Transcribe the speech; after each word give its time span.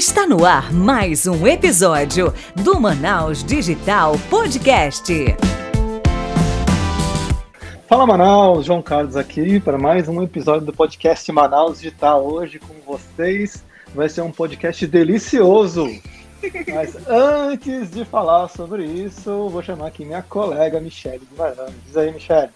Está 0.00 0.26
no 0.26 0.46
ar 0.46 0.72
mais 0.72 1.26
um 1.26 1.46
episódio 1.46 2.32
do 2.56 2.80
Manaus 2.80 3.44
Digital 3.44 4.14
Podcast. 4.30 5.12
Fala 7.86 8.06
Manaus, 8.06 8.64
João 8.64 8.80
Carlos 8.80 9.14
aqui 9.14 9.60
para 9.60 9.76
mais 9.76 10.08
um 10.08 10.22
episódio 10.22 10.64
do 10.64 10.72
podcast 10.72 11.30
Manaus 11.30 11.80
Digital. 11.80 12.24
Hoje 12.24 12.58
com 12.58 12.72
vocês 12.80 13.62
vai 13.94 14.08
ser 14.08 14.22
um 14.22 14.32
podcast 14.32 14.86
delicioso. 14.86 15.86
Mas 16.74 16.96
antes 17.06 17.90
de 17.90 18.02
falar 18.06 18.48
sobre 18.48 18.86
isso, 18.86 19.50
vou 19.50 19.62
chamar 19.62 19.88
aqui 19.88 20.02
minha 20.06 20.22
colega 20.22 20.80
Michele 20.80 21.28
Guimarães. 21.30 21.74
Diz 21.84 21.94
aí, 21.98 22.10
Michele. 22.10 22.48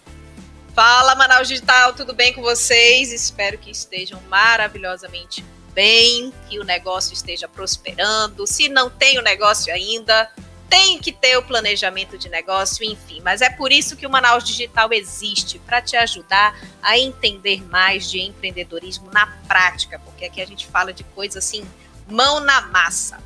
Fala 0.73 1.13
Manaus 1.13 1.47
Digital, 1.47 1.93
tudo 1.93 2.11
bem 2.11 2.33
com 2.33 2.41
vocês? 2.41 3.13
Espero 3.13 3.55
que 3.59 3.69
estejam 3.69 4.19
maravilhosamente 4.31 5.45
bem, 5.75 6.33
que 6.49 6.57
o 6.57 6.63
negócio 6.63 7.13
esteja 7.13 7.47
prosperando. 7.47 8.47
Se 8.47 8.69
não 8.69 8.89
tem 8.89 9.19
o 9.19 9.21
negócio 9.21 9.71
ainda, 9.71 10.31
tem 10.69 10.97
que 10.97 11.11
ter 11.11 11.37
o 11.37 11.43
planejamento 11.43 12.17
de 12.17 12.29
negócio, 12.29 12.83
enfim. 12.83 13.21
Mas 13.21 13.41
é 13.41 13.49
por 13.49 13.71
isso 13.71 13.95
que 13.95 14.07
o 14.07 14.09
Manaus 14.09 14.45
Digital 14.45 14.91
existe 14.93 15.59
para 15.59 15.81
te 15.81 15.97
ajudar 15.97 16.57
a 16.81 16.97
entender 16.97 17.61
mais 17.69 18.09
de 18.09 18.21
empreendedorismo 18.21 19.11
na 19.11 19.27
prática, 19.47 19.99
porque 19.99 20.25
aqui 20.25 20.41
a 20.41 20.47
gente 20.47 20.65
fala 20.65 20.93
de 20.93 21.03
coisa 21.03 21.39
assim, 21.39 21.63
mão 22.09 22.39
na 22.39 22.61
massa. 22.61 23.21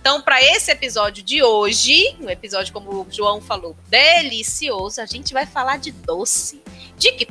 Então, 0.00 0.20
para 0.20 0.42
esse 0.42 0.70
episódio 0.70 1.24
de 1.24 1.42
hoje, 1.42 2.14
um 2.20 2.28
episódio, 2.28 2.74
como 2.74 2.90
o 2.90 3.06
João 3.10 3.40
falou, 3.40 3.74
delicioso, 3.88 5.00
a 5.00 5.06
gente 5.06 5.32
vai 5.32 5.46
falar 5.46 5.78
de 5.78 5.92
doce 5.92 6.62
de. 6.96 7.24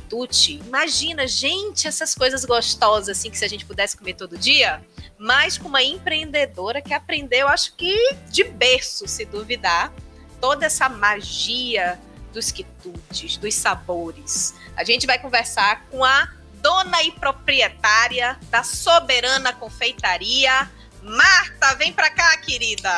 Imagina, 0.67 1.27
gente, 1.27 1.87
essas 1.87 2.13
coisas 2.13 2.45
gostosas 2.45 3.17
assim 3.17 3.29
que 3.29 3.37
se 3.37 3.45
a 3.45 3.47
gente 3.47 3.65
pudesse 3.65 3.97
comer 3.97 4.13
todo 4.13 4.37
dia, 4.37 4.81
mas 5.17 5.57
com 5.57 5.67
uma 5.67 5.81
empreendedora 5.81 6.81
que 6.81 6.93
aprendeu, 6.93 7.47
acho 7.47 7.75
que 7.75 8.15
de 8.29 8.43
berço, 8.43 9.07
se 9.07 9.25
duvidar, 9.25 9.91
toda 10.39 10.65
essa 10.65 10.89
magia 10.89 11.99
dos 12.33 12.51
quitutes, 12.51 13.37
dos 13.37 13.53
sabores. 13.53 14.53
A 14.75 14.83
gente 14.83 15.07
vai 15.07 15.19
conversar 15.19 15.85
com 15.89 16.03
a 16.03 16.27
dona 16.61 17.03
e 17.03 17.11
proprietária 17.11 18.37
da 18.49 18.63
Soberana 18.63 19.53
Confeitaria, 19.53 20.69
Marta, 21.01 21.75
vem 21.77 21.91
pra 21.91 22.09
cá, 22.09 22.37
querida. 22.37 22.89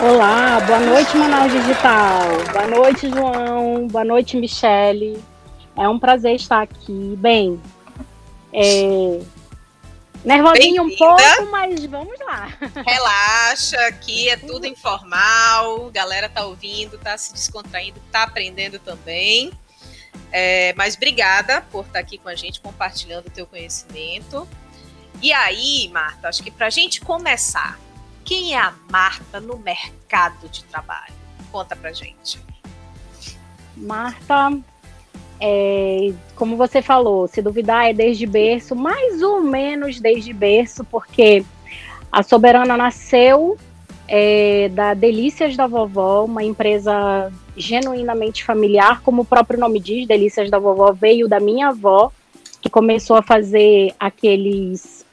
Olá, 0.00 0.58
boa 0.60 0.80
noite, 0.80 1.16
Manaus 1.16 1.52
Digital. 1.52 2.26
Boa 2.52 2.66
noite, 2.66 3.08
João. 3.08 3.86
Boa 3.86 4.04
noite, 4.04 4.36
Michele. 4.36 5.22
É 5.76 5.88
um 5.88 5.98
prazer 5.98 6.36
estar 6.36 6.62
aqui. 6.62 7.14
Bem, 7.18 7.60
é... 8.52 9.20
nervosinho 10.24 10.82
um 10.82 10.96
pouco, 10.96 11.50
mas 11.50 11.84
vamos 11.86 12.18
lá. 12.20 12.48
Relaxa, 12.86 13.78
aqui 13.86 14.28
é 14.28 14.36
tudo 14.36 14.66
informal. 14.66 15.90
Galera 15.90 16.28
tá 16.28 16.44
ouvindo, 16.44 16.98
tá 16.98 17.16
se 17.16 17.32
descontraindo, 17.32 18.00
tá 18.10 18.24
aprendendo 18.24 18.78
também. 18.78 19.52
É, 20.30 20.74
mas 20.76 20.94
obrigada 20.94 21.62
por 21.70 21.84
estar 21.86 21.98
aqui 21.98 22.18
com 22.18 22.28
a 22.28 22.34
gente, 22.34 22.60
compartilhando 22.60 23.26
o 23.26 23.30
teu 23.30 23.46
conhecimento. 23.46 24.48
E 25.20 25.32
aí, 25.32 25.88
Marta, 25.92 26.28
acho 26.28 26.42
que 26.42 26.50
para 26.50 26.66
a 26.66 26.70
gente 26.70 27.00
começar, 27.00 27.78
quem 28.24 28.54
é 28.54 28.58
a 28.58 28.74
Marta 28.90 29.40
no 29.40 29.58
mercado 29.58 30.48
de 30.48 30.64
trabalho? 30.64 31.14
Conta 31.50 31.76
pra 31.76 31.92
gente. 31.92 32.40
Marta 33.76 34.58
é, 35.44 36.12
como 36.36 36.56
você 36.56 36.80
falou, 36.80 37.26
se 37.26 37.42
duvidar 37.42 37.90
é 37.90 37.92
desde 37.92 38.24
berço, 38.26 38.76
mais 38.76 39.20
ou 39.22 39.40
menos 39.40 39.98
desde 39.98 40.32
berço, 40.32 40.84
porque 40.84 41.44
a 42.12 42.22
Soberana 42.22 42.76
nasceu 42.76 43.58
é, 44.06 44.68
da 44.68 44.94
Delícias 44.94 45.56
da 45.56 45.66
Vovó, 45.66 46.24
uma 46.26 46.44
empresa 46.44 47.32
genuinamente 47.56 48.44
familiar, 48.44 49.02
como 49.02 49.22
o 49.22 49.24
próprio 49.24 49.58
nome 49.58 49.80
diz, 49.80 50.06
Delícias 50.06 50.48
da 50.48 50.60
Vovó 50.60 50.92
veio 50.92 51.26
da 51.26 51.40
minha 51.40 51.70
avó, 51.70 52.12
que 52.60 52.70
começou 52.70 53.16
a 53.16 53.22
fazer 53.22 53.92
aqueles 53.98 55.04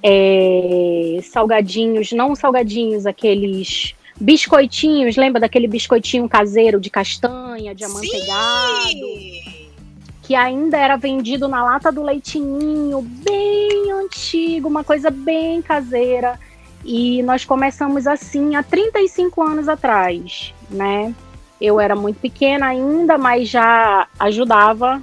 é, 0.00 1.18
salgadinhos, 1.24 2.12
não 2.12 2.36
salgadinhos, 2.36 3.06
aqueles 3.06 3.92
biscoitinhos, 4.20 5.16
lembra 5.16 5.40
daquele 5.40 5.66
biscoitinho 5.66 6.28
caseiro 6.28 6.78
de 6.80 6.90
castanha, 6.90 7.74
de 7.74 7.82
amanteigado? 7.82 8.88
Sim! 8.88 9.53
Que 10.24 10.34
ainda 10.34 10.78
era 10.78 10.96
vendido 10.96 11.46
na 11.46 11.62
lata 11.62 11.92
do 11.92 12.02
leitinho, 12.02 13.02
bem 13.02 13.92
antigo, 13.92 14.68
uma 14.68 14.82
coisa 14.82 15.10
bem 15.10 15.60
caseira. 15.60 16.40
E 16.82 17.22
nós 17.22 17.44
começamos 17.44 18.06
assim 18.06 18.56
há 18.56 18.62
35 18.62 19.42
anos 19.42 19.68
atrás, 19.68 20.52
né? 20.70 21.14
Eu 21.60 21.78
era 21.78 21.94
muito 21.94 22.20
pequena 22.20 22.68
ainda, 22.68 23.16
mas 23.18 23.48
já 23.48 24.08
ajudava 24.18 25.02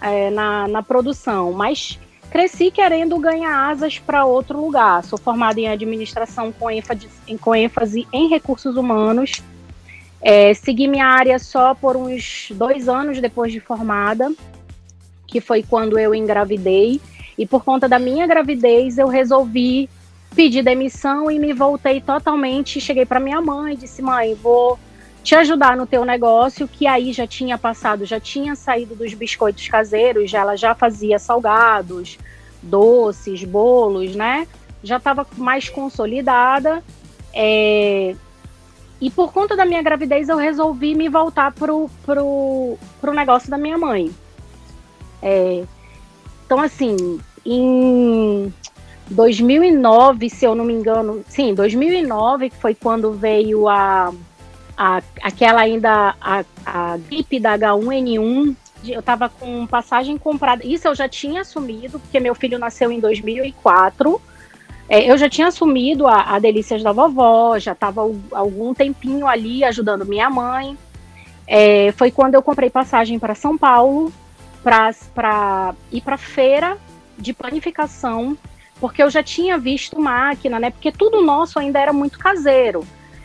é, 0.00 0.30
na, 0.30 0.66
na 0.66 0.82
produção. 0.82 1.52
Mas 1.52 1.98
cresci 2.30 2.70
querendo 2.70 3.18
ganhar 3.18 3.70
asas 3.70 3.98
para 3.98 4.24
outro 4.24 4.58
lugar. 4.58 5.04
Sou 5.04 5.18
formada 5.18 5.60
em 5.60 5.68
administração 5.68 6.50
com 6.50 6.70
ênfase, 6.70 7.08
com 7.40 7.54
ênfase 7.54 8.06
em 8.10 8.28
recursos 8.28 8.76
humanos. 8.76 9.42
É, 10.28 10.52
segui 10.54 10.88
minha 10.88 11.06
área 11.06 11.38
só 11.38 11.72
por 11.72 11.96
uns 11.96 12.48
dois 12.50 12.88
anos 12.88 13.20
depois 13.20 13.52
de 13.52 13.60
formada, 13.60 14.28
que 15.24 15.40
foi 15.40 15.62
quando 15.62 16.00
eu 16.00 16.12
engravidei. 16.12 17.00
E 17.38 17.46
por 17.46 17.62
conta 17.62 17.88
da 17.88 17.96
minha 17.96 18.26
gravidez, 18.26 18.98
eu 18.98 19.06
resolvi 19.06 19.88
pedir 20.34 20.64
demissão 20.64 21.30
e 21.30 21.38
me 21.38 21.52
voltei 21.52 22.00
totalmente. 22.00 22.80
Cheguei 22.80 23.06
para 23.06 23.20
minha 23.20 23.40
mãe 23.40 23.74
e 23.74 23.76
disse: 23.76 24.02
mãe, 24.02 24.34
vou 24.34 24.76
te 25.22 25.36
ajudar 25.36 25.76
no 25.76 25.86
teu 25.86 26.04
negócio, 26.04 26.66
que 26.66 26.88
aí 26.88 27.12
já 27.12 27.24
tinha 27.24 27.56
passado, 27.56 28.04
já 28.04 28.18
tinha 28.18 28.56
saído 28.56 28.96
dos 28.96 29.14
biscoitos 29.14 29.68
caseiros, 29.68 30.28
já, 30.28 30.40
ela 30.40 30.56
já 30.56 30.74
fazia 30.74 31.20
salgados, 31.20 32.18
doces, 32.60 33.44
bolos, 33.44 34.16
né? 34.16 34.48
Já 34.82 34.96
estava 34.96 35.24
mais 35.36 35.68
consolidada. 35.68 36.82
É, 37.32 38.16
e 39.00 39.10
por 39.10 39.32
conta 39.32 39.56
da 39.56 39.66
minha 39.66 39.82
gravidez, 39.82 40.28
eu 40.28 40.36
resolvi 40.36 40.94
me 40.94 41.08
voltar 41.08 41.52
pro, 41.52 41.90
pro, 42.04 42.78
pro 43.00 43.12
negócio 43.12 43.50
da 43.50 43.58
minha 43.58 43.76
mãe. 43.76 44.10
É, 45.22 45.64
então, 46.44 46.60
assim, 46.60 47.20
em 47.44 48.52
2009, 49.10 50.30
se 50.30 50.44
eu 50.44 50.54
não 50.54 50.64
me 50.64 50.72
engano, 50.72 51.22
sim, 51.28 51.54
2009, 51.54 52.50
que 52.50 52.56
foi 52.56 52.74
quando 52.74 53.12
veio 53.12 53.68
a, 53.68 54.12
a 54.76 55.02
aquela 55.22 55.60
ainda, 55.60 56.14
a, 56.20 56.44
a 56.64 56.96
gripe 56.96 57.38
da 57.38 57.58
H1N1, 57.58 58.56
eu 58.86 59.00
estava 59.00 59.28
com 59.28 59.66
passagem 59.66 60.16
comprada, 60.16 60.66
isso 60.66 60.86
eu 60.88 60.94
já 60.94 61.08
tinha 61.08 61.42
assumido, 61.42 61.98
porque 61.98 62.20
meu 62.20 62.34
filho 62.34 62.58
nasceu 62.58 62.90
em 62.90 63.00
2004, 63.00 64.20
é, 64.88 65.10
eu 65.10 65.18
já 65.18 65.28
tinha 65.28 65.48
assumido 65.48 66.06
a, 66.06 66.34
a 66.34 66.38
Delícias 66.38 66.82
da 66.82 66.92
Vovó, 66.92 67.58
já 67.58 67.72
estava 67.72 68.02
algum 68.32 68.72
tempinho 68.72 69.26
ali 69.26 69.64
ajudando 69.64 70.06
minha 70.06 70.30
mãe. 70.30 70.76
É, 71.46 71.92
foi 71.92 72.10
quando 72.10 72.34
eu 72.34 72.42
comprei 72.42 72.70
passagem 72.70 73.18
para 73.18 73.34
São 73.34 73.56
Paulo 73.56 74.12
para 74.62 75.74
ir 75.92 76.00
para 76.00 76.16
feira 76.16 76.76
de 77.16 77.32
panificação, 77.32 78.36
porque 78.80 79.02
eu 79.02 79.08
já 79.08 79.22
tinha 79.22 79.56
visto 79.56 80.00
máquina, 80.00 80.58
né? 80.58 80.70
Porque 80.70 80.90
tudo 80.90 81.22
nosso 81.22 81.58
ainda 81.58 81.80
era 81.80 81.92
muito 81.92 82.18
caseiro. 82.18 82.84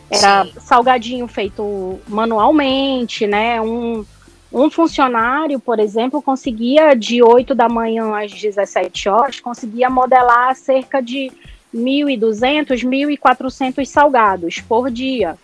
Era 0.09 0.45
Sim. 0.45 0.53
salgadinho 0.59 1.27
feito 1.27 1.99
manualmente, 2.07 3.25
né? 3.25 3.61
Um, 3.61 4.05
um 4.51 4.69
funcionário, 4.69 5.59
por 5.59 5.79
exemplo, 5.79 6.21
conseguia 6.21 6.93
de 6.93 7.23
8 7.23 7.55
da 7.55 7.69
manhã 7.69 8.15
às 8.15 8.31
17 8.31 9.09
horas, 9.09 9.39
conseguia 9.39 9.89
modelar 9.89 10.55
cerca 10.55 11.01
de 11.01 11.31
1.200, 11.73 12.83
1.400 12.83 13.85
salgados 13.85 14.59
por 14.61 14.89
dia. 14.91 15.37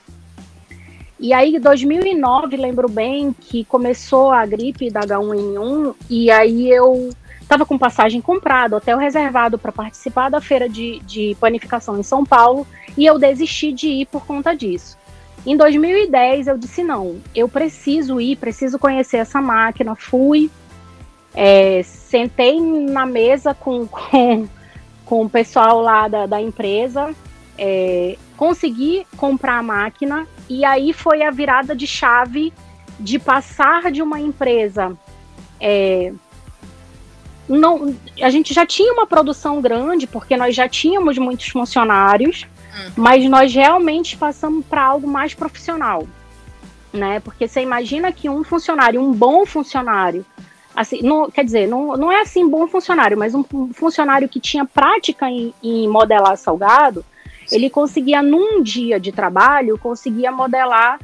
E 1.20 1.34
aí, 1.34 1.56
em 1.56 1.60
2009, 1.60 2.58
lembro 2.58 2.88
bem 2.88 3.34
que 3.34 3.64
começou 3.66 4.32
a 4.32 4.46
gripe 4.46 4.92
da 4.92 5.02
H1N1, 5.02 5.96
e 6.10 6.30
aí 6.30 6.70
eu 6.70 7.10
estava 7.42 7.66
com 7.66 7.78
passagem 7.78 8.22
comprada, 8.22 8.76
hotel 8.76 8.98
reservado 8.98 9.58
para 9.58 9.72
participar 9.72 10.30
da 10.30 10.40
feira 10.40 10.70
de, 10.70 11.00
de 11.00 11.36
panificação 11.40 11.98
em 11.98 12.04
São 12.04 12.24
Paulo, 12.24 12.68
e 12.96 13.06
eu 13.06 13.18
desisti 13.18 13.72
de 13.72 13.88
ir 13.88 14.06
por 14.08 14.26
conta 14.26 14.56
disso. 14.56 14.98
Em 15.46 15.56
2010 15.56 16.48
eu 16.48 16.58
disse 16.58 16.84
não, 16.84 17.22
eu 17.34 17.48
preciso 17.48 18.20
ir, 18.20 18.36
preciso 18.36 18.78
conhecer 18.78 19.18
essa 19.18 19.42
máquina. 19.42 19.96
Fui, 19.96 20.52
é, 21.34 21.82
sentei 21.84 22.60
na 22.60 23.06
mesa 23.06 23.54
com, 23.54 23.88
com, 23.88 24.48
com 25.08 25.24
o 25.24 25.30
pessoal 25.30 25.82
lá 25.82 26.08
da, 26.08 26.26
da 26.26 26.40
empresa, 26.40 27.16
é, 27.58 28.16
consegui 28.36 29.08
comprar 29.18 29.58
a 29.58 29.64
máquina 29.64 30.28
e 30.48 30.64
aí 30.64 30.94
foi 30.94 31.24
a 31.24 31.32
virada 31.32 31.76
de 31.76 31.88
chave 31.88 32.54
de 33.00 33.18
passar 33.18 33.92
de 33.92 34.02
uma 34.02 34.20
empresa 34.20 34.96
é, 35.60 36.12
não, 37.48 37.96
a 38.22 38.30
gente 38.30 38.54
já 38.54 38.66
tinha 38.66 38.92
uma 38.92 39.08
produção 39.08 39.62
grande, 39.62 40.06
porque 40.06 40.36
nós 40.36 40.54
já 40.54 40.68
tínhamos 40.68 41.18
muitos 41.18 41.48
funcionários, 41.48 42.46
hum. 42.46 42.92
mas 42.96 43.28
nós 43.30 43.54
realmente 43.54 44.18
passamos 44.18 44.66
para 44.66 44.84
algo 44.84 45.08
mais 45.08 45.34
profissional. 45.34 46.06
Né? 46.92 47.20
Porque 47.20 47.48
você 47.48 47.62
imagina 47.62 48.12
que 48.12 48.30
um 48.30 48.44
funcionário, 48.44 49.02
um 49.02 49.14
bom 49.14 49.46
funcionário, 49.46 50.26
assim, 50.78 51.02
não, 51.02 51.32
quer 51.32 51.44
dizer, 51.44 51.68
não, 51.68 51.98
não 51.98 52.12
é 52.12 52.22
assim 52.22 52.48
bom 52.48 52.68
funcionário, 52.68 53.18
mas 53.18 53.34
um 53.34 53.44
funcionário 53.74 54.30
que 54.30 54.40
tinha 54.40 54.64
prática 54.64 55.28
em, 55.28 55.52
em 55.64 55.88
modelar 55.88 56.38
salgado, 56.38 57.04
ele 57.52 57.68
conseguia, 57.68 58.22
num 58.22 58.62
dia 58.62 59.00
de 59.00 59.12
trabalho, 59.12 59.80
conseguia 59.80 60.32
modelar, 60.32 61.00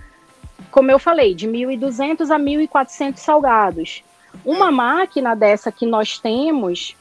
como 0.69 0.91
eu 0.91 0.99
falei, 0.99 1.33
de 1.33 1.47
1.200 1.47 2.29
a 2.29 2.37
1.400 2.37 3.17
salgados. 3.17 4.03
Uma 4.45 4.71
máquina 4.71 5.35
dessa 5.35 5.71
que 5.71 5.87
nós 5.87 6.19
temos, 6.19 6.95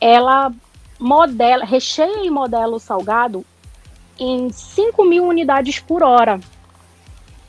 ela 0.00 0.52
modela, 0.98 1.64
recheia 1.64 2.24
e 2.24 2.30
modela 2.30 2.74
o 2.74 2.80
salgado 2.80 3.46
em 4.18 4.50
5 4.50 5.04
mil 5.04 5.24
unidades 5.26 5.78
por 5.78 6.02
hora. 6.02 6.40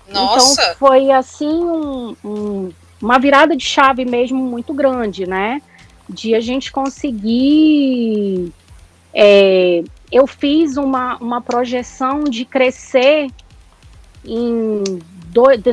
Nossa! 0.08 0.62
Então 0.62 0.76
foi 0.76 1.10
assim 1.10 1.48
um, 1.48 2.16
um, 2.24 2.72
uma 3.02 3.18
virada 3.18 3.56
de 3.56 3.66
chave 3.66 4.06
mesmo 4.06 4.42
muito 4.44 4.74
grande, 4.74 5.26
né? 5.26 5.62
De 6.08 6.36
a 6.36 6.40
gente 6.40 6.72
conseguir. 6.72 8.52
É, 9.14 9.84
eu 10.12 10.28
fiz 10.28 10.78
uma, 10.78 11.18
uma 11.18 11.42
projeção 11.42 12.24
de 12.24 12.46
crescer 12.46 13.30
em 14.24 14.84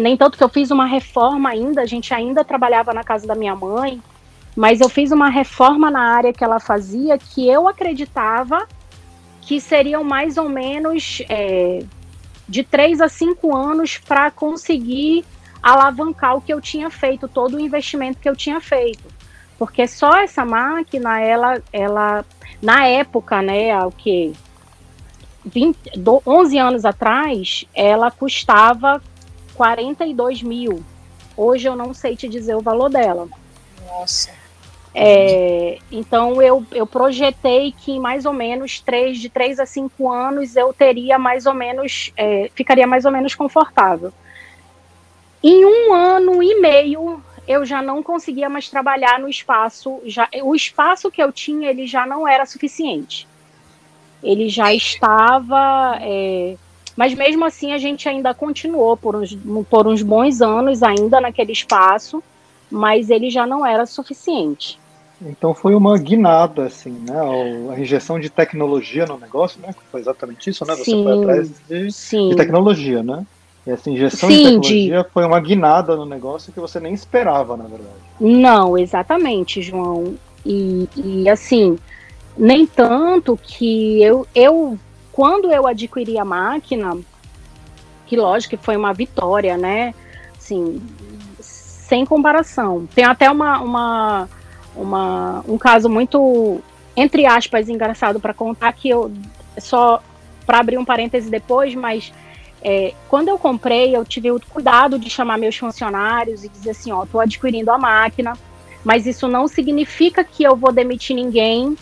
nem 0.00 0.16
tanto 0.16 0.38
que 0.38 0.44
eu 0.44 0.48
fiz 0.48 0.70
uma 0.70 0.86
reforma 0.86 1.50
ainda, 1.50 1.82
a 1.82 1.86
gente 1.86 2.14
ainda 2.14 2.44
trabalhava 2.44 2.94
na 2.94 3.02
casa 3.02 3.26
da 3.26 3.34
minha 3.34 3.56
mãe, 3.56 4.00
mas 4.54 4.80
eu 4.80 4.88
fiz 4.88 5.10
uma 5.10 5.28
reforma 5.28 5.90
na 5.90 6.14
área 6.14 6.32
que 6.32 6.44
ela 6.44 6.60
fazia 6.60 7.18
que 7.18 7.48
eu 7.48 7.66
acreditava 7.66 8.68
que 9.40 9.60
seriam 9.60 10.04
mais 10.04 10.36
ou 10.36 10.48
menos 10.48 11.22
é, 11.28 11.82
de 12.48 12.62
três 12.62 13.00
a 13.00 13.08
cinco 13.08 13.56
anos 13.56 13.98
para 13.98 14.30
conseguir 14.30 15.24
alavancar 15.62 16.36
o 16.36 16.40
que 16.40 16.52
eu 16.52 16.60
tinha 16.60 16.90
feito, 16.90 17.28
todo 17.28 17.56
o 17.56 17.60
investimento 17.60 18.18
que 18.18 18.28
eu 18.28 18.36
tinha 18.36 18.60
feito. 18.60 19.04
Porque 19.58 19.86
só 19.88 20.18
essa 20.18 20.44
máquina, 20.44 21.20
ela, 21.20 21.60
ela 21.72 22.24
na 22.62 22.86
época, 22.86 23.42
né, 23.42 23.76
o 23.84 23.90
que 23.90 24.32
20, 25.44 25.76
11 26.26 26.58
anos 26.58 26.84
atrás, 26.84 27.64
ela 27.74 28.10
custava 28.10 29.02
42 29.54 30.42
mil. 30.42 30.82
Hoje 31.36 31.68
eu 31.68 31.76
não 31.76 31.92
sei 31.92 32.16
te 32.16 32.28
dizer 32.28 32.54
o 32.54 32.60
valor 32.60 32.88
dela. 32.88 33.28
Nossa. 33.86 34.30
É, 34.94 35.78
então 35.92 36.40
eu, 36.42 36.64
eu 36.72 36.86
projetei 36.86 37.72
que 37.72 37.92
em 37.92 38.00
mais 38.00 38.24
ou 38.24 38.32
menos 38.32 38.80
três, 38.80 39.18
de 39.18 39.28
3 39.28 39.60
a 39.60 39.66
5 39.66 40.10
anos 40.10 40.56
eu 40.56 40.72
teria 40.72 41.18
mais 41.18 41.46
ou 41.46 41.54
menos, 41.54 42.12
é, 42.16 42.50
ficaria 42.54 42.86
mais 42.86 43.04
ou 43.04 43.12
menos 43.12 43.34
confortável. 43.34 44.12
Em 45.42 45.64
um 45.64 45.92
ano 45.92 46.42
e 46.42 46.60
meio 46.60 47.22
eu 47.46 47.64
já 47.64 47.80
não 47.80 48.02
conseguia 48.02 48.48
mais 48.48 48.68
trabalhar 48.68 49.18
no 49.18 49.28
espaço, 49.28 50.00
já, 50.04 50.28
o 50.42 50.54
espaço 50.54 51.10
que 51.10 51.22
eu 51.22 51.32
tinha 51.32 51.70
ele 51.70 51.86
já 51.86 52.06
não 52.06 52.28
era 52.28 52.44
suficiente. 52.44 53.26
Ele 54.22 54.48
já 54.48 54.74
estava 54.74 55.96
é, 56.00 56.56
mas 56.98 57.14
mesmo 57.14 57.44
assim 57.44 57.72
a 57.72 57.78
gente 57.78 58.08
ainda 58.08 58.34
continuou 58.34 58.96
por 58.96 59.14
uns, 59.14 59.38
por 59.70 59.86
uns 59.86 60.02
bons 60.02 60.42
anos 60.42 60.82
ainda 60.82 61.20
naquele 61.20 61.52
espaço, 61.52 62.20
mas 62.68 63.08
ele 63.08 63.30
já 63.30 63.46
não 63.46 63.64
era 63.64 63.86
suficiente. 63.86 64.80
Então 65.22 65.54
foi 65.54 65.76
uma 65.76 65.96
guinada, 65.96 66.66
assim, 66.66 66.90
né? 66.90 67.14
A 67.72 67.78
injeção 67.78 68.18
de 68.18 68.28
tecnologia 68.28 69.06
no 69.06 69.16
negócio, 69.16 69.60
né? 69.60 69.72
Foi 69.92 70.00
exatamente 70.00 70.50
isso, 70.50 70.64
né? 70.64 70.74
Você 70.74 70.86
sim, 70.86 71.04
foi 71.04 71.18
atrás 71.20 71.50
de, 71.68 71.88
de, 72.30 72.36
tecnologia, 72.36 73.00
né? 73.00 73.24
E 73.66 73.70
essa 73.70 73.90
injeção 73.90 74.28
sim, 74.28 74.36
de 74.36 74.42
tecnologia 74.42 75.02
de... 75.02 75.10
foi 75.10 75.24
uma 75.24 75.40
guinada 75.40 75.96
no 75.96 76.06
negócio 76.06 76.52
que 76.52 76.60
você 76.60 76.80
nem 76.80 76.94
esperava, 76.94 77.56
na 77.56 77.64
verdade. 77.64 77.96
Não, 78.20 78.76
exatamente, 78.76 79.60
João. 79.62 80.14
E, 80.44 80.88
e 80.96 81.28
assim, 81.28 81.78
nem 82.36 82.66
tanto 82.66 83.38
que 83.42 84.02
eu, 84.02 84.26
eu 84.34 84.78
quando 85.12 85.52
eu 85.52 85.66
adquiri 85.66 86.18
a 86.18 86.24
máquina, 86.24 86.96
que 88.06 88.16
lógico 88.16 88.56
que 88.56 88.64
foi 88.64 88.76
uma 88.76 88.94
vitória, 88.94 89.56
né? 89.56 89.92
Assim, 90.36 90.80
sem 91.40 92.04
comparação. 92.04 92.86
Tem 92.94 93.04
até 93.04 93.30
uma, 93.30 93.60
uma, 93.60 94.28
uma 94.76 95.44
um 95.48 95.58
caso 95.58 95.88
muito, 95.88 96.60
entre 96.96 97.26
aspas, 97.26 97.68
engraçado 97.68 98.20
para 98.20 98.32
contar 98.32 98.72
que 98.72 98.88
eu 98.88 99.10
só 99.58 100.02
para 100.46 100.60
abrir 100.60 100.78
um 100.78 100.84
parêntese 100.84 101.28
depois, 101.28 101.74
mas 101.74 102.12
é, 102.62 102.92
quando 103.08 103.28
eu 103.28 103.38
comprei, 103.38 103.96
eu 103.96 104.04
tive 104.04 104.30
o 104.30 104.40
cuidado 104.40 104.98
de 104.98 105.08
chamar 105.08 105.38
meus 105.38 105.56
funcionários 105.56 106.44
e 106.44 106.48
dizer 106.48 106.70
assim, 106.70 106.90
ó, 106.90 107.06
tô 107.06 107.20
adquirindo 107.20 107.70
a 107.70 107.78
máquina, 107.78 108.36
mas 108.84 109.06
isso 109.06 109.28
não 109.28 109.46
significa 109.46 110.24
que 110.24 110.42
eu 110.42 110.56
vou 110.56 110.72
demitir 110.72 111.14
ninguém, 111.14 111.76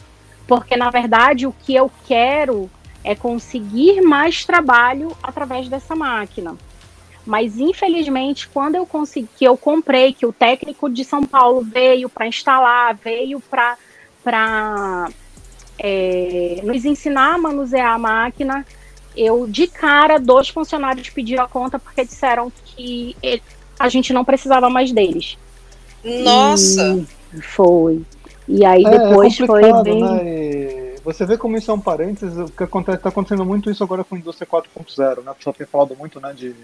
porque 0.46 0.76
na 0.76 0.90
verdade 0.90 1.46
o 1.46 1.52
que 1.52 1.74
eu 1.74 1.90
quero 2.06 2.70
é 3.02 3.14
conseguir 3.14 4.00
mais 4.00 4.44
trabalho 4.44 5.16
através 5.22 5.68
dessa 5.68 5.94
máquina. 5.94 6.56
Mas 7.24 7.58
infelizmente, 7.58 8.48
quando 8.48 8.76
eu 8.76 8.86
consegui, 8.86 9.28
que 9.36 9.44
eu 9.44 9.56
comprei, 9.56 10.12
que 10.12 10.24
o 10.24 10.32
técnico 10.32 10.88
de 10.88 11.04
São 11.04 11.24
Paulo 11.24 11.60
veio 11.62 12.08
para 12.08 12.28
instalar, 12.28 12.94
veio 12.94 13.40
para 13.40 15.08
é, 15.78 16.60
nos 16.62 16.84
ensinar 16.84 17.34
a 17.34 17.38
manusear 17.38 17.94
a 17.94 17.98
máquina, 17.98 18.64
eu 19.16 19.46
de 19.46 19.66
cara 19.66 20.18
dois 20.18 20.48
funcionários 20.48 21.08
pediram 21.10 21.44
a 21.44 21.48
conta 21.48 21.78
porque 21.78 22.04
disseram 22.04 22.52
que 22.64 23.16
a 23.78 23.88
gente 23.88 24.12
não 24.12 24.24
precisava 24.24 24.68
mais 24.68 24.92
deles. 24.92 25.38
Nossa! 26.04 27.04
E 27.34 27.40
foi. 27.40 28.02
E 28.48 28.64
aí 28.64 28.84
é, 28.84 28.88
é 28.88 28.98
depois 28.98 29.40
é 29.40 29.46
foi 29.46 29.82
bem. 29.82 30.00
Né? 30.02 30.94
Você 31.04 31.24
vê 31.24 31.36
como 31.36 31.56
isso 31.56 31.70
é 31.70 31.74
um 31.74 31.80
parênteses, 31.80 32.36
o 32.36 32.46
que 32.46 32.64
está 32.64 33.08
acontecendo 33.08 33.44
muito 33.44 33.70
isso 33.70 33.82
agora 33.84 34.02
com 34.02 34.16
a 34.16 34.18
indústria 34.18 34.46
4.0, 34.46 35.22
né? 35.22 35.30
O 35.30 35.34
pessoal 35.34 35.54
tem 35.54 35.66
falado 35.66 35.94
muito 35.96 36.20
né, 36.20 36.32
de, 36.32 36.52
de 36.52 36.58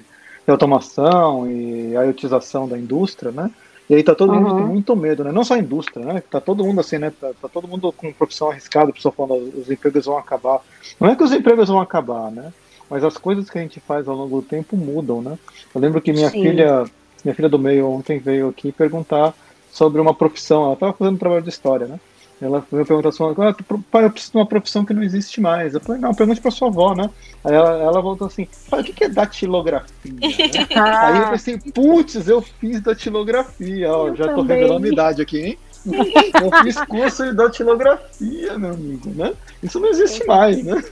automação 0.48 1.48
e 1.48 1.96
a 1.96 2.02
iotização 2.02 2.68
da 2.68 2.76
indústria, 2.76 3.30
né? 3.30 3.50
E 3.90 3.94
aí 3.94 4.02
tá 4.02 4.14
todo 4.14 4.32
mundo 4.32 4.54
com 4.54 4.62
muito 4.62 4.96
medo, 4.96 5.24
né? 5.24 5.32
Não 5.32 5.44
só 5.44 5.54
a 5.54 5.58
indústria, 5.58 6.04
né? 6.04 6.22
Tá 6.30 6.40
todo 6.40 6.64
mundo 6.64 6.80
assim, 6.80 6.98
né? 6.98 7.12
Tá, 7.20 7.30
tá 7.40 7.48
todo 7.48 7.68
mundo 7.68 7.92
com 7.92 8.12
profissão 8.12 8.50
arriscada, 8.50 8.90
o 8.90 8.94
pessoal 8.94 9.12
falando 9.12 9.52
os 9.58 9.70
empregos 9.70 10.06
vão 10.06 10.16
acabar. 10.16 10.60
Não 10.98 11.08
é 11.08 11.16
que 11.16 11.22
os 11.22 11.32
empregos 11.32 11.68
vão 11.68 11.80
acabar, 11.80 12.30
né? 12.30 12.52
Mas 12.88 13.04
as 13.04 13.16
coisas 13.16 13.48
que 13.50 13.58
a 13.58 13.62
gente 13.62 13.80
faz 13.80 14.06
ao 14.06 14.16
longo 14.16 14.40
do 14.40 14.46
tempo 14.46 14.76
mudam, 14.76 15.20
né? 15.20 15.38
Eu 15.74 15.80
lembro 15.80 16.00
que 16.00 16.12
minha 16.12 16.30
Sim. 16.30 16.42
filha, 16.42 16.84
minha 17.24 17.34
filha 17.34 17.48
do 17.48 17.58
meio 17.58 17.88
ontem 17.88 18.18
veio 18.18 18.48
aqui 18.48 18.70
perguntar 18.70 19.34
sobre 19.70 20.00
uma 20.00 20.14
profissão, 20.14 20.64
ela 20.64 20.74
estava 20.74 20.92
fazendo 20.92 21.18
trabalho 21.18 21.42
de 21.42 21.48
história, 21.48 21.86
né? 21.86 21.98
Ela 22.42 22.58
me 22.72 22.84
perguntou 22.84 23.08
assim, 23.08 23.22
ah, 23.22 23.54
pai, 23.88 24.04
eu 24.04 24.10
preciso 24.10 24.32
de 24.32 24.38
uma 24.38 24.46
profissão 24.46 24.84
que 24.84 24.92
não 24.92 25.04
existe 25.04 25.40
mais. 25.40 25.74
Eu 25.74 25.80
falei, 25.80 26.00
não, 26.00 26.12
pergunte 26.12 26.40
para 26.40 26.50
sua 26.50 26.66
avó, 26.66 26.92
né? 26.92 27.08
Aí 27.44 27.54
ela, 27.54 27.80
ela 27.80 28.00
voltou 28.02 28.26
assim, 28.26 28.48
pai, 28.68 28.80
o 28.80 28.84
que 28.84 29.04
é 29.04 29.08
datilografia? 29.08 29.88
Aí 30.74 31.18
eu 31.18 31.30
pensei, 31.30 31.56
putz, 31.72 32.26
eu 32.26 32.42
fiz 32.42 32.80
datilografia, 32.80 33.92
ó, 33.92 34.08
eu 34.08 34.16
já 34.16 34.24
também. 34.24 34.36
tô 34.36 34.42
revelando 34.42 34.86
a 34.86 34.88
idade 34.88 35.22
aqui, 35.22 35.40
hein? 35.40 35.58
eu 35.86 36.62
fiz 36.64 36.76
curso 36.86 37.24
de 37.24 37.32
datilografia, 37.32 38.58
meu 38.58 38.70
amigo, 38.70 39.10
né? 39.10 39.34
Isso 39.62 39.78
não 39.78 39.88
existe 39.88 40.26
mais, 40.26 40.64
né? 40.64 40.82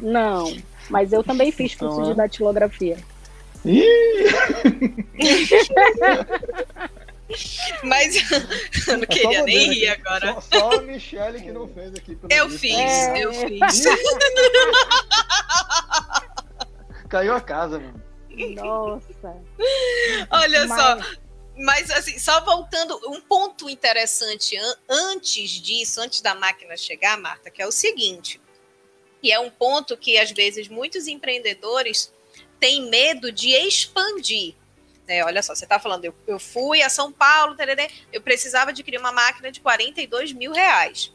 Não, 0.00 0.56
mas 0.88 1.12
eu 1.12 1.24
também 1.24 1.50
fiz 1.50 1.74
curso 1.74 1.96
então, 1.96 2.10
de 2.10 2.16
datilografia. 2.16 2.96
Ih! 3.64 3.82
Mas 7.82 8.16
eu 8.88 8.98
não 8.98 9.04
é 9.04 9.06
queria 9.06 9.42
nem 9.42 9.72
rir 9.72 9.88
agora. 9.88 10.34
Só, 10.34 10.40
só, 10.40 10.72
a 10.72 10.82
Michelle 10.82 11.40
que 11.40 11.52
não 11.52 11.66
fez 11.68 11.94
aqui. 11.94 12.18
eu 12.28 12.48
visto. 12.48 12.60
fiz, 12.60 12.76
é. 12.76 13.24
eu 13.24 13.32
fiz. 13.32 13.84
Caiu 17.08 17.34
a 17.34 17.40
casa, 17.40 17.78
mano. 17.78 18.02
Nossa. 18.56 19.40
Olha 20.30 20.66
Mas... 20.66 20.80
só. 20.80 20.98
Mas 21.56 21.88
assim, 21.90 22.18
só 22.18 22.44
voltando, 22.44 23.00
um 23.06 23.20
ponto 23.20 23.70
interessante 23.70 24.56
an 24.56 24.76
antes 24.88 25.50
disso, 25.50 26.00
antes 26.00 26.20
da 26.20 26.34
máquina 26.34 26.76
chegar, 26.76 27.16
Marta, 27.16 27.48
que 27.48 27.62
é 27.62 27.66
o 27.66 27.70
seguinte, 27.70 28.40
e 29.22 29.30
é 29.30 29.38
um 29.38 29.50
ponto 29.50 29.96
que 29.96 30.18
às 30.18 30.32
vezes 30.32 30.66
muitos 30.66 31.06
empreendedores 31.06 32.12
têm 32.58 32.90
medo 32.90 33.30
de 33.30 33.50
expandir. 33.50 34.56
É, 35.06 35.24
olha 35.24 35.42
só, 35.42 35.54
você 35.54 35.64
está 35.64 35.78
falando, 35.78 36.06
eu, 36.06 36.14
eu, 36.26 36.38
fui 36.38 36.82
a 36.82 36.88
São 36.88 37.12
Paulo, 37.12 37.54
tererê, 37.54 37.90
eu 38.12 38.22
precisava 38.22 38.70
adquirir 38.70 38.98
uma 38.98 39.12
máquina 39.12 39.52
de 39.52 39.60
42 39.60 40.32
mil 40.32 40.52
reais. 40.52 41.12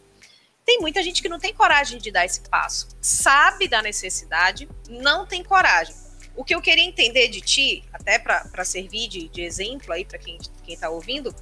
Tem 0.64 0.80
muita 0.80 1.02
gente 1.02 1.22
que 1.22 1.30
não 1.30 1.40
tem 1.40 1.54
coragem 1.54 1.98
de 1.98 2.12
dar 2.12 2.26
esse 2.26 2.42
passo. 2.42 2.90
Sabe 3.02 3.68
da 3.68 3.82
necessidade, 3.82 4.70
não 4.88 5.26
tem 5.26 5.44
coragem. 5.44 5.96
O 6.36 6.44
que 6.44 6.54
eu 6.54 6.62
queria 6.62 6.84
entender 6.84 7.28
de 7.30 7.42
ti, 7.42 7.84
até 7.92 8.20
para 8.20 8.64
servir 8.64 9.08
de, 9.08 9.28
de 9.28 9.42
exemplo 9.42 9.92
aí 9.92 10.06
para 10.06 10.20
quem 10.20 10.38
está 10.68 10.90
ouvindo, 10.90 11.34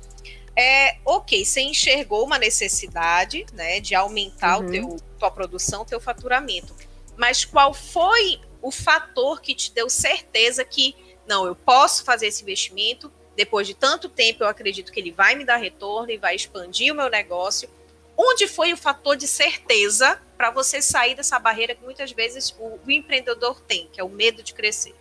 é, 0.57 0.97
ok, 1.05 1.45
você 1.45 1.61
enxergou 1.61 2.25
uma 2.25 2.39
necessidade, 2.39 3.45
né, 3.53 3.79
de 3.79 3.93
aumentar 3.93 4.57
uhum. 4.57 4.65
o 4.65 4.71
teu, 4.71 4.97
tua 5.19 5.29
produção, 5.29 5.85
teu 5.85 6.01
faturamento. 6.01 6.75
Mas 7.15 7.45
qual 7.45 7.75
foi 7.75 8.41
o 8.59 8.71
fator 8.71 9.39
que 9.39 9.53
te 9.53 9.71
deu 9.71 9.87
certeza 9.87 10.65
que, 10.65 10.95
não, 11.27 11.45
eu 11.45 11.55
posso 11.55 12.03
fazer 12.03 12.27
esse 12.27 12.41
investimento, 12.43 13.11
depois 13.35 13.67
de 13.67 13.73
tanto 13.73 14.09
tempo 14.09 14.43
eu 14.43 14.47
acredito 14.47 14.91
que 14.91 14.99
ele 14.99 15.11
vai 15.11 15.35
me 15.35 15.45
dar 15.45 15.57
retorno 15.57 16.11
e 16.11 16.17
vai 16.17 16.35
expandir 16.35 16.91
o 16.91 16.95
meu 16.95 17.09
negócio. 17.09 17.69
Onde 18.17 18.47
foi 18.47 18.73
o 18.73 18.77
fator 18.77 19.15
de 19.15 19.27
certeza 19.27 20.19
para 20.35 20.49
você 20.49 20.81
sair 20.81 21.15
dessa 21.15 21.37
barreira 21.37 21.75
que 21.75 21.83
muitas 21.83 22.11
vezes 22.11 22.55
o, 22.57 22.79
o 22.83 22.91
empreendedor 22.91 23.61
tem, 23.61 23.87
que 23.93 24.01
é 24.01 24.03
o 24.03 24.09
medo 24.09 24.41
de 24.41 24.53
crescer? 24.53 24.95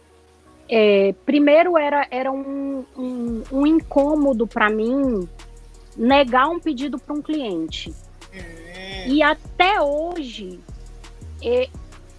É, 0.69 1.15
primeiro 1.25 1.79
era, 1.79 2.07
era 2.11 2.31
um, 2.31 2.85
um, 2.97 3.43
um 3.53 3.67
incômodo 3.67 4.47
para 4.47 4.69
mim 4.69 5.27
negar 5.97 6.49
um 6.49 6.59
pedido 6.59 6.99
para 6.99 7.15
um 7.15 7.23
cliente. 7.23 7.91
Hum. 8.35 9.07
E 9.07 9.23
até 9.23 9.81
hoje, 9.81 10.61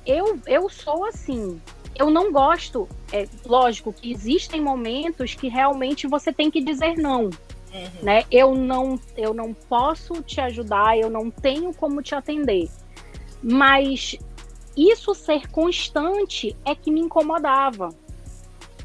eu, 0.05 0.39
eu 0.47 0.69
sou 0.69 1.05
assim. 1.05 1.61
Eu 1.95 2.09
não 2.09 2.31
gosto. 2.31 2.87
É, 3.11 3.27
lógico 3.45 3.93
que 3.93 4.11
existem 4.11 4.59
momentos 4.59 5.33
que 5.33 5.47
realmente 5.47 6.07
você 6.07 6.31
tem 6.33 6.51
que 6.51 6.61
dizer 6.61 6.97
não. 6.97 7.25
Uhum. 7.25 8.03
Né? 8.03 8.23
Eu 8.31 8.55
não 8.55 8.99
eu 9.15 9.33
não 9.33 9.53
posso 9.53 10.21
te 10.23 10.41
ajudar, 10.41 10.97
eu 10.97 11.09
não 11.09 11.29
tenho 11.29 11.73
como 11.73 12.01
te 12.01 12.15
atender. 12.15 12.69
Mas 13.41 14.17
isso 14.75 15.13
ser 15.13 15.47
constante 15.49 16.55
é 16.65 16.75
que 16.75 16.91
me 16.91 16.99
incomodava 16.99 17.89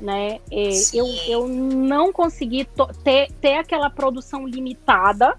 né? 0.02 0.41
É, 0.50 0.71
eu, 0.93 1.07
eu 1.29 1.49
não 1.49 2.12
consegui 2.12 2.69
ter, 3.05 3.31
ter 3.41 3.55
aquela 3.55 3.88
produção 3.88 4.47
limitada, 4.47 5.38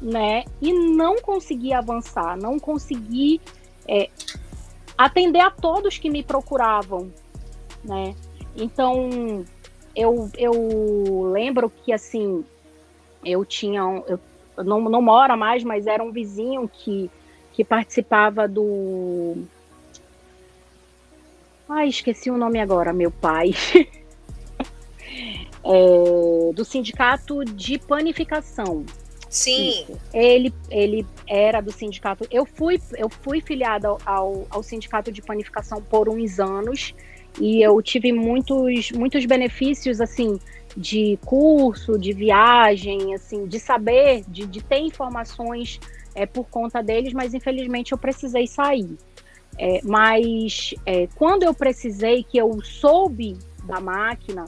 né? 0.00 0.44
E 0.60 0.72
não 0.72 1.16
consegui 1.16 1.72
avançar, 1.74 2.36
não 2.36 2.58
consegui 2.58 3.40
é, 3.86 4.08
atender 4.96 5.40
a 5.40 5.50
todos 5.50 5.98
que 5.98 6.08
me 6.08 6.22
procuravam, 6.22 7.12
né? 7.84 8.14
Então, 8.56 9.44
eu, 9.94 10.30
eu 10.36 11.30
lembro 11.32 11.70
que, 11.70 11.92
assim, 11.92 12.44
eu 13.24 13.44
tinha... 13.44 13.80
Eu, 14.06 14.18
não, 14.64 14.80
não 14.82 15.02
mora 15.02 15.36
mais, 15.36 15.64
mas 15.64 15.86
era 15.86 16.02
um 16.02 16.12
vizinho 16.12 16.68
que, 16.72 17.10
que 17.52 17.64
participava 17.64 18.46
do 18.46 19.44
Ai, 21.68 21.88
esqueci 21.88 22.30
o 22.30 22.36
nome 22.36 22.60
agora, 22.60 22.92
meu 22.92 23.10
pai. 23.10 23.54
é, 25.64 26.52
do 26.54 26.64
sindicato 26.64 27.44
de 27.44 27.78
panificação. 27.78 28.84
Sim. 29.30 29.86
Ele, 30.12 30.52
ele 30.70 31.06
era 31.26 31.60
do 31.60 31.72
sindicato. 31.72 32.26
Eu 32.30 32.44
fui, 32.44 32.80
eu 32.96 33.08
fui 33.08 33.40
filiada 33.40 33.88
ao, 34.04 34.46
ao 34.50 34.62
sindicato 34.62 35.10
de 35.10 35.22
panificação 35.22 35.82
por 35.82 36.08
uns 36.08 36.38
anos 36.38 36.94
e 37.40 37.62
eu 37.62 37.80
tive 37.82 38.12
muitos, 38.12 38.92
muitos 38.92 39.24
benefícios 39.26 40.00
assim 40.00 40.38
de 40.76 41.18
curso, 41.24 41.98
de 41.98 42.12
viagem, 42.12 43.14
assim, 43.14 43.46
de 43.46 43.60
saber, 43.60 44.24
de, 44.26 44.46
de 44.46 44.62
ter 44.62 44.78
informações 44.78 45.80
é, 46.14 46.26
por 46.26 46.48
conta 46.48 46.82
deles, 46.82 47.12
mas 47.12 47.34
infelizmente 47.34 47.92
eu 47.92 47.98
precisei 47.98 48.46
sair. 48.46 48.96
É, 49.56 49.80
mas 49.84 50.74
é, 50.84 51.06
quando 51.14 51.44
eu 51.44 51.54
precisei, 51.54 52.24
que 52.24 52.36
eu 52.36 52.60
soube 52.62 53.38
da 53.64 53.80
máquina, 53.80 54.46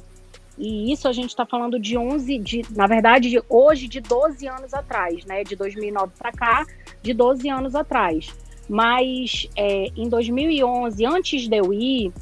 e 0.59 0.91
isso 0.91 1.07
a 1.07 1.13
gente 1.13 1.31
está 1.31 1.45
falando 1.45 1.79
de 1.79 1.99
11, 1.99 2.39
de, 2.39 2.63
na 2.71 2.87
verdade, 2.87 3.31
de, 3.31 3.43
hoje 3.49 3.87
de 3.87 4.01
12 4.01 4.49
anos 4.49 4.73
atrás, 4.73 5.25
né? 5.27 5.45
De 5.45 5.55
2009 5.55 6.13
para 6.19 6.33
cá, 6.33 6.67
de 7.03 7.13
12 7.13 7.49
anos 7.49 7.75
atrás. 7.75 8.35
Mas 8.69 9.49
é, 9.55 9.89
em 9.95 10.09
2011, 10.09 11.05
antes 11.05 11.47
de 11.47 11.57
eu 11.57 11.73
ir, 11.73 12.13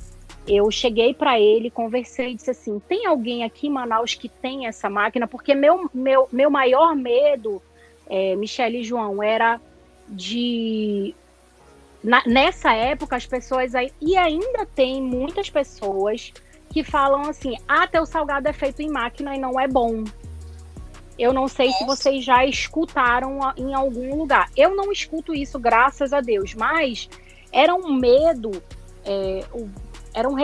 eu 0.46 0.70
cheguei 0.70 1.14
para 1.14 1.40
ele, 1.40 1.70
conversei 1.70 2.32
e 2.32 2.34
disse 2.34 2.50
assim: 2.50 2.78
tem 2.80 3.06
alguém 3.06 3.44
aqui 3.44 3.66
em 3.66 3.70
Manaus 3.70 4.14
que 4.14 4.28
tem 4.28 4.66
essa 4.66 4.90
máquina? 4.90 5.26
Porque 5.26 5.54
meu, 5.54 5.88
meu, 5.92 6.28
meu 6.30 6.50
maior 6.50 6.94
medo, 6.94 7.62
é, 8.06 8.36
Michele 8.36 8.80
e 8.80 8.84
João, 8.84 9.22
era 9.22 9.60
de 10.08 11.14
na, 12.02 12.22
nessa 12.26 12.74
época 12.74 13.16
as 13.16 13.26
pessoas 13.26 13.74
aí, 13.74 13.90
e 14.00 14.16
ainda 14.16 14.66
tem 14.66 15.00
muitas 15.00 15.48
pessoas 15.48 16.32
que 16.70 16.84
falam 16.84 17.22
assim: 17.22 17.56
"Ah, 17.66 17.86
teu 17.86 18.04
salgado 18.04 18.46
é 18.46 18.52
feito 18.52 18.82
em 18.82 18.90
máquina 18.90 19.34
e 19.34 19.38
não 19.38 19.58
é 19.58 19.66
bom". 19.66 20.04
Eu 21.18 21.32
não 21.32 21.46
sei 21.46 21.70
se 21.70 21.86
vocês 21.86 22.24
já 22.24 22.44
escutaram 22.44 23.38
em 23.56 23.72
algum 23.72 24.16
lugar. 24.16 24.50
Eu 24.56 24.74
não 24.74 24.90
escuto 24.90 25.32
isso, 25.32 25.60
graças 25.60 26.12
a 26.12 26.20
Deus, 26.20 26.54
mas 26.54 27.08
era 27.52 27.72
um 27.72 27.92
medo, 27.94 28.50
é, 29.04 29.44
era 30.14 30.28
um 30.28 30.36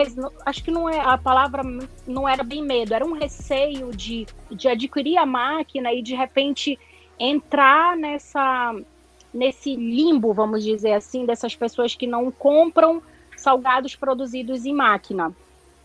acho 0.45 0.63
que 0.63 0.69
não 0.69 0.89
é 0.89 0.99
a 0.99 1.17
palavra 1.17 1.63
não 2.05 2.27
era 2.27 2.43
bem 2.43 2.61
medo, 2.61 2.93
era 2.93 3.05
um 3.05 3.13
receio 3.13 3.91
de, 3.95 4.27
de 4.51 4.67
adquirir 4.67 5.17
a 5.17 5.25
máquina 5.25 5.93
e 5.93 6.01
de 6.01 6.13
repente 6.13 6.77
entrar 7.17 7.95
nessa 7.95 8.75
nesse 9.33 9.73
limbo, 9.75 10.33
vamos 10.33 10.61
dizer 10.61 10.91
assim, 10.91 11.25
dessas 11.25 11.55
pessoas 11.55 11.95
que 11.95 12.05
não 12.05 12.29
compram 12.29 13.01
salgados 13.37 13.95
produzidos 13.95 14.65
em 14.65 14.73
máquina. 14.73 15.31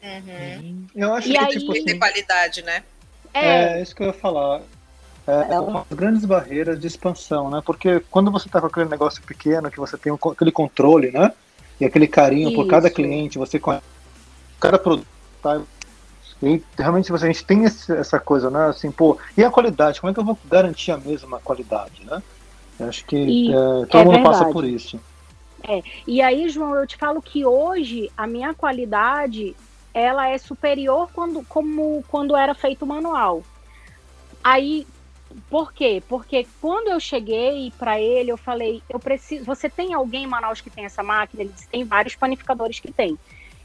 Uhum. 0.03 0.87
Eu 0.95 1.15
acho 1.15 1.29
e 1.29 1.33
que 1.33 1.39
aí... 1.39 1.59
tipo 1.59 1.71
assim, 1.71 1.85
de 1.85 1.95
qualidade, 1.95 2.63
né? 2.63 2.83
É... 3.33 3.79
é 3.79 3.83
isso 3.83 3.95
que 3.95 4.03
eu 4.03 4.09
ia 4.09 4.13
falar. 4.13 4.63
É, 5.27 5.55
é 5.55 5.61
uma 5.61 5.85
das 5.89 5.99
grandes 5.99 6.25
barreiras 6.25 6.79
de 6.81 6.87
expansão, 6.87 7.51
né? 7.51 7.63
Porque 7.65 8.01
quando 8.11 8.31
você 8.31 8.49
está 8.49 8.61
com 8.61 8.67
aquele 8.67 8.89
negócio 8.89 9.23
pequeno, 9.23 9.71
que 9.71 9.79
você 9.79 9.97
tem 9.97 10.13
um, 10.13 10.19
aquele 10.31 10.53
controle, 10.53 11.11
né? 11.11 11.33
E 11.81 11.85
aquele 11.85 12.07
carinho 12.07 12.49
isso. 12.49 12.57
por 12.57 12.67
cada 12.67 12.89
cliente, 12.89 13.39
você 13.39 13.59
conhece 13.59 13.85
cada 14.61 14.79
produto, 14.79 15.07
tá? 15.43 15.61
E 16.43 16.63
realmente 16.79 17.13
a 17.13 17.17
gente 17.17 17.45
tem 17.45 17.65
esse, 17.65 17.93
essa 17.93 18.19
coisa, 18.19 18.51
né? 18.51 18.67
Assim, 18.67 18.91
pô, 18.91 19.19
e 19.37 19.45
a 19.45 19.51
qualidade? 19.51 20.01
Como 20.01 20.11
é 20.11 20.15
que 20.15 20.21
eu 20.21 20.25
vou 20.25 20.39
garantir 20.45 20.93
a 20.93 20.99
mesma 20.99 21.39
qualidade, 21.41 22.05
né? 22.05 22.23
Acho 22.81 23.05
que 23.07 23.17
e, 23.17 23.49
é, 23.51 23.87
todo 23.87 24.01
é 24.01 24.05
mundo 24.05 24.15
verdade. 24.15 24.39
passa 24.39 24.53
por 24.53 24.65
isso. 24.65 25.01
É. 25.67 25.83
E 26.07 26.21
aí, 26.21 26.49
João, 26.49 26.75
eu 26.75 26.87
te 26.87 26.97
falo 26.97 27.23
que 27.23 27.45
hoje 27.45 28.11
a 28.17 28.27
minha 28.27 28.53
qualidade 28.53 29.57
ela 29.95 30.29
é 30.29 30.37
superior 30.37 31.09
quando, 31.15 31.43
como 31.49 32.05
quando 32.09 32.37
era 32.37 32.55
feito 32.55 32.85
manual. 32.85 33.43
Aí, 34.45 34.87
por 35.51 35.73
quê? 35.73 36.03
Porque 36.09 36.47
quando 36.61 36.89
eu 36.89 37.01
cheguei 37.01 37.73
para 37.79 38.01
ele, 38.01 38.31
eu 38.31 38.37
falei, 38.37 38.83
eu 38.89 38.99
preciso. 38.99 39.45
Você 39.45 39.69
tem 39.69 39.95
alguém 39.95 40.25
em 40.25 40.27
Manaus 40.27 40.61
que 40.61 40.71
tem 40.71 40.85
essa 40.85 41.03
máquina? 41.03 41.43
Ele 41.43 41.53
disse, 41.53 41.69
tem 41.69 41.85
vários 41.85 42.15
panificadores 42.15 42.81
que 42.81 42.93
tem. 42.93 43.19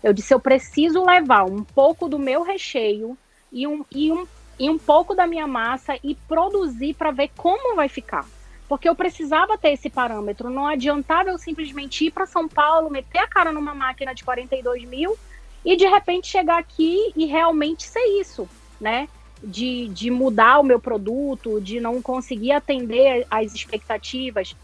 Eu 0.03 0.13
disse, 0.13 0.33
eu 0.33 0.39
preciso 0.39 1.05
levar 1.05 1.43
um 1.45 1.63
pouco 1.63 2.09
do 2.09 2.17
meu 2.17 2.43
recheio 2.43 3.17
e 3.51 3.67
um, 3.67 3.85
e 3.91 4.11
um, 4.11 4.25
e 4.59 4.69
um 4.69 4.77
pouco 4.77 5.13
da 5.13 5.27
minha 5.27 5.47
massa 5.47 5.97
e 6.03 6.15
produzir 6.15 6.95
para 6.95 7.11
ver 7.11 7.31
como 7.37 7.75
vai 7.75 7.87
ficar 7.89 8.25
porque 8.71 8.87
eu 8.87 8.95
precisava 8.95 9.57
ter 9.57 9.73
esse 9.73 9.89
parâmetro. 9.89 10.49
Não 10.49 10.65
adiantava 10.65 11.27
eu 11.27 11.37
simplesmente 11.37 12.05
ir 12.05 12.11
para 12.11 12.25
São 12.25 12.47
Paulo, 12.47 12.89
meter 12.89 13.19
a 13.19 13.27
cara 13.27 13.51
numa 13.51 13.75
máquina 13.75 14.15
de 14.15 14.23
42 14.23 14.85
mil 14.85 15.19
e 15.65 15.75
de 15.75 15.85
repente 15.85 16.29
chegar 16.29 16.57
aqui 16.57 17.11
e 17.13 17.25
realmente 17.25 17.83
ser 17.83 17.99
isso, 18.17 18.47
né? 18.79 19.09
De, 19.43 19.87
de 19.87 20.11
mudar 20.11 20.59
o 20.59 20.63
meu 20.63 20.79
produto, 20.79 21.59
de 21.59 21.79
não 21.79 21.99
conseguir 22.01 22.51
atender 22.51 23.25
às 23.29 23.53
expectativas. 23.55 24.55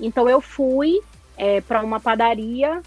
Então 0.00 0.28
eu 0.28 0.40
fui 0.40 1.00
é, 1.36 1.60
para 1.60 1.82
uma 1.82 2.00
padaria, 2.00 2.80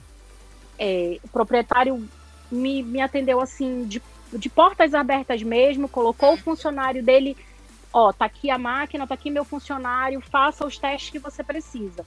é, 0.79 1.19
o 1.23 1.27
proprietário 1.27 2.09
me, 2.51 2.81
me 2.81 2.99
atendeu 2.99 3.39
assim 3.39 3.85
de, 3.85 4.01
de 4.33 4.49
portas 4.49 4.95
abertas 4.95 5.43
mesmo, 5.43 5.87
colocou 5.87 6.33
o 6.33 6.37
funcionário 6.37 7.03
dele 7.03 7.37
ó, 7.95 8.11
tá 8.11 8.25
aqui 8.25 8.49
a 8.49 8.57
máquina, 8.57 9.07
tá 9.07 9.13
aqui 9.13 9.31
meu 9.31 9.45
funcionário, 9.45 10.19
faça 10.19 10.67
os 10.67 10.77
testes 10.77 11.11
que 11.11 11.17
você 11.17 11.41
precisa. 11.41 12.05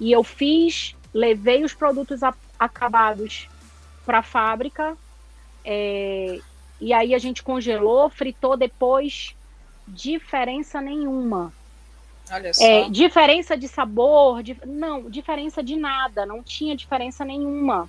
E 0.00 0.10
eu 0.10 0.24
fiz, 0.24 0.96
levei 1.14 1.62
os 1.62 1.72
produtos 1.72 2.24
a, 2.24 2.34
acabados 2.58 3.48
para 4.04 4.18
a 4.18 4.22
fábrica, 4.24 4.96
é, 5.64 6.40
e 6.80 6.92
aí 6.92 7.14
a 7.14 7.18
gente 7.18 7.42
congelou, 7.42 8.08
fritou 8.08 8.56
depois, 8.56 9.34
diferença 9.86 10.80
nenhuma. 10.80 11.52
Olha 12.30 12.48
é, 12.48 12.52
só. 12.52 12.64
É, 12.64 12.88
diferença 12.88 13.56
de 13.56 13.68
sabor, 13.68 14.42
de, 14.42 14.56
não, 14.64 15.10
diferença 15.10 15.62
de 15.62 15.76
nada, 15.76 16.24
não 16.24 16.42
tinha 16.42 16.76
diferença 16.76 17.24
nenhuma. 17.24 17.88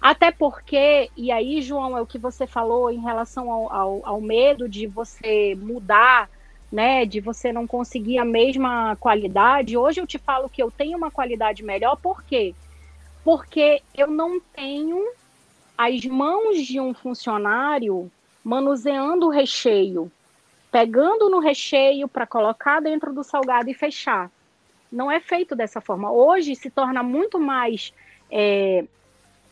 Até 0.00 0.30
porque, 0.30 1.10
e 1.16 1.32
aí, 1.32 1.60
João, 1.60 1.96
é 1.96 2.00
o 2.00 2.06
que 2.06 2.18
você 2.18 2.46
falou 2.46 2.90
em 2.90 3.00
relação 3.00 3.50
ao, 3.50 3.72
ao, 3.72 4.00
ao 4.04 4.20
medo 4.20 4.68
de 4.68 4.86
você 4.86 5.56
mudar 5.60 6.28
né, 6.70 7.06
de 7.06 7.20
você 7.20 7.52
não 7.52 7.66
conseguir 7.66 8.18
a 8.18 8.24
mesma 8.24 8.94
qualidade. 8.96 9.76
Hoje 9.76 10.00
eu 10.00 10.06
te 10.06 10.18
falo 10.18 10.48
que 10.48 10.62
eu 10.62 10.70
tenho 10.70 10.96
uma 10.96 11.10
qualidade 11.10 11.62
melhor, 11.62 11.96
por 11.96 12.22
quê? 12.22 12.54
Porque 13.24 13.82
eu 13.96 14.06
não 14.06 14.40
tenho 14.40 15.02
as 15.76 16.04
mãos 16.04 16.66
de 16.66 16.78
um 16.80 16.92
funcionário 16.92 18.10
manuseando 18.48 19.26
o 19.26 19.30
recheio. 19.30 20.10
pegando 20.70 21.30
no 21.30 21.38
recheio 21.38 22.06
para 22.08 22.26
colocar 22.26 22.80
dentro 22.80 23.12
do 23.12 23.24
salgado 23.24 23.70
e 23.70 23.74
fechar. 23.74 24.30
Não 24.92 25.10
é 25.10 25.18
feito 25.18 25.56
dessa 25.56 25.80
forma. 25.80 26.10
Hoje 26.10 26.54
se 26.54 26.68
torna 26.68 27.02
muito 27.02 27.38
mais 27.38 27.92
é, 28.30 28.84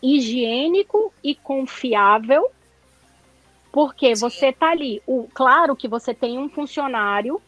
higiênico 0.03 1.13
e 1.25 1.35
confiável, 1.35 2.51
porque 3.73 4.15
Sim. 4.15 4.21
você 4.21 4.53
tá 4.53 4.71
ali. 4.71 5.03
O, 5.07 5.27
claro 5.33 5.75
que 5.75 5.89
você 5.89 6.13
tem 6.13 6.39
um 6.39 6.51
funcionário 6.51 7.41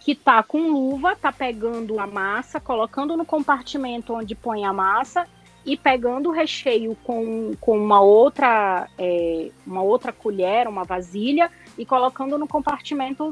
que 0.00 0.14
tá 0.14 0.42
com 0.42 0.70
luva, 0.70 1.14
tá 1.14 1.30
pegando 1.30 1.98
a 2.00 2.06
massa, 2.06 2.58
colocando 2.58 3.16
no 3.16 3.24
compartimento 3.24 4.14
onde 4.14 4.34
põe 4.34 4.64
a 4.64 4.72
massa 4.72 5.26
e 5.64 5.76
pegando 5.76 6.28
o 6.28 6.32
recheio 6.32 6.96
com, 7.02 7.52
com 7.60 7.78
uma 7.78 8.00
outra 8.00 8.88
é, 8.98 9.50
uma 9.66 9.82
outra 9.82 10.12
colher, 10.12 10.68
uma 10.68 10.84
vasilha 10.84 11.50
e 11.78 11.86
colocando 11.86 12.36
no 12.36 12.46
compartimento 12.46 13.30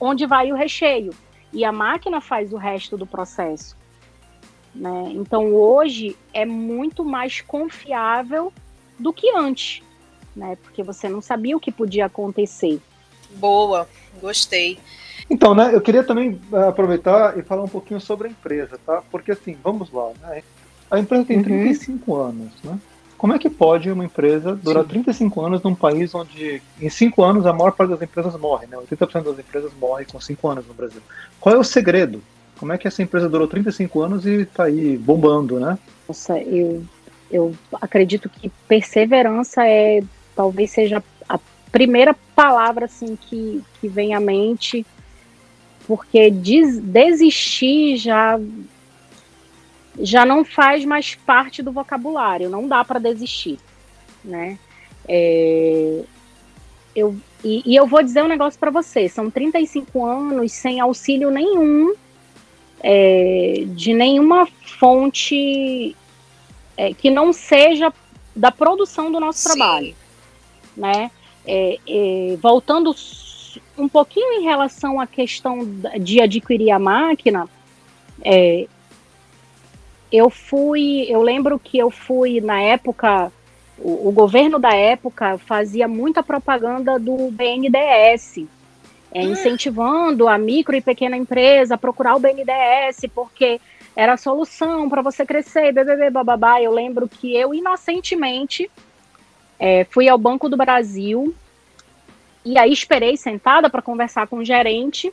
onde 0.00 0.26
vai 0.26 0.50
o 0.50 0.56
recheio. 0.56 1.14
E 1.52 1.64
a 1.64 1.72
máquina 1.72 2.20
faz 2.20 2.52
o 2.52 2.56
resto 2.56 2.96
do 2.96 3.06
processo. 3.06 3.76
Né? 4.74 5.12
Então 5.14 5.54
hoje 5.54 6.16
é 6.32 6.44
muito 6.44 7.04
mais 7.04 7.40
confiável 7.40 8.52
do 8.98 9.12
que 9.12 9.34
antes, 9.34 9.82
né? 10.34 10.56
Porque 10.62 10.82
você 10.82 11.08
não 11.08 11.20
sabia 11.20 11.56
o 11.56 11.60
que 11.60 11.70
podia 11.70 12.06
acontecer. 12.06 12.80
Boa, 13.30 13.88
gostei. 14.20 14.78
Então, 15.30 15.54
né, 15.54 15.74
eu 15.74 15.80
queria 15.80 16.02
também 16.02 16.40
uh, 16.50 16.68
aproveitar 16.68 17.38
e 17.38 17.42
falar 17.42 17.62
um 17.62 17.68
pouquinho 17.68 18.00
sobre 18.00 18.28
a 18.28 18.30
empresa, 18.30 18.78
tá? 18.84 19.02
Porque 19.10 19.32
assim, 19.32 19.56
vamos 19.62 19.92
lá, 19.92 20.10
né? 20.20 20.42
A 20.90 20.98
empresa 20.98 21.24
tem 21.24 21.38
uhum. 21.38 21.44
35 21.44 22.16
anos, 22.16 22.52
né? 22.64 22.78
Como 23.16 23.34
é 23.34 23.38
que 23.38 23.50
pode 23.50 23.90
uma 23.90 24.04
empresa 24.04 24.54
durar 24.54 24.84
Sim. 24.84 24.90
35 24.90 25.40
anos 25.40 25.62
num 25.62 25.74
país 25.74 26.14
onde 26.14 26.62
em 26.80 26.88
5 26.88 27.22
anos 27.22 27.46
a 27.46 27.52
maior 27.52 27.72
parte 27.72 27.90
das 27.90 28.00
empresas 28.00 28.38
morre, 28.38 28.68
né? 28.68 28.76
80% 28.76 29.24
das 29.24 29.38
empresas 29.38 29.72
morrem 29.78 30.06
com 30.06 30.20
5 30.20 30.48
anos 30.48 30.66
no 30.66 30.74
Brasil. 30.74 31.02
Qual 31.40 31.54
é 31.54 31.58
o 31.58 31.64
segredo? 31.64 32.22
Como 32.58 32.72
é 32.72 32.78
que 32.78 32.86
essa 32.86 33.02
empresa 33.02 33.28
durou 33.28 33.48
35 33.48 34.00
anos 34.00 34.24
e 34.24 34.42
está 34.42 34.64
aí 34.64 34.96
bombando, 34.96 35.58
né? 35.58 35.76
Nossa, 36.08 36.38
eu, 36.38 36.84
eu 37.30 37.54
acredito 37.80 38.28
que 38.28 38.50
perseverança 38.68 39.66
é 39.66 40.00
talvez 40.34 40.70
seja 40.70 41.02
a 41.28 41.40
primeira 41.72 42.14
palavra 42.36 42.84
assim 42.84 43.16
que, 43.16 43.60
que 43.80 43.88
vem 43.88 44.14
à 44.14 44.20
mente, 44.20 44.86
porque 45.88 46.30
des, 46.30 46.78
desistir 46.78 47.96
já 47.96 48.38
já 50.00 50.24
não 50.24 50.44
faz 50.44 50.84
mais 50.84 51.14
parte 51.14 51.62
do 51.62 51.72
vocabulário, 51.72 52.48
não 52.48 52.68
dá 52.68 52.84
para 52.84 52.98
desistir, 52.98 53.58
né? 54.24 54.58
É, 55.06 56.02
eu, 56.94 57.16
e, 57.44 57.62
e, 57.64 57.76
eu 57.76 57.86
vou 57.86 58.02
dizer 58.02 58.22
um 58.22 58.28
negócio 58.28 58.58
para 58.58 58.70
você: 58.70 59.08
são 59.08 59.30
35 59.30 60.04
anos 60.04 60.52
sem 60.52 60.80
auxílio 60.80 61.30
nenhum, 61.30 61.94
é, 62.80 63.64
de 63.68 63.94
nenhuma 63.94 64.46
fonte 64.78 65.96
é, 66.76 66.92
que 66.94 67.10
não 67.10 67.32
seja 67.32 67.92
da 68.34 68.52
produção 68.52 69.10
do 69.10 69.18
nosso 69.18 69.40
Sim. 69.40 69.58
trabalho, 69.58 69.94
né? 70.76 71.10
É, 71.46 71.78
é, 71.88 72.36
voltando 72.36 72.94
um 73.76 73.88
pouquinho 73.88 74.40
em 74.40 74.44
relação 74.44 75.00
à 75.00 75.06
questão 75.06 75.60
de 75.98 76.20
adquirir 76.20 76.70
a 76.70 76.78
máquina, 76.78 77.48
é, 78.22 78.66
eu 80.10 80.30
fui, 80.30 81.06
eu 81.08 81.22
lembro 81.22 81.58
que 81.58 81.78
eu 81.78 81.90
fui 81.90 82.40
na 82.40 82.60
época, 82.60 83.30
o, 83.78 84.08
o, 84.08 84.12
governo 84.12 84.58
da 84.58 84.74
época 84.74 85.38
fazia 85.38 85.86
muita 85.86 86.22
propaganda 86.22 86.98
do 86.98 87.30
BNDES, 87.30 88.46
é, 89.12 89.22
incentivando 89.22 90.28
a 90.28 90.36
micro 90.38 90.74
e 90.74 90.80
pequena 90.80 91.16
empresa 91.16 91.74
a 91.74 91.78
procurar 91.78 92.16
o 92.16 92.18
BNDES, 92.18 93.10
porque 93.14 93.60
era 93.94 94.14
a 94.14 94.16
solução 94.16 94.88
para 94.88 95.02
você 95.02 95.26
crescer, 95.26 95.72
bebê, 95.72 96.08
bababá. 96.10 96.62
Eu 96.62 96.72
lembro 96.72 97.08
que 97.08 97.34
eu 97.34 97.52
inocentemente 97.52 98.70
é, 99.58 99.84
fui 99.90 100.08
ao 100.08 100.16
Banco 100.16 100.48
do 100.48 100.56
Brasil 100.56 101.34
e 102.44 102.56
aí 102.56 102.72
esperei 102.72 103.16
sentada 103.16 103.68
para 103.68 103.82
conversar 103.82 104.26
com 104.26 104.38
o 104.38 104.44
gerente. 104.44 105.12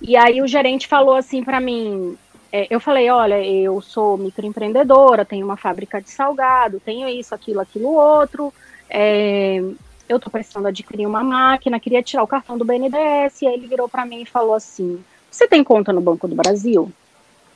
E 0.00 0.16
aí 0.16 0.42
o 0.42 0.46
gerente 0.48 0.88
falou 0.88 1.14
assim 1.14 1.44
para 1.44 1.60
mim, 1.60 2.18
é, 2.52 2.66
eu 2.68 2.78
falei, 2.78 3.08
olha, 3.08 3.42
eu 3.42 3.80
sou 3.80 4.18
microempreendedora, 4.18 5.24
tenho 5.24 5.46
uma 5.46 5.56
fábrica 5.56 6.02
de 6.02 6.10
salgado, 6.10 6.78
tenho 6.80 7.08
isso, 7.08 7.34
aquilo, 7.34 7.60
aquilo 7.60 7.94
outro. 7.94 8.52
É, 8.90 9.62
eu 10.06 10.18
estou 10.18 10.30
precisando 10.30 10.66
adquirir 10.66 11.06
uma 11.06 11.24
máquina, 11.24 11.80
queria 11.80 12.02
tirar 12.02 12.22
o 12.22 12.26
cartão 12.26 12.58
do 12.58 12.64
BNDES. 12.64 13.40
E 13.40 13.46
aí 13.46 13.54
ele 13.54 13.66
virou 13.66 13.88
para 13.88 14.04
mim 14.04 14.20
e 14.20 14.26
falou 14.26 14.54
assim: 14.54 15.02
Você 15.30 15.48
tem 15.48 15.64
conta 15.64 15.94
no 15.94 16.02
Banco 16.02 16.28
do 16.28 16.34
Brasil? 16.34 16.92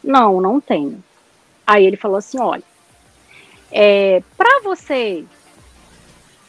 Não, 0.03 0.41
não 0.41 0.61
tenho. 0.61 1.05
Aí 1.67 1.85
ele 1.85 1.99
falou 1.99 2.17
assim: 2.17 2.41
Olha, 2.41 2.65
é, 3.71 4.23
para 4.35 4.63
você 4.63 5.27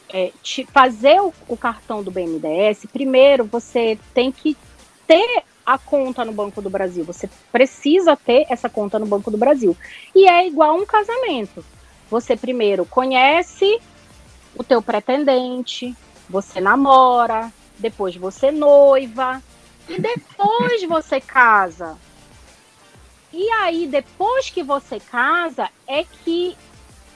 é, 0.08 0.32
fazer 0.72 1.20
o, 1.20 1.34
o, 1.46 1.56
cartão 1.56 2.02
do 2.02 2.10
BNDES, 2.10 2.86
primeiro 2.90 3.44
você 3.44 3.98
tem 4.14 4.32
que 4.32 4.56
ter 5.06 5.42
a 5.68 5.76
conta 5.76 6.24
no 6.24 6.32
Banco 6.32 6.62
do 6.62 6.70
Brasil. 6.70 7.04
Você 7.04 7.28
precisa 7.52 8.16
ter 8.16 8.46
essa 8.48 8.70
conta 8.70 8.98
no 8.98 9.04
Banco 9.04 9.30
do 9.30 9.36
Brasil. 9.36 9.76
E 10.14 10.26
é 10.26 10.46
igual 10.46 10.74
um 10.74 10.86
casamento. 10.86 11.62
Você 12.10 12.34
primeiro 12.38 12.86
conhece 12.86 13.78
o 14.56 14.64
teu 14.64 14.80
pretendente, 14.80 15.94
você 16.26 16.58
namora, 16.58 17.52
depois 17.78 18.16
você 18.16 18.50
noiva 18.50 19.42
e 19.86 20.00
depois 20.00 20.82
você 20.88 21.20
casa. 21.20 21.98
E 23.30 23.50
aí, 23.50 23.86
depois 23.86 24.48
que 24.48 24.62
você 24.62 24.98
casa, 24.98 25.68
é 25.86 26.02
que 26.02 26.56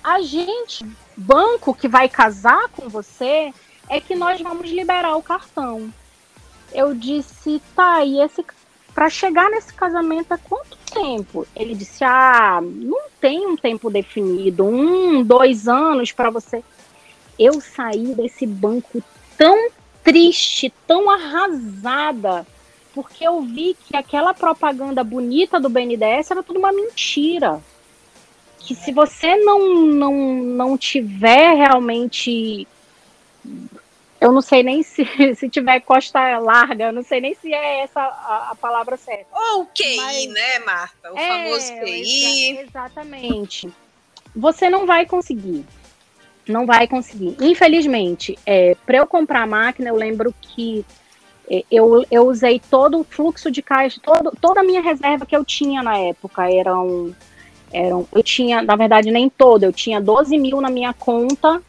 a 0.05 0.21
gente, 0.21 0.85
banco 1.17 1.73
que 1.73 1.89
vai 1.89 2.07
casar 2.07 2.69
com 2.69 2.87
você, 2.87 3.51
é 3.89 3.99
que 3.99 4.15
nós 4.15 4.43
vamos 4.43 4.69
liberar 4.69 5.17
o 5.17 5.23
cartão 5.23 5.91
eu 6.75 6.95
disse, 6.95 7.61
tá, 7.75 8.05
e 8.05 8.21
esse 8.21 8.45
para 8.95 9.09
chegar 9.09 9.51
nesse 9.51 9.73
casamento 9.73 10.35
é 10.35 10.37
quanto 10.37 10.77
tempo? 10.93 11.47
Ele 11.57 11.75
disse, 11.75 12.05
ah, 12.05 12.61
não 12.63 13.09
tem 13.21 13.47
um 13.47 13.57
tempo 13.57 13.91
definido, 13.91 14.65
um, 14.65 15.23
dois 15.23 15.67
anos 15.67 16.13
para 16.13 16.31
você. 16.31 16.63
Eu 17.39 17.61
saí 17.61 18.15
desse 18.15 18.47
banco 18.47 19.03
tão 19.37 19.71
triste, 20.05 20.73
tão 20.87 21.09
arrasada, 21.09 22.47
porque 22.95 23.27
eu 23.27 23.41
vi 23.41 23.77
que 23.87 23.97
aquela 23.97 24.35
propaganda 24.35 25.03
bonita 25.03 25.59
do 25.59 25.71
BNDES 25.71 26.31
era 26.31 26.43
tudo 26.43 26.59
uma 26.59 26.73
mentira. 26.73 27.61
Que 28.59 28.75
se 28.75 28.93
você 28.93 29.37
não, 29.39 29.87
não, 29.87 30.15
não 30.15 30.79
tiver 30.79 31.55
realmente 31.55 32.69
eu 34.23 34.31
não 34.31 34.41
sei 34.41 34.63
nem 34.63 34.85
se, 34.85 35.05
se 35.35 35.49
tiver 35.49 35.81
costa 35.81 36.39
larga, 36.39 36.85
eu 36.85 36.93
não 36.93 37.03
sei 37.03 37.21
nem 37.21 37.35
se 37.35 37.53
é 37.53 37.81
essa 37.81 38.01
a, 38.01 38.51
a 38.53 38.55
palavra 38.55 38.97
certa. 38.97 39.27
Ou 39.33 39.67
QI, 39.67 39.97
Mas, 39.97 40.29
né, 40.29 40.59
Marta? 40.61 41.13
O 41.13 41.19
é, 41.19 41.29
famoso 41.29 41.73
QI. 41.85 42.51
Exa 42.51 42.63
exatamente. 42.63 43.73
Você 44.35 44.71
não 44.71 44.87
vai 44.87 45.05
conseguir. 45.07 45.67
Não 46.47 46.65
vai 46.67 46.87
conseguir. 46.87 47.37
Infelizmente, 47.41 48.39
é, 48.47 48.77
para 48.87 48.99
eu 48.99 49.07
comprar 49.07 49.43
a 49.43 49.47
máquina, 49.47 49.91
eu 49.91 49.97
lembro 49.97 50.33
que 50.41 50.85
é, 51.51 51.65
eu, 51.69 52.07
eu 52.09 52.27
usei 52.29 52.61
todo 52.61 53.01
o 53.01 53.05
fluxo 53.05 53.51
de 53.51 53.61
caixa, 53.61 54.01
todo, 54.01 54.33
toda 54.41 54.61
a 54.61 54.65
minha 54.65 54.81
reserva 54.81 55.27
que 55.27 55.37
eu 55.37 55.45
tinha 55.45 55.83
na 55.83 55.99
época. 55.99 56.49
Eram, 56.49 57.13
eram. 57.73 58.07
Eu 58.13 58.23
tinha, 58.23 58.63
na 58.63 58.77
verdade, 58.77 59.11
nem 59.11 59.29
toda, 59.29 59.67
eu 59.67 59.73
tinha 59.73 60.01
12 60.01 60.39
mil 60.39 60.61
na 60.61 60.71
minha 60.71 60.93
conta 60.93 61.61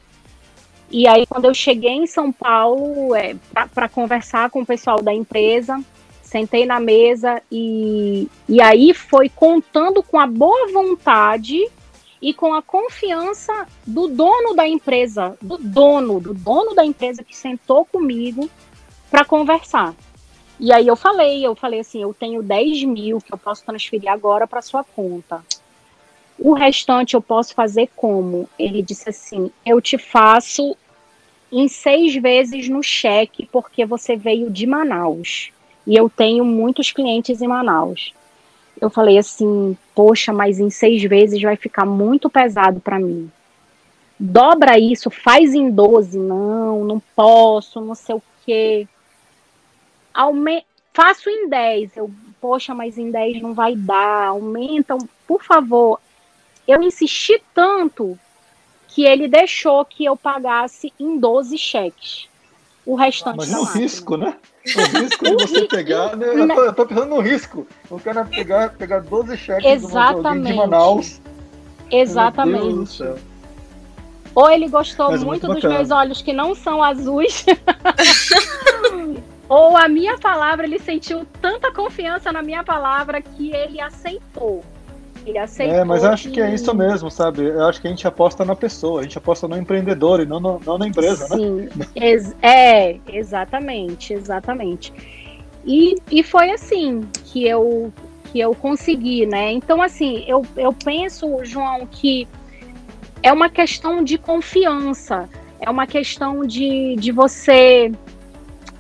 e 0.93 1.07
aí, 1.07 1.25
quando 1.25 1.45
eu 1.45 1.55
cheguei 1.55 1.93
em 1.93 2.05
São 2.05 2.31
Paulo 2.31 3.15
é, 3.15 3.35
para 3.73 3.89
conversar 3.89 4.51
com 4.51 4.61
o 4.61 4.65
pessoal 4.65 5.01
da 5.01 5.11
empresa, 5.11 5.83
sentei 6.21 6.67
na 6.67 6.79
mesa 6.79 7.41
e, 7.51 8.29
e 8.47 8.61
aí 8.61 8.93
foi 8.93 9.27
contando 9.27 10.03
com 10.03 10.19
a 10.19 10.27
boa 10.27 10.71
vontade 10.71 11.67
e 12.21 12.31
com 12.31 12.53
a 12.53 12.61
confiança 12.61 13.67
do 13.87 14.07
dono 14.07 14.53
da 14.53 14.67
empresa, 14.67 15.35
do 15.41 15.57
dono, 15.57 16.19
do 16.19 16.31
dono 16.31 16.75
da 16.75 16.85
empresa 16.85 17.23
que 17.23 17.35
sentou 17.35 17.83
comigo 17.85 18.47
para 19.09 19.25
conversar. 19.25 19.95
E 20.59 20.71
aí 20.71 20.85
eu 20.85 20.95
falei, 20.95 21.43
eu 21.43 21.55
falei 21.55 21.79
assim, 21.79 22.03
eu 22.03 22.13
tenho 22.13 22.43
10 22.43 22.83
mil 22.83 23.19
que 23.19 23.33
eu 23.33 23.37
posso 23.39 23.65
transferir 23.65 24.11
agora 24.11 24.45
para 24.45 24.61
sua 24.61 24.83
conta. 24.83 25.43
O 26.37 26.53
restante 26.53 27.15
eu 27.15 27.21
posso 27.21 27.55
fazer 27.55 27.89
como? 27.95 28.47
Ele 28.59 28.83
disse 28.83 29.09
assim, 29.09 29.51
eu 29.65 29.81
te 29.81 29.97
faço 29.97 30.77
em 31.53 31.67
seis 31.67 32.15
vezes 32.15 32.67
no 32.67 32.81
cheque, 32.81 33.47
porque 33.51 33.85
você 33.85 34.15
veio 34.15 34.49
de 34.49 34.65
Manaus. 34.65 35.51
E 35.85 35.95
eu 35.95 36.09
tenho 36.09 36.43
muitos 36.43 36.91
clientes 36.91 37.41
em 37.41 37.47
Manaus. 37.47 38.11
Eu 38.81 38.89
falei 38.89 39.19
assim, 39.19 39.77
poxa, 39.93 40.33
mas 40.33 40.59
em 40.59 40.71
seis 40.71 41.03
vezes 41.03 41.39
vai 41.41 41.55
ficar 41.55 41.85
muito 41.85 42.27
pesado 42.27 42.79
para 42.79 42.99
mim. 42.99 43.31
Dobra 44.19 44.79
isso, 44.79 45.11
faz 45.11 45.53
em 45.53 45.69
12. 45.69 46.17
Não, 46.17 46.83
não 46.83 46.99
posso, 47.15 47.79
não 47.79 47.93
sei 47.93 48.15
o 48.15 48.23
quê. 48.43 48.87
aume 50.11 50.65
faço 50.91 51.29
em 51.29 51.47
10. 51.47 51.97
Eu, 51.97 52.09
poxa, 52.41 52.73
mas 52.73 52.97
em 52.97 53.11
10 53.11 53.43
não 53.43 53.53
vai 53.53 53.75
dar, 53.75 54.29
aumentam, 54.29 54.97
por 55.27 55.43
favor. 55.43 55.99
Eu 56.67 56.81
insisti 56.81 57.39
tanto 57.53 58.17
que 58.93 59.03
ele 59.03 59.27
deixou 59.27 59.83
que 59.83 60.05
eu 60.05 60.15
pagasse 60.15 60.93
em 60.99 61.19
12 61.19 61.57
cheques. 61.57 62.27
O 62.85 62.95
restante 62.95 63.37
Mas 63.37 63.51
é 63.51 63.57
um 63.57 63.63
risco, 63.63 64.17
né? 64.17 64.35
O 64.65 64.99
risco 64.99 65.23
de 65.25 65.33
você 65.33 65.65
pegar. 65.67 66.15
né? 66.15 66.27
Eu, 66.27 66.47
tô, 66.47 66.63
eu 66.65 66.73
tô 66.73 66.85
pensando 66.85 67.07
no 67.07 67.19
risco. 67.19 67.65
O 67.89 67.99
cara 67.99 68.23
pegar, 68.23 68.73
pegar 68.73 68.99
12 68.99 69.35
cheques 69.37 69.65
alguém 69.65 69.79
de 69.79 69.85
Exatamente. 69.85 70.57
Manaus. 70.57 71.21
Exatamente. 71.89 73.03
Ou 74.35 74.49
ele 74.49 74.67
gostou 74.67 75.11
Mas 75.11 75.23
muito 75.23 75.47
muito 75.47 75.61
dos 75.61 75.71
meus 75.71 75.89
olhos 75.91 76.21
que 76.21 76.33
não 76.33 76.53
são 76.53 76.83
azuis. 76.83 77.45
Ou 79.49 79.75
a 79.77 79.87
minha 79.87 80.17
palavra, 80.17 80.65
ele 80.65 80.79
sentiu 80.79 81.25
tanta 81.41 81.71
confiança 81.71 82.31
na 82.31 82.41
minha 82.41 82.63
palavra 82.63 83.21
que 83.21 83.51
ele 83.51 83.79
aceitou. 83.79 84.63
Ele 85.25 85.37
aceitou. 85.37 85.75
É, 85.77 85.83
mas 85.83 86.03
acho 86.03 86.29
que 86.29 86.41
é 86.41 86.47
que- 86.47 86.55
isso 86.55 86.75
mesmo, 86.75 87.09
sabe? 87.09 87.43
Eu 87.43 87.65
acho 87.67 87.79
que 87.81 87.87
a 87.87 87.89
gente 87.89 88.05
aposta 88.07 88.43
na 88.43 88.55
pessoa, 88.55 88.99
a 88.99 89.03
gente 89.03 89.17
aposta 89.17 89.47
no 89.47 89.57
empreendedor 89.57 90.19
e 90.19 90.25
não, 90.25 90.39
no- 90.39 90.59
não 90.65 90.77
na 90.77 90.87
empresa, 90.87 91.27
né? 91.29 91.37
Sim, 91.37 91.69
ex- 91.95 92.35
é, 92.41 92.97
exatamente, 93.07 94.13
exatamente. 94.13 94.93
E, 95.65 95.95
e 96.11 96.23
foi 96.23 96.51
assim 96.51 97.01
que 97.25 97.47
eu 97.47 97.91
que 98.31 98.39
eu 98.39 98.55
consegui, 98.55 99.27
né? 99.27 99.51
Então, 99.51 99.79
assim, 99.79 100.23
eu, 100.27 100.41
eu 100.57 100.73
penso, 100.73 101.45
João, 101.45 101.85
que 101.85 102.27
é 103.21 103.31
uma 103.31 103.47
questão 103.47 104.03
de 104.03 104.17
confiança, 104.17 105.29
é 105.61 105.69
uma 105.69 105.85
questão 105.85 106.41
de, 106.43 106.95
de 106.95 107.11
você 107.11 107.91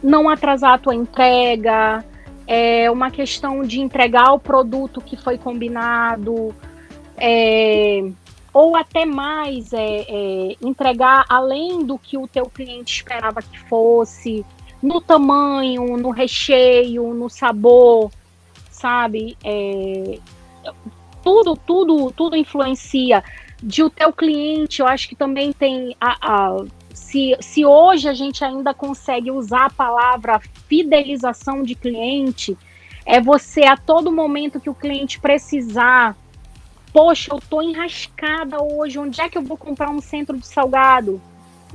não 0.01 0.27
atrasar 0.27 0.73
a 0.73 0.77
tua 0.79 0.95
entrega, 0.95 2.03
é 2.47 2.89
uma 2.91 3.09
questão 3.09 3.61
de 3.63 3.79
entregar 3.79 4.33
o 4.33 4.39
produto 4.39 5.01
que 5.01 5.15
foi 5.15 5.37
combinado, 5.37 6.53
é, 7.17 8.03
ou 8.53 8.75
até 8.75 9.05
mais, 9.05 9.73
é, 9.73 10.05
é, 10.07 10.55
entregar 10.61 11.25
além 11.29 11.85
do 11.85 11.97
que 11.97 12.17
o 12.17 12.27
teu 12.27 12.45
cliente 12.45 12.95
esperava 12.95 13.41
que 13.41 13.59
fosse, 13.61 14.45
no 14.81 14.99
tamanho, 14.99 15.97
no 15.97 16.09
recheio, 16.09 17.13
no 17.13 17.29
sabor, 17.29 18.11
sabe? 18.69 19.37
É, 19.43 20.19
tudo, 21.23 21.55
tudo, 21.55 22.11
tudo 22.11 22.35
influencia. 22.35 23.23
De 23.61 23.81
o 23.81 23.89
teu 23.89 24.11
cliente, 24.11 24.81
eu 24.81 24.87
acho 24.87 25.07
que 25.07 25.15
também 25.15 25.53
tem 25.53 25.95
a, 25.99 26.17
a- 26.21 26.65
se, 27.13 27.37
se 27.39 27.63
hoje 27.63 28.09
a 28.09 28.13
gente 28.13 28.43
ainda 28.43 28.73
consegue 28.73 29.29
usar 29.29 29.65
a 29.65 29.69
palavra 29.69 30.41
fidelização 30.67 31.61
de 31.61 31.75
cliente, 31.75 32.57
é 33.05 33.21
você 33.21 33.65
a 33.65 33.77
todo 33.77 34.11
momento 34.11 34.59
que 34.59 34.69
o 34.69 34.73
cliente 34.73 35.19
precisar, 35.19 36.17
poxa, 36.91 37.31
eu 37.31 37.39
tô 37.39 37.61
enrascada 37.61 38.57
hoje, 38.63 38.97
onde 38.97 39.21
é 39.21 39.29
que 39.29 39.37
eu 39.37 39.43
vou 39.43 39.55
comprar 39.55 39.91
um 39.91 40.01
centro 40.01 40.35
de 40.35 40.47
salgado? 40.47 41.21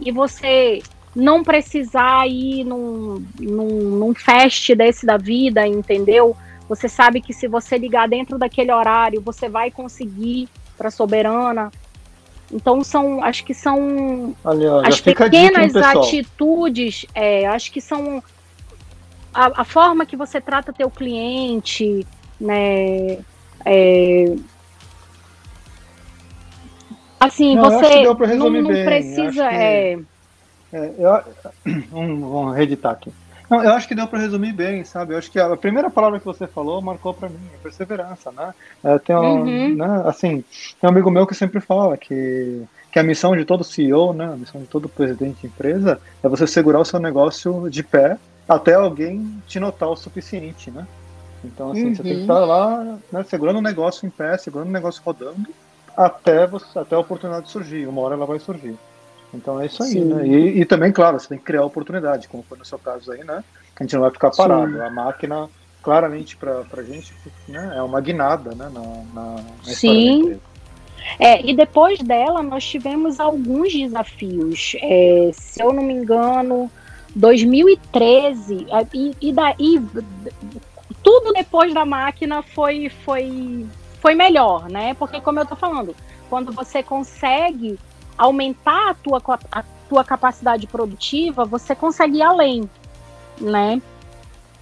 E 0.01 0.11
você 0.11 0.83
não 1.14 1.44
precisar 1.44 2.27
ir 2.27 2.64
num, 2.64 3.24
num, 3.38 3.90
num 3.96 4.14
fest 4.16 4.74
desse 4.74 5.07
da 5.07 5.16
vida, 5.16 5.64
entendeu? 5.68 6.37
Você 6.68 6.88
sabe 6.88 7.20
que 7.20 7.33
se 7.33 7.46
você 7.46 7.79
ligar 7.79 8.09
dentro 8.09 8.38
daquele 8.38 8.72
horário, 8.72 9.20
você 9.20 9.48
vai 9.48 9.70
conseguir 9.70 10.48
para 10.77 10.90
Soberana. 10.90 11.70
Então 12.52 12.82
são, 12.82 13.22
acho 13.22 13.44
que 13.44 13.52
são 13.54 14.34
Ali, 14.44 14.66
ó, 14.66 14.80
as 14.80 14.87
a 14.87 14.90
dica, 14.90 15.24
hein, 15.24 15.30
pequenas 15.30 15.76
atitudes, 15.76 17.06
é, 17.14 17.46
acho 17.46 17.70
que 17.70 17.80
são 17.80 18.22
a, 19.34 19.61
a 19.61 19.64
forma 19.64 20.06
que 20.06 20.16
você 20.16 20.40
trata 20.40 20.72
teu 20.72 20.90
cliente, 20.90 22.06
né? 22.40 23.18
é, 23.64 24.34
assim, 27.20 27.54
Não, 27.54 27.64
eu 27.64 27.70
você 27.70 28.37
não, 28.37 28.50
não 28.50 28.64
precisa. 28.84 29.48
que- 29.48 29.54
é, 29.54 29.98
É, 30.72 30.92
eu, 30.98 31.11
vamos, 31.90 32.20
vamos 32.20 32.56
reeditar 32.56 32.92
aqui. 32.92 33.12
Não, 33.50 33.62
eu 33.64 33.72
acho 33.72 33.88
que 33.88 33.94
deu 33.94 34.06
para 34.08 34.18
resumir 34.18 34.52
bem, 34.52 34.84
sabe? 34.84 35.14
Eu 35.14 35.18
acho 35.18 35.30
que 35.30 35.38
a 35.38 35.56
primeira 35.56 35.90
palavra 35.90 36.18
que 36.18 36.24
você 36.26 36.46
falou 36.48 36.82
marcou 36.82 37.14
para 37.14 37.30
mim, 37.30 37.50
é 37.52 37.58
perseverança, 37.58 38.30
né? 38.32 38.52
É, 38.84 38.98
tem 38.98 39.16
um, 39.16 39.54
Uhum. 39.54 39.76
né, 39.76 40.02
assim, 40.06 40.42
tem 40.78 40.84
um 40.84 40.88
amigo 40.88 41.11
meu 41.11 41.26
que 41.26 41.34
sempre 41.34 41.61
fala 41.61 41.96
que, 41.96 42.68
que 42.92 42.98
a 42.98 43.02
missão 43.02 43.34
de 43.34 43.44
todo 43.46 43.64
CEO, 43.64 44.12
né, 44.12 44.26
a 44.26 44.37
missão 44.37 44.61
de 44.61 44.68
todo 44.68 44.88
presidente 44.90 45.40
de 45.42 45.46
empresa 45.46 46.00
é 46.22 46.28
você 46.28 46.46
segurar 46.46 46.80
o 46.80 46.84
seu 46.84 47.00
negócio 47.00 47.70
de 47.70 47.82
pé 47.82 48.18
até 48.46 48.74
alguém 48.74 49.42
te 49.46 49.58
notar 49.58 49.88
o 49.88 49.96
suficiente, 49.96 50.70
né? 50.70 50.87
Então, 51.44 51.70
assim, 51.70 51.92
você 51.92 52.04
tem 52.04 52.16
que 52.18 52.22
Uhum. 52.22 52.22
estar 52.22 52.44
lá, 52.46 53.00
né, 53.12 53.24
segurando 53.24 53.58
o 53.58 53.62
negócio 53.62 54.06
em 54.06 54.11
pé, 54.11 54.38
segurando 54.38 54.68
o 54.68 54.72
negócio 54.72 55.02
rodando, 55.04 55.54
até, 55.96 56.46
você, 56.46 56.78
até 56.78 56.96
a 56.96 57.00
oportunidade 57.00 57.50
surgir. 57.50 57.87
Uma 57.88 58.02
hora 58.02 58.14
ela 58.16 58.26
vai 58.26 58.38
surgir. 58.40 58.80
Então 59.32 59.60
é 59.60 59.66
isso 59.66 59.82
aí, 59.82 59.90
Sim. 59.90 60.04
né? 60.04 60.26
E, 60.26 60.60
e 60.60 60.64
também, 60.64 60.92
claro, 60.92 61.18
você 61.18 61.28
tem 61.28 61.38
que 61.38 61.44
criar 61.44 61.64
oportunidade, 61.64 62.28
como 62.28 62.42
foi 62.42 62.58
no 62.58 62.64
seu 62.64 62.78
caso 62.78 63.12
aí, 63.12 63.24
né? 63.24 63.44
A 63.78 63.82
gente 63.82 63.94
não 63.94 64.02
vai 64.02 64.10
ficar 64.10 64.30
parado. 64.30 64.72
Sim. 64.72 64.80
A 64.80 64.90
máquina, 64.90 65.48
claramente, 65.82 66.36
para 66.36 66.64
a 66.76 66.82
gente, 66.82 67.14
né, 67.46 67.74
é 67.76 67.82
uma 67.82 68.00
guinada, 68.00 68.54
né? 68.54 68.70
Na, 68.72 68.80
na, 69.14 69.36
na 69.42 69.72
Sim. 69.72 70.40
É, 71.18 71.44
e 71.48 71.54
depois 71.54 72.00
dela, 72.00 72.42
nós 72.42 72.64
tivemos 72.64 73.20
alguns 73.20 73.72
desafios. 73.72 74.76
É, 74.80 75.30
se 75.32 75.62
eu 75.62 75.72
não 75.72 75.82
me 75.82 75.94
engano, 75.94 76.70
2013, 77.14 78.66
é, 78.70 78.86
e, 78.94 79.16
e 79.20 79.32
daí 79.32 79.80
tudo 81.02 81.32
depois 81.32 81.72
da 81.72 81.84
máquina 81.84 82.42
foi, 82.42 82.90
foi, 83.04 83.66
foi 84.00 84.14
melhor, 84.14 84.68
né? 84.68 84.94
Porque, 84.94 85.20
como 85.20 85.38
eu 85.38 85.46
tô 85.46 85.56
falando, 85.56 85.94
quando 86.28 86.52
você 86.52 86.82
consegue 86.82 87.78
aumentar 88.18 88.90
a 88.90 88.94
tua, 88.94 89.22
a 89.52 89.62
tua 89.88 90.04
capacidade 90.04 90.66
produtiva, 90.66 91.44
você 91.44 91.74
consegue 91.74 92.18
ir 92.18 92.22
além, 92.22 92.68
né? 93.40 93.81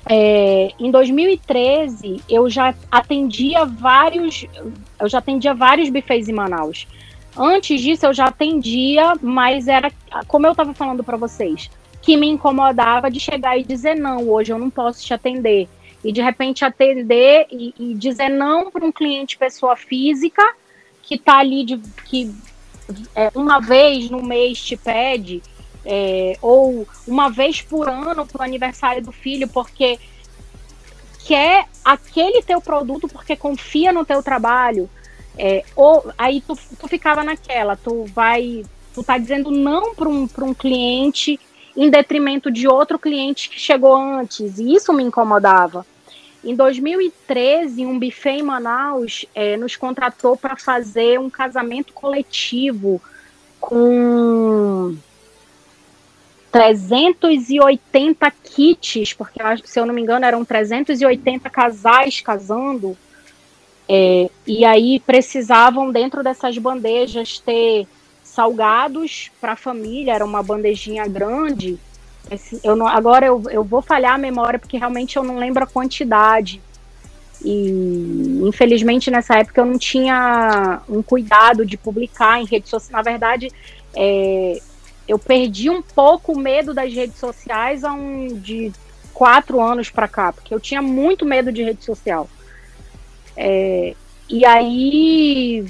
É, 0.08 0.70
em 0.78 0.90
2013, 0.90 2.22
eu 2.28 2.48
já 2.48 2.72
atendia 2.90 3.64
vários, 3.64 4.46
eu 5.00 5.08
já 5.08 5.18
atendia 5.18 5.52
vários 5.52 5.88
bufês 5.88 6.28
em 6.28 6.32
Manaus. 6.32 6.86
Antes 7.36 7.80
disso, 7.80 8.06
eu 8.06 8.14
já 8.14 8.26
atendia, 8.26 9.14
mas 9.20 9.66
era 9.66 9.90
como 10.28 10.46
eu 10.46 10.52
estava 10.52 10.72
falando 10.72 11.02
para 11.02 11.16
vocês, 11.16 11.68
que 12.00 12.16
me 12.16 12.28
incomodava 12.28 13.10
de 13.10 13.18
chegar 13.18 13.58
e 13.58 13.64
dizer 13.64 13.96
não, 13.96 14.28
hoje 14.28 14.52
eu 14.52 14.58
não 14.58 14.70
posso 14.70 15.04
te 15.04 15.12
atender. 15.12 15.68
E 16.04 16.12
de 16.12 16.22
repente 16.22 16.64
atender 16.64 17.48
e, 17.50 17.74
e 17.76 17.94
dizer 17.94 18.28
não 18.28 18.70
para 18.70 18.84
um 18.84 18.92
cliente 18.92 19.36
pessoa 19.36 19.74
física 19.74 20.54
que 21.02 21.16
está 21.16 21.38
ali 21.38 21.64
de 21.64 21.78
que 22.04 22.32
é, 23.14 23.30
uma 23.34 23.60
vez 23.60 24.10
no 24.10 24.22
mês 24.22 24.60
te 24.60 24.76
pede, 24.76 25.42
é, 25.84 26.36
ou 26.42 26.86
uma 27.06 27.30
vez 27.30 27.62
por 27.62 27.88
ano 27.88 28.26
para 28.26 28.40
o 28.40 28.44
aniversário 28.44 29.02
do 29.02 29.12
filho, 29.12 29.48
porque 29.48 29.98
quer 31.24 31.66
aquele 31.84 32.42
teu 32.42 32.60
produto 32.60 33.08
porque 33.08 33.36
confia 33.36 33.92
no 33.92 34.04
teu 34.04 34.22
trabalho, 34.22 34.88
é, 35.38 35.64
ou 35.74 36.10
aí 36.16 36.40
tu, 36.40 36.56
tu 36.78 36.88
ficava 36.88 37.22
naquela, 37.22 37.76
tu 37.76 38.04
vai, 38.06 38.64
tu 38.94 39.02
tá 39.02 39.18
dizendo 39.18 39.50
não 39.50 39.94
para 39.94 40.08
um, 40.08 40.28
um 40.42 40.54
cliente 40.54 41.38
em 41.76 41.90
detrimento 41.90 42.50
de 42.50 42.66
outro 42.66 42.98
cliente 42.98 43.48
que 43.48 43.60
chegou 43.60 43.94
antes, 43.94 44.58
e 44.58 44.74
isso 44.74 44.92
me 44.92 45.02
incomodava. 45.02 45.84
Em 46.46 46.54
2013, 46.54 47.84
um 47.84 47.98
buffet 47.98 48.38
em 48.38 48.42
Manaus 48.44 49.26
é, 49.34 49.56
nos 49.56 49.74
contratou 49.74 50.36
para 50.36 50.54
fazer 50.54 51.18
um 51.18 51.28
casamento 51.28 51.92
coletivo 51.92 53.02
com 53.58 54.96
380 56.52 58.30
kits, 58.30 59.12
porque 59.12 59.40
se 59.64 59.80
eu 59.80 59.86
não 59.86 59.92
me 59.92 60.00
engano 60.00 60.24
eram 60.24 60.44
380 60.44 61.50
casais 61.50 62.20
casando, 62.20 62.96
é, 63.88 64.30
e 64.46 64.64
aí 64.64 65.00
precisavam 65.00 65.90
dentro 65.90 66.22
dessas 66.22 66.56
bandejas 66.58 67.40
ter 67.40 67.88
salgados 68.22 69.32
para 69.40 69.54
a 69.54 69.56
família, 69.56 70.12
era 70.12 70.24
uma 70.24 70.44
bandejinha 70.44 71.08
grande. 71.08 71.76
Eu 72.62 72.74
não- 72.74 72.88
agora 72.88 73.26
eu, 73.26 73.42
eu 73.50 73.62
vou 73.62 73.80
falhar 73.80 74.14
a 74.14 74.18
memória 74.18 74.58
porque 74.58 74.76
realmente 74.78 75.16
eu 75.16 75.22
não 75.22 75.36
lembro 75.38 75.62
a 75.62 75.66
quantidade. 75.66 76.60
E 77.44 78.40
infelizmente 78.44 79.10
nessa 79.10 79.36
época 79.38 79.60
eu 79.60 79.66
não 79.66 79.78
tinha 79.78 80.80
um 80.88 81.02
cuidado 81.02 81.64
de 81.64 81.76
publicar 81.76 82.40
em 82.40 82.46
redes 82.46 82.70
sociais. 82.70 82.90
Na 82.92 83.02
verdade, 83.02 83.52
é, 83.94 84.60
eu 85.06 85.18
perdi 85.18 85.70
um 85.70 85.82
pouco 85.82 86.32
o 86.32 86.38
medo 86.38 86.74
das 86.74 86.92
redes 86.92 87.18
sociais 87.18 87.84
há 87.84 87.92
um 87.92 88.26
de 88.40 88.72
quatro 89.14 89.60
anos 89.60 89.88
para 89.90 90.08
cá, 90.08 90.32
porque 90.32 90.52
eu 90.52 90.60
tinha 90.60 90.82
muito 90.82 91.24
medo 91.24 91.52
de 91.52 91.62
rede 91.62 91.84
social. 91.84 92.28
É, 93.36 93.94
e 94.28 94.44
aí 94.44 95.64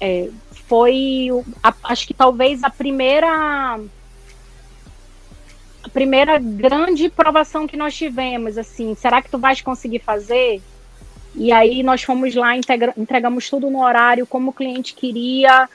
é, 0.00 0.28
foi, 0.68 1.28
a- 1.62 1.74
acho 1.84 2.06
que 2.06 2.14
talvez 2.14 2.62
a 2.64 2.70
primeira 2.70 3.78
primeira 5.88 6.38
grande 6.38 7.08
provação 7.08 7.66
que 7.66 7.76
nós 7.76 7.94
tivemos, 7.94 8.58
assim, 8.58 8.94
será 8.94 9.22
que 9.22 9.30
tu 9.30 9.38
vais 9.38 9.60
conseguir 9.60 10.00
fazer? 10.00 10.60
E 11.34 11.52
aí 11.52 11.82
nós 11.82 12.02
fomos 12.02 12.34
lá, 12.34 12.56
entregamos 12.56 13.48
tudo 13.48 13.70
no 13.70 13.82
horário, 13.82 14.26
como 14.26 14.50
o 14.50 14.52
cliente 14.52 14.94
queria, 14.94 15.68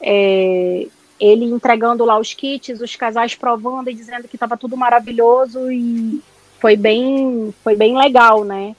é, 0.00 0.86
ele 1.18 1.44
entregando 1.44 2.04
lá 2.04 2.18
os 2.18 2.34
kits, 2.34 2.80
os 2.80 2.96
casais 2.96 3.34
provando 3.34 3.88
e 3.88 3.94
dizendo 3.94 4.28
que 4.28 4.36
estava 4.36 4.56
tudo 4.56 4.76
maravilhoso 4.76 5.70
e 5.70 6.20
foi 6.58 6.76
bem, 6.76 7.54
foi 7.62 7.76
bem 7.76 7.96
legal, 7.96 8.44
né? 8.44 8.74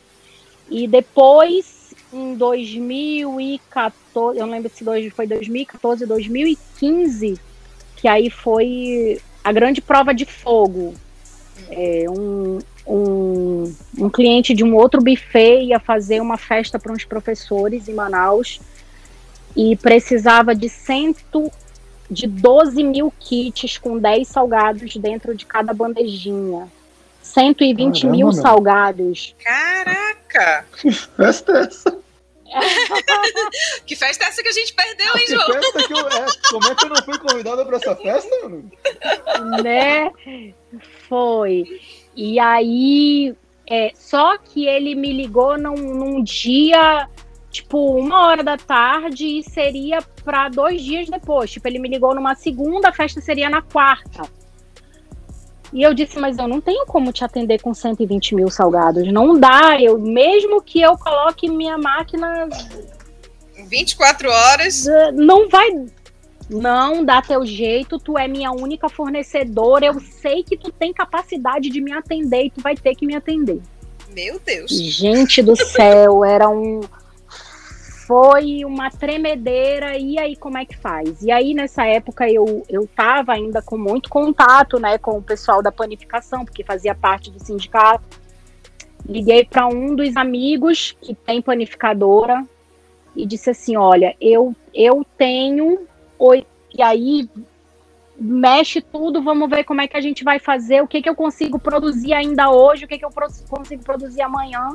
E 0.70 0.88
depois, 0.88 1.94
em 2.12 2.36
2014, 2.36 4.40
eu 4.40 4.46
não 4.46 4.54
lembro 4.54 4.72
se 4.74 5.10
foi 5.12 5.28
2014, 5.28 6.06
2015, 6.06 7.40
que 7.96 8.08
aí 8.08 8.30
foi 8.30 9.22
a 9.48 9.52
grande 9.54 9.80
prova 9.80 10.14
de 10.14 10.26
fogo. 10.26 10.94
É, 11.70 12.04
um, 12.10 12.60
um, 12.86 13.74
um 13.98 14.10
cliente 14.10 14.54
de 14.54 14.62
um 14.62 14.76
outro 14.76 15.02
buffet 15.02 15.64
ia 15.64 15.80
fazer 15.80 16.22
uma 16.22 16.38
festa 16.38 16.78
para 16.78 16.92
uns 16.92 17.06
professores 17.06 17.88
em 17.88 17.94
Manaus 17.94 18.60
e 19.56 19.78
precisava 19.78 20.54
de 20.54 20.68
cento 20.68 21.50
de 22.12 22.28
12 22.28 22.84
mil 22.84 23.14
kits 23.18 23.78
com 23.78 23.98
10 23.98 24.28
salgados 24.28 24.98
dentro 24.98 25.34
de 25.34 25.46
cada 25.46 25.74
bandejinha. 25.74 26.68
120 27.22 28.02
Caramba, 28.02 28.18
mil 28.18 28.28
meu. 28.28 28.42
salgados. 28.42 29.34
Caraca! 29.42 30.66
Que 30.82 30.92
festa 30.92 31.54
é 31.54 31.62
essa? 31.62 31.98
que 33.86 33.96
festa 33.96 34.26
é 34.26 34.28
essa 34.28 34.42
que 34.42 34.50
a 34.50 34.54
gente 34.54 34.74
perdeu, 34.74 35.18
hein, 35.18 35.28
João? 35.28 35.46
Que 35.88 35.94
eu, 35.94 36.08
é, 36.08 36.26
como 36.50 36.68
é 36.68 36.76
que 36.76 36.86
eu 36.86 36.90
não 36.90 37.04
fui 37.04 37.20
convidada 37.20 37.66
para 37.66 37.78
essa 37.78 37.96
festa, 37.96 38.30
mano? 38.44 38.72
Né? 39.64 40.12
Foi. 41.08 41.64
E 42.16 42.40
aí, 42.40 43.36
é, 43.70 43.92
só 43.96 44.38
que 44.38 44.66
ele 44.66 44.96
me 44.96 45.14
ligou 45.14 45.58
num, 45.58 45.76
num 45.76 46.24
dia 46.24 47.08
tipo, 47.50 47.98
uma 47.98 48.28
hora 48.28 48.44
da 48.44 48.58
tarde 48.58 49.26
e 49.26 49.44
seria 49.44 50.00
para 50.24 50.50
dois 50.50 50.82
dias 50.82 51.10
depois. 51.10 51.52
Tipo, 51.52 51.68
ele 51.68 51.80
me 51.80 51.90
ligou 51.90 52.14
numa 52.14 52.36
segunda, 52.36 52.90
a 52.90 52.94
festa 52.94 53.20
seria 53.22 53.50
na 53.50 53.62
quarta. 53.62 54.30
E 55.74 55.84
eu 55.84 55.94
disse, 55.94 56.18
mas 56.18 56.38
eu 56.38 56.48
não 56.48 56.62
tenho 56.62 56.86
como 56.86 57.12
te 57.12 57.24
atender 57.24 57.62
com 57.62 57.74
120 57.74 58.36
mil 58.36 58.50
salgados. 58.50 59.12
Não 59.12 59.38
dá. 59.40 59.80
Eu, 59.80 60.00
mesmo 60.00 60.62
que 60.62 60.82
eu 60.82 60.98
coloque 60.98 61.50
minha 61.50 61.78
máquina. 61.78 62.48
24 63.68 64.30
horas. 64.30 64.86
Não 65.14 65.50
vai. 65.50 65.86
Não 66.50 67.04
dá 67.04 67.22
teu 67.22 67.46
jeito, 67.46 68.00
tu 68.00 68.18
é 68.18 68.28
minha 68.28 68.52
única 68.52 68.88
fornecedora. 68.88 69.88
Eu 69.88 70.00
sei 70.00 70.44
que 70.44 70.56
tu 70.56 70.72
tem 70.72 70.94
capacidade 70.94 71.70
de 71.70 71.82
me 71.82 71.92
atender 71.92 72.46
e 72.46 72.50
tu 72.50 72.62
vai 72.62 72.76
ter 72.76 72.96
que 72.96 73.06
me 73.06 73.16
atender. 73.16 73.62
Meu 74.14 74.40
Deus. 74.40 74.72
Gente 74.72 75.44
do 75.44 75.56
céu, 75.56 76.24
era 76.24 76.48
um 76.48 76.80
foi 78.08 78.64
uma 78.64 78.90
tremedeira, 78.90 79.98
e 79.98 80.18
aí 80.18 80.38
como 80.38 80.58
é 80.58 80.66
que 80.66 80.78
faz? 80.78 81.22
E 81.22 81.30
aí 81.30 81.54
nessa 81.54 81.86
época 81.86 82.32
eu, 82.32 82.64
eu 82.70 82.88
tava 82.88 83.34
ainda 83.34 83.62
com 83.62 83.78
muito 83.78 84.10
contato, 84.10 84.80
né, 84.80 84.98
com 84.98 85.18
o 85.18 85.22
pessoal 85.22 85.62
da 85.62 85.74
panificação, 85.74 86.46
porque 86.46 86.64
fazia 86.64 86.96
parte 86.96 87.30
do 87.30 87.44
sindicato. 87.44 88.06
Liguei 89.06 89.44
para 89.44 89.68
um 89.68 89.94
dos 89.94 90.16
amigos 90.16 90.96
que 91.02 91.14
tem 91.14 91.42
panificadora 91.42 92.46
e 93.14 93.26
disse 93.26 93.50
assim, 93.50 93.76
olha, 93.76 94.16
eu 94.22 94.56
eu 94.74 95.06
tenho 95.18 95.86
e 96.74 96.82
aí 96.82 97.30
mexe 98.18 98.82
tudo, 98.82 99.22
vamos 99.22 99.50
ver 99.50 99.66
como 99.66 99.82
é 99.82 99.88
que 99.88 99.98
a 99.98 100.02
gente 100.02 100.24
vai 100.24 100.40
fazer, 100.40 100.82
o 100.82 100.88
que 100.88 101.02
que 101.02 101.10
eu 101.10 101.16
consigo 101.16 101.60
produzir 101.60 102.14
ainda 102.14 102.50
hoje, 102.50 102.86
o 102.86 102.88
que 102.88 102.98
que 102.98 103.06
eu 103.06 103.12
consigo 103.50 103.84
produzir 103.84 104.22
amanhã 104.22 104.70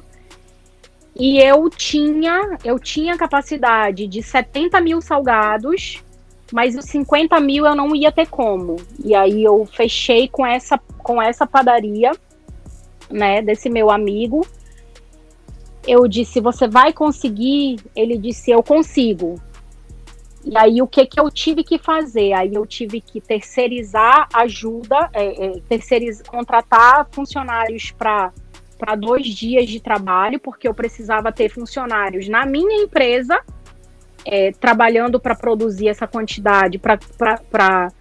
e 1.14 1.38
eu 1.38 1.68
tinha, 1.68 2.58
eu 2.64 2.78
tinha 2.78 3.16
capacidade 3.16 4.06
de 4.06 4.22
70 4.22 4.80
mil 4.80 5.00
salgados, 5.00 6.02
mas 6.50 6.76
os 6.76 6.86
50 6.86 7.38
mil 7.40 7.66
eu 7.66 7.74
não 7.74 7.94
ia 7.94 8.10
ter 8.10 8.26
como. 8.26 8.76
E 9.04 9.14
aí 9.14 9.44
eu 9.44 9.66
fechei 9.66 10.26
com 10.28 10.46
essa, 10.46 10.78
com 10.98 11.20
essa 11.20 11.46
padaria, 11.46 12.12
né, 13.10 13.42
desse 13.42 13.68
meu 13.68 13.90
amigo. 13.90 14.46
Eu 15.86 16.08
disse, 16.08 16.40
você 16.40 16.66
vai 16.66 16.92
conseguir? 16.92 17.80
Ele 17.94 18.16
disse, 18.16 18.50
eu 18.50 18.62
consigo. 18.62 19.40
E 20.44 20.56
aí 20.56 20.80
o 20.80 20.86
que 20.86 21.06
que 21.06 21.20
eu 21.20 21.30
tive 21.30 21.62
que 21.62 21.78
fazer? 21.78 22.32
Aí 22.32 22.54
eu 22.54 22.66
tive 22.66 23.00
que 23.00 23.20
terceirizar 23.20 24.28
ajuda, 24.32 25.10
é, 25.12 25.46
é, 25.46 26.22
contratar 26.26 27.06
funcionários 27.12 27.92
para 27.92 28.32
para 28.82 28.96
dois 28.96 29.26
dias 29.26 29.68
de 29.68 29.78
trabalho, 29.78 30.40
porque 30.40 30.66
eu 30.66 30.74
precisava 30.74 31.30
ter 31.30 31.48
funcionários 31.48 32.28
na 32.28 32.44
minha 32.44 32.82
empresa 32.82 33.40
é, 34.24 34.50
trabalhando 34.50 35.20
para 35.20 35.36
produzir 35.36 35.86
essa 35.86 36.04
quantidade, 36.04 36.80
para 36.80 37.92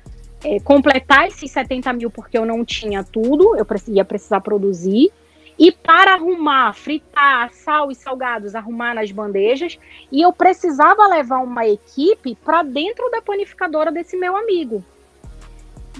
é, 0.43 0.59
completar 0.59 1.27
esses 1.27 1.51
70 1.51 1.93
mil, 1.93 2.09
porque 2.09 2.35
eu 2.35 2.47
não 2.47 2.65
tinha 2.65 3.03
tudo, 3.03 3.55
eu 3.55 3.67
ia 3.89 4.03
precisar 4.03 4.41
produzir. 4.41 5.11
E 5.59 5.71
para 5.71 6.15
arrumar, 6.15 6.73
fritar 6.73 7.53
sal 7.53 7.91
e 7.91 7.95
salgados, 7.95 8.55
arrumar 8.55 8.95
nas 8.95 9.11
bandejas, 9.11 9.77
e 10.11 10.19
eu 10.19 10.33
precisava 10.33 11.05
levar 11.05 11.43
uma 11.43 11.67
equipe 11.67 12.35
para 12.43 12.63
dentro 12.63 13.07
da 13.11 13.21
panificadora 13.21 13.91
desse 13.91 14.17
meu 14.17 14.35
amigo. 14.35 14.83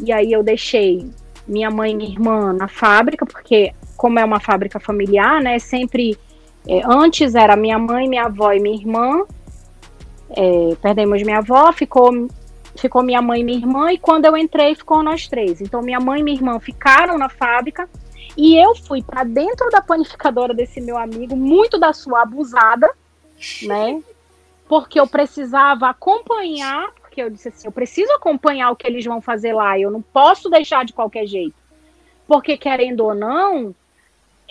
E 0.04 0.12
aí 0.12 0.32
eu 0.32 0.42
deixei 0.42 1.08
minha 1.48 1.70
mãe 1.70 1.92
e 1.92 1.96
minha 1.96 2.10
irmã 2.10 2.52
na 2.52 2.68
fábrica, 2.68 3.28
porque 3.28 3.76
como 4.02 4.18
é 4.18 4.26
uma 4.26 4.40
fábrica 4.40 4.80
familiar, 4.80 5.40
né? 5.44 5.60
Sempre 5.60 6.18
é, 6.68 6.82
antes 6.84 7.36
era 7.36 7.56
minha 7.56 7.78
mãe, 7.78 8.10
minha 8.10 8.24
avó 8.24 8.52
e 8.52 8.60
minha 8.60 8.76
irmã. 8.76 9.24
É, 10.32 10.76
perdemos 10.82 11.22
minha 11.22 11.38
avó, 11.38 11.72
ficou 11.72 12.28
ficou 12.76 13.04
minha 13.04 13.22
mãe 13.22 13.42
e 13.42 13.44
minha 13.44 13.60
irmã 13.60 13.92
e 13.92 14.00
quando 14.00 14.26
eu 14.26 14.36
entrei 14.36 14.74
ficou 14.74 15.04
nós 15.04 15.28
três. 15.28 15.62
Então 15.62 15.84
minha 15.84 16.00
mãe 16.00 16.22
e 16.22 16.24
minha 16.24 16.36
irmã 16.36 16.60
ficaram 16.60 17.16
na 17.16 17.30
fábrica 17.30 17.88
e 18.36 18.58
eu 18.58 18.74
fui 18.74 19.04
para 19.04 19.24
dentro 19.24 19.70
da 19.70 19.84
panificadora 19.84 20.52
desse 20.52 20.82
meu 20.82 20.98
amigo, 20.98 21.36
muito 21.36 21.78
da 21.78 21.94
sua 21.94 22.24
abusada, 22.24 22.90
né? 23.62 24.02
Porque 24.68 25.00
eu 25.00 25.06
precisava 25.06 25.90
acompanhar, 25.90 26.92
porque 27.02 27.22
eu 27.22 27.30
disse 27.30 27.50
assim, 27.50 27.68
eu 27.68 27.72
preciso 27.72 28.12
acompanhar 28.14 28.72
o 28.72 28.76
que 28.76 28.88
eles 28.88 29.06
vão 29.06 29.22
fazer 29.22 29.54
lá, 29.54 29.78
eu 29.78 29.92
não 29.92 30.02
posso 30.02 30.50
deixar 30.50 30.86
de 30.86 30.92
qualquer 30.92 31.28
jeito. 31.28 31.54
Porque 32.26 32.58
querendo 32.58 33.02
ou 33.02 33.14
não, 33.14 33.76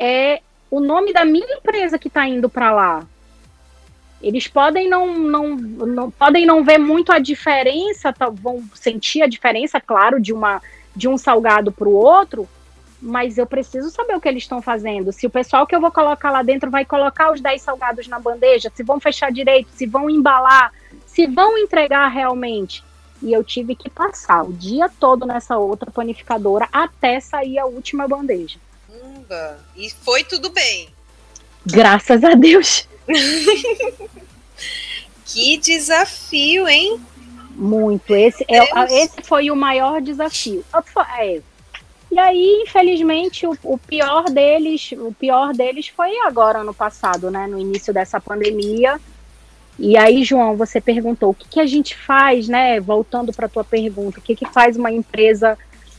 é 0.01 0.41
o 0.71 0.81
nome 0.81 1.13
da 1.13 1.25
minha 1.25 1.57
empresa 1.57 1.99
que 1.99 2.09
está 2.09 2.27
indo 2.27 2.49
para 2.49 2.73
lá. 2.73 3.07
Eles 4.23 4.49
podem 4.49 4.89
não, 4.89 5.15
não, 5.19 5.57
não, 5.57 6.11
podem 6.11 6.47
não 6.47 6.65
ver 6.65 6.79
muito 6.79 7.13
a 7.13 7.19
diferença, 7.19 8.13
tá, 8.13 8.29
vão 8.29 8.65
sentir 8.75 9.23
a 9.23 9.27
diferença, 9.27 9.81
claro, 9.81 10.21
de 10.21 10.33
uma 10.33 10.63
de 10.95 11.07
um 11.07 11.17
salgado 11.17 11.71
para 11.71 11.89
o 11.89 11.95
outro, 11.95 12.49
mas 13.01 13.39
eu 13.39 13.47
preciso 13.47 13.91
saber 13.91 14.17
o 14.17 14.21
que 14.21 14.29
eles 14.29 14.43
estão 14.43 14.61
fazendo. 14.61 15.13
Se 15.13 15.27
o 15.27 15.31
pessoal 15.31 15.67
que 15.67 15.75
eu 15.75 15.81
vou 15.81 15.91
colocar 15.91 16.31
lá 16.31 16.43
dentro 16.43 16.71
vai 16.71 16.85
colocar 16.85 17.33
os 17.33 17.41
10 17.41 17.63
salgados 17.63 18.09
na 18.09 18.19
bandeja, 18.19 18.71
se 18.75 18.83
vão 18.83 18.99
fechar 18.99 19.31
direito, 19.31 19.71
se 19.71 19.87
vão 19.87 20.11
embalar, 20.11 20.73
se 21.07 21.27
vão 21.27 21.57
entregar 21.57 22.09
realmente. 22.09 22.85
E 23.23 23.33
eu 23.33 23.45
tive 23.45 23.75
que 23.75 23.89
passar 23.89 24.43
o 24.43 24.53
dia 24.53 24.91
todo 24.99 25.25
nessa 25.27 25.57
outra 25.57 25.91
panificadora 25.91 26.69
até 26.73 27.21
sair 27.21 27.59
a 27.59 27.67
última 27.67 28.09
bandeja. 28.09 28.59
Caramba! 29.31 29.59
E 29.77 29.89
foi 29.89 30.25
tudo 30.25 30.51
bem. 30.51 30.89
Graças 31.65 32.25
a 32.25 32.35
Deus. 32.35 32.89
que 35.25 35.57
desafio, 35.59 36.67
hein? 36.67 37.01
Muito. 37.55 38.15
Esse, 38.15 38.45
é, 38.49 39.03
esse 39.03 39.23
foi 39.23 39.51
o 39.51 39.57
maior 39.57 40.01
desafio. 40.01 40.65
É. 41.19 41.41
E 42.11 42.19
aí, 42.19 42.65
infelizmente, 42.67 43.47
o, 43.47 43.57
o, 43.63 43.79
pior 43.79 44.25
deles, 44.25 44.91
o 44.99 45.13
pior 45.13 45.53
deles 45.53 45.87
foi 45.89 46.19
agora 46.27 46.65
no 46.65 46.75
passado, 46.75 47.31
né? 47.31 47.47
No 47.47 47.59
início 47.59 47.95
dessa 47.95 48.21
pandemia. 48.21 49.01
E 49.79 49.97
aí, 49.97 50.25
João, 50.25 50.57
você 50.57 50.81
perguntou 50.81 51.31
o 51.31 51.35
que, 51.35 51.49
que 51.49 51.61
a 51.61 51.67
gente 51.67 51.97
faz, 51.97 52.49
né? 52.49 52.81
Voltando 52.81 53.33
para 53.33 53.47
a 53.47 53.49
tua 53.49 53.65
pergunta, 53.65 54.19
o 54.19 54.23
que, 54.23 54.35
que 54.35 54.47
faz 54.47 54.77
uma 54.77 54.91
empresa 54.91 55.57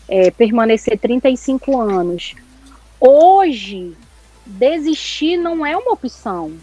é, 0.08 0.30
permanecer 0.32 1.00
35 1.00 1.80
anos? 1.80 2.36
Hoje, 3.02 3.98
desistir 4.46 5.36
não 5.36 5.66
é 5.66 5.76
uma 5.76 5.94
opção. 5.94 6.54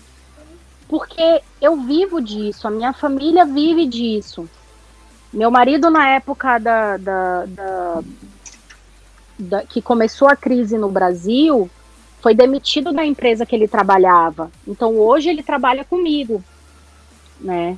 Porque 0.89 1.43
eu 1.61 1.81
vivo 1.83 2.21
disso, 2.21 2.69
a 2.69 2.71
minha 2.71 2.93
família 2.93 3.45
vive 3.45 3.87
disso. 3.87 4.49
Meu 5.33 5.51
marido, 5.51 5.91
na 5.91 6.09
época 6.11 6.59
da, 6.59 6.97
da, 6.97 7.45
da, 7.45 8.01
da, 9.37 9.63
que 9.65 9.83
começou 9.83 10.29
a 10.29 10.37
crise 10.37 10.79
no 10.79 10.89
Brasil, 10.89 11.69
foi 12.23 12.35
demitido 12.35 12.93
da 12.93 13.05
empresa 13.05 13.45
que 13.45 13.55
ele 13.55 13.67
trabalhava. 13.67 14.51
Então, 14.67 14.97
hoje 14.97 15.29
ele 15.29 15.43
trabalha 15.43 15.85
comigo. 15.85 16.43
Né? 17.41 17.77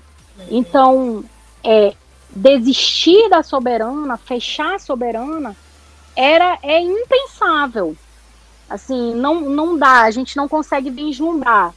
Então, 0.51 1.25
é, 1.64 1.94
desistir 2.29 3.29
da 3.31 3.42
soberana, 3.42 4.18
fechar 4.18 4.75
a 4.75 4.79
soberana, 4.79 5.57
era 6.14 6.59
é 6.62 6.79
impensável. 6.79 7.96
Assim, 8.70 9.14
não, 9.16 9.40
não 9.40 9.76
dá, 9.76 10.02
a 10.02 10.11
gente 10.12 10.37
não 10.37 10.48
consegue 10.48 10.90
vislumbrar. 10.90 11.74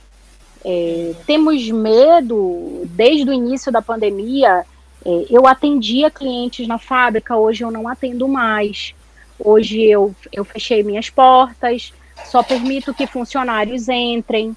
É, 0.64 1.16
temos 1.26 1.68
medo, 1.72 2.84
desde 2.86 3.28
o 3.28 3.34
início 3.34 3.72
da 3.72 3.82
pandemia, 3.82 4.64
é, 5.04 5.26
eu 5.30 5.48
atendia 5.48 6.12
clientes 6.12 6.68
na 6.68 6.78
fábrica, 6.78 7.36
hoje 7.36 7.64
eu 7.64 7.72
não 7.72 7.88
atendo 7.88 8.28
mais. 8.28 8.94
Hoje 9.40 9.82
eu, 9.84 10.16
eu 10.32 10.46
fechei 10.46 10.84
minhas 10.84 11.10
portas, 11.10 11.92
só 12.26 12.44
permito 12.44 12.94
que 12.94 13.08
funcionários 13.08 13.90
entrem, 13.90 14.56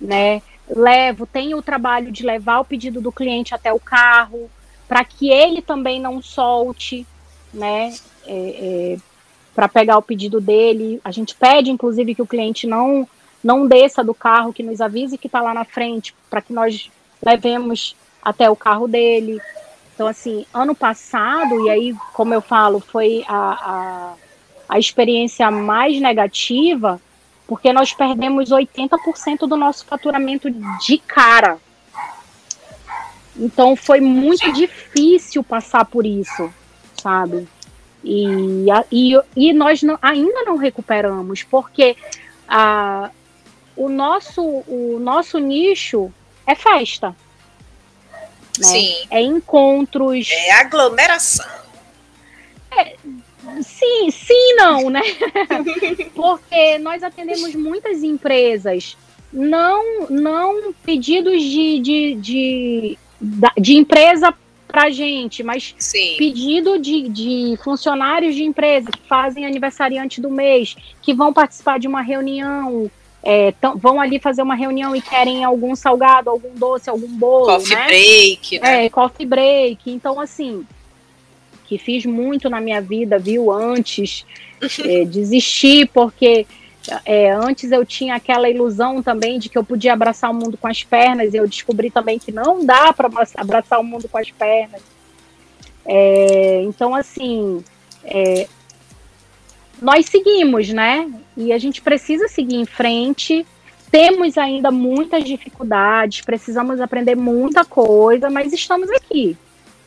né? 0.00 0.42
Levo, 0.68 1.24
tenho 1.24 1.56
o 1.58 1.62
trabalho 1.62 2.10
de 2.10 2.24
levar 2.24 2.58
o 2.58 2.64
pedido 2.64 3.00
do 3.00 3.12
cliente 3.12 3.54
até 3.54 3.72
o 3.72 3.78
carro, 3.78 4.50
para 4.88 5.04
que 5.04 5.30
ele 5.30 5.62
também 5.62 6.00
não 6.00 6.20
solte, 6.20 7.06
né? 7.54 7.94
É, 8.26 8.34
é, 8.34 8.98
para 9.56 9.68
pegar 9.68 9.96
o 9.96 10.02
pedido 10.02 10.38
dele. 10.38 11.00
A 11.02 11.10
gente 11.10 11.34
pede, 11.34 11.70
inclusive, 11.70 12.14
que 12.14 12.20
o 12.20 12.26
cliente 12.26 12.66
não 12.66 13.08
não 13.42 13.66
desça 13.66 14.02
do 14.02 14.12
carro, 14.12 14.52
que 14.52 14.62
nos 14.62 14.80
avise 14.80 15.16
que 15.16 15.28
está 15.28 15.40
lá 15.40 15.54
na 15.54 15.64
frente, 15.64 16.12
para 16.28 16.40
que 16.40 16.52
nós 16.52 16.90
levemos 17.24 17.94
até 18.20 18.50
o 18.50 18.56
carro 18.56 18.88
dele. 18.88 19.40
Então, 19.94 20.08
assim, 20.08 20.44
ano 20.52 20.74
passado, 20.74 21.64
e 21.64 21.70
aí, 21.70 21.94
como 22.12 22.34
eu 22.34 22.40
falo, 22.40 22.80
foi 22.80 23.24
a, 23.28 23.36
a, 23.38 24.14
a 24.68 24.78
experiência 24.80 25.48
mais 25.48 26.00
negativa, 26.00 27.00
porque 27.46 27.72
nós 27.72 27.92
perdemos 27.92 28.50
80% 28.50 29.46
do 29.46 29.56
nosso 29.56 29.86
faturamento 29.86 30.50
de 30.50 30.98
cara. 30.98 31.58
Então, 33.36 33.76
foi 33.76 34.00
muito 34.00 34.52
difícil 34.52 35.44
passar 35.44 35.84
por 35.84 36.04
isso, 36.04 36.52
sabe? 37.00 37.46
E, 38.04 38.66
e, 38.92 39.20
e 39.34 39.52
nós 39.52 39.82
não, 39.82 39.98
ainda 40.00 40.42
não 40.44 40.56
recuperamos, 40.56 41.42
porque 41.42 41.96
a, 42.48 43.10
o, 43.76 43.88
nosso, 43.88 44.42
o 44.42 44.98
nosso 45.00 45.38
nicho 45.38 46.12
é 46.46 46.54
festa. 46.54 47.08
Né? 48.58 48.64
Sim. 48.64 48.94
É 49.10 49.20
encontros. 49.20 50.28
É 50.30 50.52
aglomeração. 50.52 51.46
É, 52.70 52.94
sim, 53.62 54.10
sim, 54.10 54.54
não, 54.56 54.90
né? 54.90 55.02
porque 56.14 56.78
nós 56.78 57.02
atendemos 57.02 57.54
muitas 57.54 58.02
empresas, 58.02 58.96
não, 59.32 60.08
não 60.08 60.72
pedidos 60.84 61.42
de, 61.42 61.80
de, 61.80 62.14
de, 62.14 62.98
de 63.58 63.74
empresa 63.76 64.34
para 64.66 64.90
gente, 64.90 65.42
mas 65.42 65.74
Sim. 65.78 66.16
pedido 66.18 66.78
de, 66.78 67.08
de 67.08 67.58
funcionários 67.62 68.34
de 68.34 68.42
empresa 68.44 68.90
que 68.90 69.00
fazem 69.08 69.46
aniversariante 69.46 70.20
do 70.20 70.30
mês, 70.30 70.76
que 71.00 71.14
vão 71.14 71.32
participar 71.32 71.78
de 71.78 71.86
uma 71.86 72.02
reunião, 72.02 72.90
é, 73.22 73.52
tão, 73.52 73.76
vão 73.76 74.00
ali 74.00 74.18
fazer 74.18 74.42
uma 74.42 74.54
reunião 74.54 74.94
e 74.94 75.00
querem 75.00 75.44
algum 75.44 75.74
salgado, 75.74 76.30
algum 76.30 76.54
doce, 76.54 76.88
algum 76.88 77.08
bolo. 77.08 77.46
Coffee 77.46 77.74
né? 77.74 77.86
break, 77.86 78.58
né? 78.60 78.84
É, 78.86 78.90
coffee 78.90 79.26
break. 79.26 79.90
Então, 79.90 80.20
assim, 80.20 80.64
que 81.66 81.78
fiz 81.78 82.06
muito 82.06 82.48
na 82.48 82.60
minha 82.60 82.80
vida, 82.80 83.18
viu, 83.18 83.50
antes, 83.50 84.24
é, 84.84 85.04
desistir, 85.04 85.90
porque 85.92 86.46
é, 87.04 87.30
antes 87.30 87.72
eu 87.72 87.84
tinha 87.84 88.14
aquela 88.14 88.48
ilusão 88.48 89.02
também 89.02 89.38
de 89.38 89.48
que 89.48 89.58
eu 89.58 89.64
podia 89.64 89.92
abraçar 89.92 90.30
o 90.30 90.34
mundo 90.34 90.56
com 90.56 90.68
as 90.68 90.82
pernas, 90.82 91.32
e 91.32 91.36
eu 91.36 91.46
descobri 91.46 91.90
também 91.90 92.18
que 92.18 92.32
não 92.32 92.64
dá 92.64 92.92
para 92.92 93.08
abraçar 93.36 93.80
o 93.80 93.84
mundo 93.84 94.08
com 94.08 94.18
as 94.18 94.30
pernas. 94.30 94.82
É, 95.84 96.62
então, 96.64 96.94
assim, 96.94 97.64
é, 98.04 98.48
nós 99.80 100.06
seguimos, 100.06 100.68
né? 100.68 101.10
E 101.36 101.52
a 101.52 101.58
gente 101.58 101.80
precisa 101.80 102.28
seguir 102.28 102.56
em 102.56 102.66
frente. 102.66 103.46
Temos 103.90 104.36
ainda 104.36 104.70
muitas 104.70 105.24
dificuldades, 105.24 106.22
precisamos 106.22 106.80
aprender 106.80 107.14
muita 107.14 107.64
coisa, 107.64 108.28
mas 108.28 108.52
estamos 108.52 108.90
aqui 108.90 109.36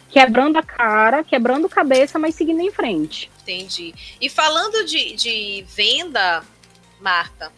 quebrando 0.10 0.58
a 0.58 0.64
cara, 0.64 1.24
quebrando 1.24 1.70
cabeça, 1.70 2.18
mas 2.18 2.36
seguindo 2.36 2.62
em 2.62 2.72
frente. 2.72 3.30
Entendi. 3.42 3.94
E 4.20 4.30
falando 4.30 4.84
de, 4.86 5.14
de 5.14 5.66
venda, 5.68 6.44
Marta, 7.00 7.52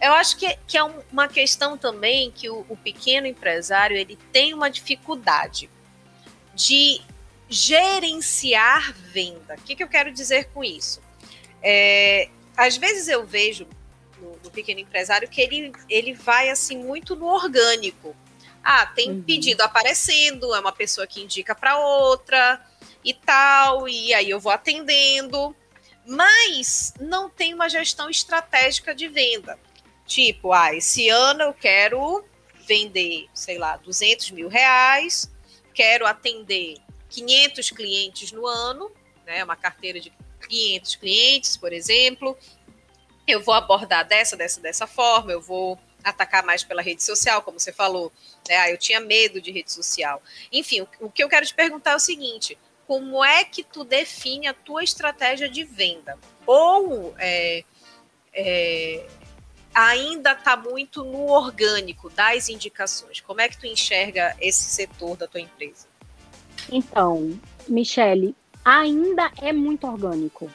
eu 0.00 0.12
acho 0.12 0.36
que, 0.36 0.58
que 0.66 0.76
é 0.76 0.82
uma 0.82 1.28
questão 1.28 1.76
também 1.78 2.30
que 2.30 2.50
o, 2.50 2.66
o 2.68 2.76
pequeno 2.76 3.26
empresário 3.26 3.96
ele 3.96 4.18
tem 4.32 4.52
uma 4.52 4.70
dificuldade 4.70 5.70
de 6.54 7.00
gerenciar 7.48 8.92
venda. 8.92 9.54
O 9.54 9.62
que, 9.62 9.76
que 9.76 9.82
eu 9.82 9.88
quero 9.88 10.12
dizer 10.12 10.50
com 10.52 10.62
isso? 10.62 11.00
É, 11.62 12.28
às 12.56 12.76
vezes 12.76 13.08
eu 13.08 13.24
vejo 13.24 13.66
no, 14.20 14.32
no, 14.44 14.50
pequeno 14.50 14.80
empresário 14.80 15.28
que 15.28 15.40
ele, 15.40 15.72
ele 15.88 16.12
vai 16.12 16.50
assim 16.50 16.76
muito 16.76 17.16
no 17.16 17.26
orgânico. 17.26 18.14
Ah, 18.62 18.86
tem 18.86 19.10
uhum. 19.10 19.22
pedido 19.22 19.62
aparecendo, 19.62 20.54
é 20.54 20.60
uma 20.60 20.72
pessoa 20.72 21.06
que 21.06 21.22
indica 21.22 21.54
para 21.54 21.78
outra 21.78 22.60
e 23.04 23.14
tal, 23.14 23.88
e 23.88 24.12
aí 24.12 24.28
eu 24.28 24.40
vou 24.40 24.50
atendendo 24.50 25.54
mas 26.06 26.94
não 27.00 27.28
tem 27.28 27.52
uma 27.52 27.68
gestão 27.68 28.08
estratégica 28.08 28.94
de 28.94 29.08
venda. 29.08 29.58
Tipo, 30.06 30.52
ah, 30.52 30.72
esse 30.74 31.08
ano 31.08 31.42
eu 31.42 31.54
quero 31.54 32.24
vender, 32.66 33.28
sei 33.34 33.58
lá, 33.58 33.76
200 33.76 34.30
mil 34.30 34.48
reais, 34.48 35.30
quero 35.74 36.06
atender 36.06 36.78
500 37.10 37.70
clientes 37.70 38.32
no 38.32 38.46
ano, 38.46 38.90
né, 39.24 39.42
uma 39.42 39.56
carteira 39.56 40.00
de 40.00 40.12
500 40.48 40.96
clientes, 40.96 41.56
por 41.56 41.72
exemplo. 41.72 42.36
Eu 43.26 43.42
vou 43.42 43.54
abordar 43.54 44.06
dessa, 44.06 44.36
dessa, 44.36 44.60
dessa 44.60 44.86
forma, 44.86 45.32
eu 45.32 45.40
vou 45.40 45.78
atacar 46.04 46.44
mais 46.44 46.62
pela 46.62 46.82
rede 46.82 47.02
social, 47.02 47.42
como 47.42 47.58
você 47.58 47.72
falou. 47.72 48.12
Né? 48.48 48.56
Ah, 48.56 48.70
eu 48.70 48.78
tinha 48.78 49.00
medo 49.00 49.40
de 49.40 49.50
rede 49.50 49.72
social. 49.72 50.22
Enfim, 50.52 50.82
o, 50.82 50.88
o 51.00 51.10
que 51.10 51.22
eu 51.22 51.28
quero 51.28 51.44
te 51.44 51.54
perguntar 51.54 51.92
é 51.92 51.96
o 51.96 52.00
seguinte: 52.00 52.56
como 52.86 53.24
é 53.24 53.44
que 53.44 53.64
tu 53.64 53.84
define 53.84 54.46
a 54.46 54.54
tua 54.54 54.84
estratégia 54.84 55.48
de 55.48 55.64
venda? 55.64 56.16
Ou 56.46 57.14
é, 57.18 57.64
é, 58.32 59.06
ainda 59.74 60.32
está 60.32 60.56
muito 60.56 61.02
no 61.04 61.26
orgânico 61.26 62.08
das 62.10 62.48
indicações? 62.48 63.20
Como 63.20 63.40
é 63.40 63.48
que 63.48 63.58
tu 63.58 63.66
enxerga 63.66 64.36
esse 64.40 64.62
setor 64.62 65.16
da 65.16 65.26
tua 65.26 65.40
empresa? 65.40 65.88
Então, 66.70 67.38
Michele, 67.68 68.34
ainda 68.64 69.30
é 69.40 69.52
muito 69.52 69.86
orgânico. 69.86 70.50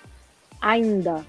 Ainda. 0.61 1.25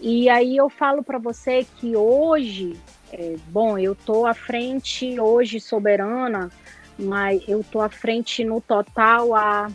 E 0.00 0.28
aí 0.28 0.56
eu 0.56 0.70
falo 0.70 1.02
para 1.02 1.18
você 1.18 1.66
que 1.78 1.96
hoje, 1.96 2.78
é, 3.12 3.36
bom, 3.48 3.78
eu 3.78 3.94
tô 3.94 4.26
à 4.26 4.34
frente 4.34 5.18
hoje 5.18 5.60
soberana, 5.60 6.50
mas 6.98 7.42
eu 7.46 7.64
tô 7.64 7.80
à 7.80 7.88
frente 7.88 8.44
no 8.44 8.60
total 8.60 9.34
a 9.34 9.70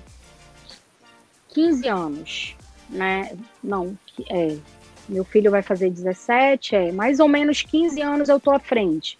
15 1.51 1.87
anos, 1.87 2.55
né? 2.89 3.37
Não, 3.63 3.97
é, 4.29 4.57
meu 5.07 5.23
filho 5.23 5.51
vai 5.51 5.61
fazer 5.61 5.89
17, 5.89 6.75
é 6.75 6.91
mais 6.91 7.19
ou 7.19 7.27
menos 7.27 7.61
15 7.61 8.01
anos 8.01 8.29
eu 8.29 8.39
tô 8.39 8.51
à 8.51 8.59
frente. 8.59 9.17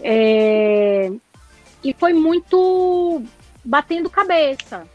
É, 0.00 1.10
e 1.82 1.92
foi 1.92 2.12
muito 2.12 3.22
batendo 3.64 4.08
cabeça. 4.08 4.86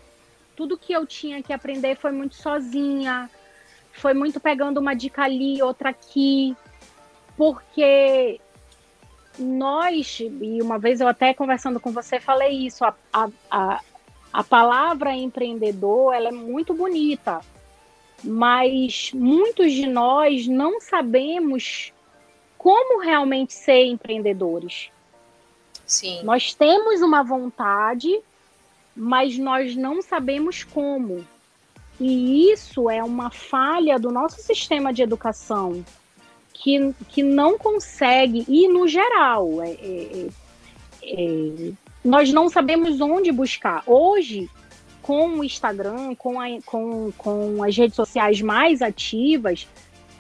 Tudo 0.56 0.78
que 0.78 0.93
eu 0.93 1.06
tinha 1.06 1.43
que 1.43 1.51
aprender 1.51 1.97
foi 1.97 2.12
muito 2.12 2.36
sozinha, 2.36 3.30
foi 3.91 4.13
muito 4.13 4.39
pegando 4.39 4.80
uma 4.80 4.93
dica 4.93 5.23
ali, 5.23 5.62
outra 5.62 5.89
aqui, 5.89 6.56
porque 7.36 8.39
nós, 9.38 10.19
e 10.19 10.62
uma 10.62 10.80
vez 10.80 11.01
eu 11.01 11.08
até 11.08 11.34
conversando 11.34 11.80
com 11.80 11.91
você 11.91 12.19
falei 12.19 12.65
isso, 12.65 12.86
a, 12.86 12.95
a, 13.12 13.30
a 13.51 13.82
a 14.36 14.43
palavra 14.43 15.15
empreendedor 15.15 16.13
ela 16.13 16.28
é 16.28 16.32
muito 16.32 16.74
bonita, 16.74 17.39
mas 18.21 19.12
muitos 19.14 19.72
de 19.72 19.88
nós 19.88 20.45
não 20.45 20.82
sabemos 20.82 21.93
como 22.57 22.99
realmente 22.99 23.53
ser 23.53 23.86
empreendedores. 23.86 24.89
Sim. 25.86 26.22
Nós 26.24 26.53
temos 26.53 27.01
uma 27.01 27.24
vontade, 27.24 28.20
mas 28.93 29.38
nós 29.38 29.74
não 29.74 30.01
sabemos 30.01 30.66
como. 30.66 31.26
E 31.97 32.51
isso 32.51 32.89
é 32.89 33.01
uma 33.01 33.32
falha 33.32 33.97
do 33.97 34.12
nosso 34.12 34.41
sistema 34.41 34.91
de 34.91 35.01
educação, 35.01 35.82
que, 36.51 36.93
que 37.07 37.24
não 37.24 37.57
consegue, 37.57 38.43
e 38.49 38.68
no 38.68 38.86
geral, 38.86 39.62
é, 39.62 39.72
é, 39.72 40.28
é, 41.03 41.72
nós 42.06 42.32
não 42.32 42.47
sabemos 42.47 43.01
onde 43.01 43.32
buscar. 43.32 43.82
Hoje, 43.88 44.47
com 45.01 45.39
o 45.39 45.43
Instagram, 45.43 46.14
com, 46.16 46.39
a, 46.39 46.45
com, 46.64 47.12
com 47.18 47.64
as 47.64 47.76
redes 47.76 47.95
sociais 47.95 48.41
mais 48.41 48.84
ativas, 48.84 49.68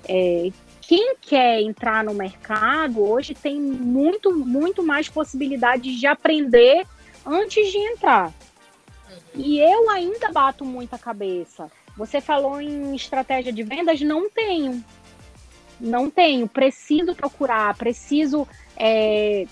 é, 0.07 0.49
quem 0.81 1.15
quer 1.21 1.61
entrar 1.61 2.03
no 2.03 2.13
mercado 2.13 3.03
hoje 3.03 3.35
tem 3.35 3.61
muito, 3.61 4.35
muito 4.35 4.81
mais 4.83 5.07
possibilidades 5.07 5.99
de 5.99 6.07
aprender 6.07 6.87
antes 7.23 7.71
de 7.71 7.77
entrar. 7.77 8.33
E 9.35 9.59
eu 9.59 9.89
ainda 9.89 10.31
bato 10.31 10.65
muita 10.65 10.97
cabeça. 10.97 11.69
Você 11.95 12.19
falou 12.19 12.59
em 12.59 12.95
estratégia 12.95 13.53
de 13.53 13.61
vendas? 13.61 14.01
Não 14.01 14.27
tenho. 14.29 14.83
Não 15.79 16.09
tenho. 16.09 16.47
Preciso 16.47 17.13
procurar, 17.13 17.75
preciso 17.75 18.47
é, 18.75 19.45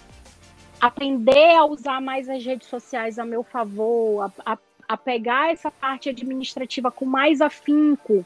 aprender 0.86 1.56
a 1.56 1.64
usar 1.64 2.02
mais 2.02 2.28
as 2.28 2.44
redes 2.44 2.68
sociais 2.68 3.18
a 3.18 3.24
meu 3.24 3.42
favor, 3.42 4.30
a, 4.46 4.54
a, 4.54 4.58
a 4.90 4.98
pegar 4.98 5.54
essa 5.54 5.72
parte 5.72 6.10
administrativa 6.10 6.92
com 6.92 7.06
mais 7.06 7.40
afinco. 7.40 8.26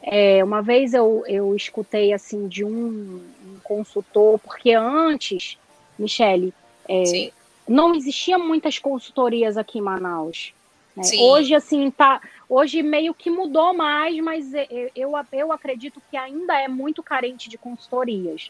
É, 0.00 0.42
uma 0.44 0.62
vez 0.62 0.94
eu, 0.94 1.24
eu 1.26 1.56
escutei 1.56 2.12
assim 2.12 2.46
de 2.46 2.64
um, 2.64 3.20
um 3.44 3.58
consultor, 3.64 4.38
porque 4.38 4.72
antes, 4.72 5.58
Michele, 5.98 6.54
é, 6.88 7.32
não 7.68 7.92
existia 7.92 8.38
muitas 8.38 8.78
consultorias 8.78 9.56
aqui 9.56 9.80
em 9.80 9.82
Manaus. 9.82 10.54
Né? 10.94 11.02
Hoje, 11.18 11.56
assim, 11.56 11.90
tá. 11.90 12.20
Hoje 12.48 12.84
meio 12.84 13.12
que 13.14 13.30
mudou 13.30 13.74
mais, 13.74 14.16
mas 14.20 14.54
eu, 14.54 14.90
eu, 14.94 15.12
eu 15.32 15.50
acredito 15.50 16.00
que 16.08 16.16
ainda 16.16 16.60
é 16.60 16.68
muito 16.68 17.02
carente 17.02 17.48
de 17.48 17.58
consultorias. 17.58 18.48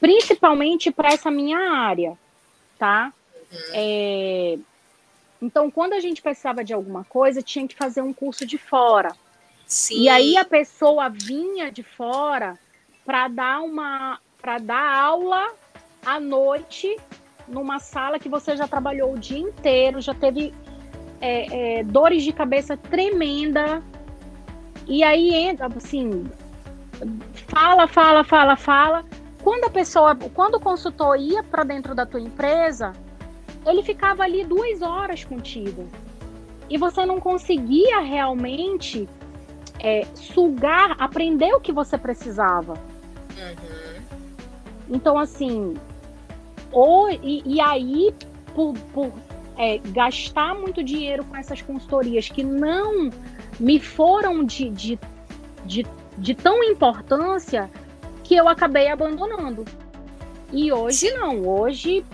Principalmente 0.00 0.90
para 0.90 1.12
essa 1.12 1.30
minha 1.30 1.58
área, 1.58 2.16
tá? 2.78 3.12
Uhum. 3.52 3.58
É, 3.72 4.58
então, 5.40 5.70
quando 5.70 5.92
a 5.92 6.00
gente 6.00 6.22
precisava 6.22 6.64
de 6.64 6.72
alguma 6.72 7.04
coisa, 7.04 7.42
tinha 7.42 7.68
que 7.68 7.74
fazer 7.74 8.00
um 8.00 8.12
curso 8.12 8.46
de 8.46 8.58
fora. 8.58 9.14
Sim. 9.66 10.02
E 10.02 10.08
aí 10.08 10.36
a 10.36 10.44
pessoa 10.44 11.08
vinha 11.08 11.70
de 11.70 11.82
fora 11.82 12.58
para 13.04 13.28
dar 13.28 13.60
uma 13.62 14.18
para 14.40 14.58
dar 14.58 14.96
aula 14.96 15.52
à 16.04 16.20
noite 16.20 16.96
numa 17.48 17.80
sala 17.80 18.18
que 18.18 18.28
você 18.28 18.56
já 18.56 18.68
trabalhou 18.68 19.12
o 19.12 19.18
dia 19.18 19.38
inteiro, 19.38 20.00
já 20.00 20.14
teve 20.14 20.54
é, 21.20 21.78
é, 21.78 21.84
dores 21.84 22.22
de 22.22 22.32
cabeça 22.32 22.76
tremenda. 22.76 23.82
E 24.86 25.02
aí 25.02 25.34
entra 25.34 25.66
assim, 25.66 26.30
fala, 27.48 27.88
fala, 27.88 28.22
fala, 28.22 28.56
fala. 28.56 29.04
Quando 29.46 29.62
a 29.62 29.70
pessoa, 29.70 30.16
quando 30.34 30.56
o 30.56 30.60
consultor 30.60 31.16
ia 31.16 31.40
para 31.40 31.62
dentro 31.62 31.94
da 31.94 32.04
tua 32.04 32.20
empresa, 32.20 32.92
ele 33.64 33.80
ficava 33.80 34.24
ali 34.24 34.44
duas 34.44 34.82
horas 34.82 35.22
contigo. 35.22 35.88
E 36.68 36.76
você 36.76 37.06
não 37.06 37.20
conseguia 37.20 38.00
realmente 38.00 39.08
é, 39.78 40.04
sugar, 40.16 40.96
aprender 40.98 41.54
o 41.54 41.60
que 41.60 41.70
você 41.70 41.96
precisava. 41.96 42.72
Uhum. 42.72 44.02
Então, 44.88 45.16
assim, 45.16 45.74
ou, 46.72 47.08
e, 47.08 47.40
e 47.46 47.60
aí, 47.60 48.12
por, 48.52 48.74
por 48.92 49.12
é, 49.56 49.78
gastar 49.78 50.56
muito 50.56 50.82
dinheiro 50.82 51.24
com 51.24 51.36
essas 51.36 51.62
consultorias 51.62 52.28
que 52.28 52.42
não 52.42 53.10
me 53.60 53.78
foram 53.78 54.42
de, 54.42 54.70
de, 54.70 54.98
de, 55.64 55.86
de 56.18 56.34
tão 56.34 56.64
importância 56.64 57.70
que 58.26 58.34
eu 58.34 58.48
acabei 58.48 58.88
abandonando. 58.88 59.64
E 60.52 60.72
hoje 60.72 61.12
não, 61.12 61.46
hoje 61.46 62.04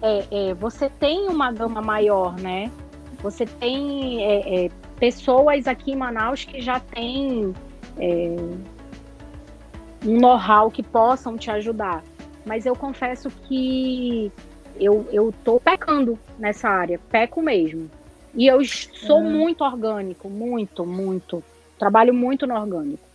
é, 0.00 0.24
é, 0.30 0.54
você 0.54 0.88
tem 0.88 1.28
uma 1.28 1.52
gama 1.52 1.82
maior, 1.82 2.34
né? 2.40 2.70
Você 3.22 3.44
tem 3.44 4.24
é, 4.24 4.64
é 4.64 4.70
pessoas 4.98 5.66
aqui 5.66 5.92
em 5.92 5.96
Manaus 5.96 6.44
que 6.44 6.60
já 6.60 6.80
têm 6.80 7.54
é, 7.98 8.36
um 10.06 10.18
know-how 10.18 10.70
que 10.70 10.82
possam 10.82 11.36
te 11.36 11.50
ajudar. 11.50 12.02
Mas 12.46 12.64
eu 12.64 12.74
confesso 12.74 13.30
que 13.46 14.32
eu, 14.80 15.06
eu 15.12 15.34
tô 15.44 15.60
pecando 15.60 16.18
nessa 16.38 16.68
área, 16.68 16.98
peco 17.10 17.42
mesmo. 17.42 17.90
E 18.34 18.46
eu 18.46 18.64
sou 18.64 19.18
é. 19.18 19.22
muito 19.22 19.62
orgânico, 19.62 20.30
muito, 20.30 20.86
muito. 20.86 21.44
Trabalho 21.78 22.14
muito 22.14 22.46
no 22.46 22.54
orgânico. 22.54 23.11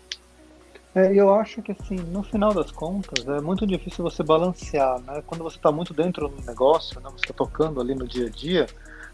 É, 0.98 1.14
eu 1.14 1.32
acho 1.32 1.62
que 1.62 1.74
assim, 1.74 1.96
no 1.96 2.24
final 2.24 2.52
das 2.52 2.72
contas, 2.72 3.24
é 3.28 3.40
muito 3.40 3.68
difícil 3.68 4.04
você 4.04 4.24
balancear, 4.24 5.00
né? 5.02 5.22
Quando 5.28 5.44
você 5.44 5.58
está 5.58 5.72
muito 5.72 5.94
dentro 5.94 6.28
do 6.28 6.44
negócio, 6.44 7.00
né? 7.00 7.08
você 7.12 7.24
está 7.24 7.36
tocando 7.36 7.80
ali 7.80 7.94
no 7.94 8.08
dia 8.08 8.26
a 8.26 8.30
dia, 8.32 8.66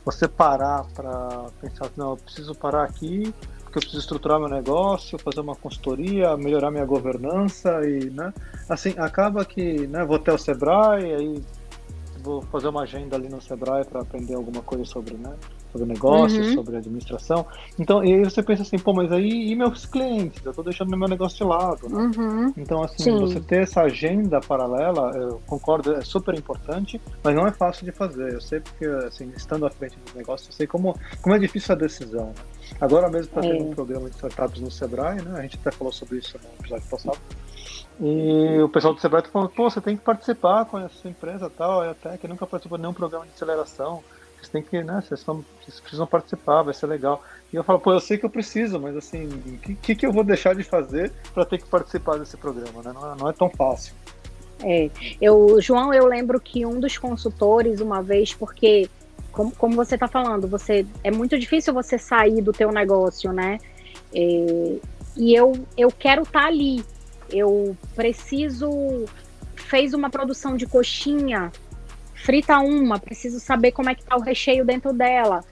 você 0.05 0.25
parar 0.25 0.85
para 0.95 1.47
pensar, 1.59 1.89
não, 1.97 2.11
eu 2.11 2.17
preciso 2.17 2.55
parar 2.55 2.85
aqui, 2.85 3.33
porque 3.63 3.79
eu 3.79 3.81
preciso 3.81 3.99
estruturar 3.99 4.39
meu 4.39 4.47
negócio, 4.47 5.19
fazer 5.19 5.41
uma 5.41 5.57
consultoria, 5.57 6.37
melhorar 6.37 6.71
minha 6.71 6.85
governança 6.85 7.85
e, 7.85 8.09
né? 8.11 8.33
Assim, 8.69 8.95
acaba 8.97 9.43
que, 9.43 9.85
né, 9.85 10.05
vou 10.05 10.15
até 10.15 10.31
o 10.31 10.37
Sebrae, 10.37 11.13
aí 11.13 11.43
vou 12.23 12.41
fazer 12.43 12.69
uma 12.69 12.83
agenda 12.83 13.17
ali 13.17 13.27
no 13.27 13.41
Sebrae 13.41 13.83
para 13.83 14.03
aprender 14.03 14.35
alguma 14.35 14.61
coisa 14.61 14.85
sobre, 14.85 15.15
né? 15.15 15.35
Sobre 15.73 15.87
negócio, 15.87 16.39
uhum. 16.39 16.53
sobre 16.53 16.77
administração. 16.77 17.47
Então, 17.79 18.03
e 18.03 18.13
aí 18.13 18.23
você 18.23 18.43
pensa 18.43 18.61
assim, 18.61 18.77
pô, 18.77 18.93
mas 18.93 19.11
aí 19.11 19.51
e 19.51 19.55
meus 19.55 19.87
clientes? 19.87 20.39
Eu 20.45 20.51
estou 20.51 20.63
deixando 20.63 20.95
meu 20.95 21.09
negócio 21.09 21.37
de 21.39 21.43
lado, 21.43 21.89
né? 21.89 22.11
Uhum. 22.15 22.53
Então, 22.55 22.83
assim, 22.83 23.03
Sim. 23.03 23.19
você 23.19 23.39
ter 23.39 23.63
essa 23.63 23.81
agenda 23.81 24.39
paralela, 24.39 25.11
eu 25.15 25.41
concordo, 25.47 25.95
é 25.95 26.01
super 26.01 26.37
importante, 26.37 27.01
mas 27.23 27.35
não 27.35 27.47
é 27.47 27.51
fácil 27.51 27.85
de 27.85 27.91
fazer. 27.91 28.33
Eu 28.33 28.41
sei 28.41 28.59
porque, 28.59 28.85
assim, 28.85 29.31
estando 29.35 29.65
à 29.65 29.71
frente 29.71 29.97
do 29.97 30.15
negócio, 30.15 30.49
eu 30.49 30.53
sei 30.53 30.67
como, 30.67 30.95
como 31.21 31.35
é 31.35 31.39
difícil 31.39 31.73
a 31.73 31.77
decisão, 31.77 32.27
né? 32.27 32.33
Agora 32.79 33.09
mesmo 33.09 33.25
está 33.25 33.41
tendo 33.41 33.55
é. 33.55 33.61
um 33.61 33.71
programa 33.71 34.09
de 34.09 34.15
startups 34.15 34.61
no 34.61 34.71
Sebrae, 34.71 35.21
né? 35.21 35.39
A 35.39 35.41
gente 35.41 35.57
até 35.59 35.71
falou 35.71 35.91
sobre 35.91 36.19
isso 36.19 36.37
no 36.37 36.49
episódio 36.59 36.87
passado. 36.89 37.19
E 37.99 38.59
o 38.61 38.69
pessoal 38.69 38.93
do 38.93 38.99
Sebrae 38.99 39.21
tá 39.21 39.29
falando, 39.29 39.49
pô, 39.49 39.69
você 39.69 39.79
tem 39.79 39.95
que 39.95 40.03
participar 40.03 40.65
com 40.65 40.79
essa 40.79 41.07
empresa 41.07 41.49
tal, 41.49 41.83
é 41.83 41.89
até 41.89 42.17
que 42.17 42.27
nunca 42.27 42.47
participou 42.47 42.77
de 42.77 42.81
nenhum 42.81 42.93
programa 42.93 43.25
de 43.25 43.31
aceleração. 43.31 44.03
Vocês 44.43 44.49
têm 44.49 44.61
que, 44.61 44.83
né, 44.83 45.01
vocês, 45.01 45.21
estão, 45.21 45.43
vocês 45.61 45.79
precisam 45.79 46.05
participar, 46.05 46.63
vai 46.63 46.73
ser 46.73 46.87
legal. 46.87 47.23
E 47.51 47.55
eu 47.55 47.63
falo, 47.63 47.79
pô, 47.79 47.93
eu 47.93 47.99
sei 47.99 48.17
que 48.17 48.25
eu 48.25 48.29
preciso, 48.29 48.79
mas 48.79 48.95
assim, 48.95 49.25
o 49.27 49.57
que, 49.59 49.75
que, 49.75 49.95
que, 49.95 50.05
eu 50.05 50.11
vou 50.11 50.23
deixar 50.23 50.53
de 50.53 50.63
fazer 50.63 51.13
para 51.33 51.45
ter 51.45 51.59
que 51.59 51.65
participar 51.65 52.17
desse 52.17 52.35
programa, 52.35 52.81
né? 52.83 52.91
Não 52.93 53.13
é, 53.13 53.15
não 53.17 53.29
é 53.29 53.33
tão 53.33 53.49
fácil. 53.49 53.93
É, 54.61 54.89
eu, 55.21 55.61
João, 55.61 55.93
eu 55.93 56.05
lembro 56.05 56.39
que 56.41 56.65
um 56.65 56.79
dos 56.79 56.97
consultores, 56.97 57.79
uma 57.79 58.01
vez, 58.01 58.33
porque, 58.33 58.89
como, 59.31 59.51
como 59.55 59.75
você 59.75 59.95
está 59.95 60.07
falando, 60.07 60.47
você 60.47 60.85
é 61.03 61.11
muito 61.11 61.39
difícil 61.39 61.73
você 61.73 61.97
sair 61.97 62.41
do 62.41 62.51
teu 62.51 62.71
negócio, 62.71 63.31
né? 63.31 63.59
É, 64.13 64.77
e 65.15 65.33
eu, 65.33 65.53
eu 65.77 65.89
quero 65.89 66.23
estar 66.23 66.41
tá 66.41 66.47
ali, 66.47 66.83
eu 67.29 67.77
preciso 67.95 69.05
fez 69.55 69.93
uma 69.93 70.09
produção 70.09 70.55
de 70.55 70.67
coxinha, 70.67 71.51
frita 72.23 72.57
uma, 72.59 72.97
preciso 72.97 73.37
saber 73.37 73.73
como 73.73 73.89
é 73.89 73.95
que 73.95 74.03
tá 74.03 74.15
o 74.15 74.21
recheio 74.21 74.63
dentro 74.63 74.93
dela, 74.93 75.43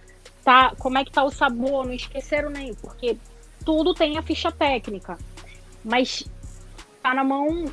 tá? 0.41 0.73
Como 0.79 0.97
é 0.97 1.03
que 1.03 1.11
tá 1.11 1.21
o 1.21 1.29
sabor, 1.29 1.85
não 1.85 1.93
esqueceram 1.93 2.49
nem, 2.49 2.73
porque 2.75 3.17
tudo 3.65 3.93
tem 3.93 4.17
a 4.17 4.23
ficha 4.23 4.49
técnica. 4.51 5.17
Mas 5.83 6.23
tá 7.03 7.13
na 7.13 7.25
mão 7.25 7.65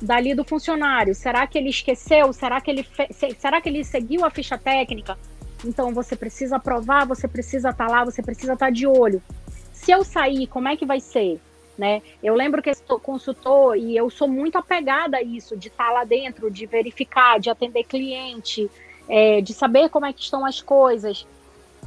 dali 0.00 0.32
do 0.32 0.44
funcionário. 0.44 1.12
Será 1.12 1.44
que 1.46 1.58
ele 1.58 1.70
esqueceu? 1.70 2.32
Será 2.32 2.60
que 2.60 2.70
ele 2.70 2.84
fe... 2.84 3.08
será 3.36 3.60
que 3.60 3.68
ele 3.68 3.82
seguiu 3.84 4.24
a 4.24 4.30
ficha 4.30 4.56
técnica? 4.56 5.18
Então 5.64 5.92
você 5.92 6.14
precisa 6.14 6.56
aprovar, 6.56 7.04
você 7.04 7.26
precisa 7.26 7.70
estar 7.70 7.86
tá 7.86 7.92
lá, 7.92 8.04
você 8.04 8.22
precisa 8.22 8.52
estar 8.52 8.66
tá 8.66 8.70
de 8.70 8.86
olho. 8.86 9.20
Se 9.72 9.90
eu 9.90 10.04
sair, 10.04 10.46
como 10.46 10.68
é 10.68 10.76
que 10.76 10.86
vai 10.86 11.00
ser? 11.00 11.40
Né? 11.76 12.00
Eu 12.22 12.34
lembro 12.34 12.62
que 12.62 12.70
esse 12.70 12.82
consultor, 12.82 13.76
e 13.76 13.96
eu 13.96 14.08
sou 14.08 14.26
muito 14.26 14.56
apegada 14.56 15.18
a 15.18 15.22
isso, 15.22 15.56
de 15.56 15.68
estar 15.68 15.90
lá 15.90 16.04
dentro, 16.04 16.50
de 16.50 16.64
verificar, 16.64 17.38
de 17.38 17.50
atender 17.50 17.84
cliente, 17.84 18.70
é, 19.08 19.42
de 19.42 19.52
saber 19.52 19.90
como 19.90 20.06
é 20.06 20.12
que 20.12 20.22
estão 20.22 20.46
as 20.46 20.62
coisas. 20.62 21.26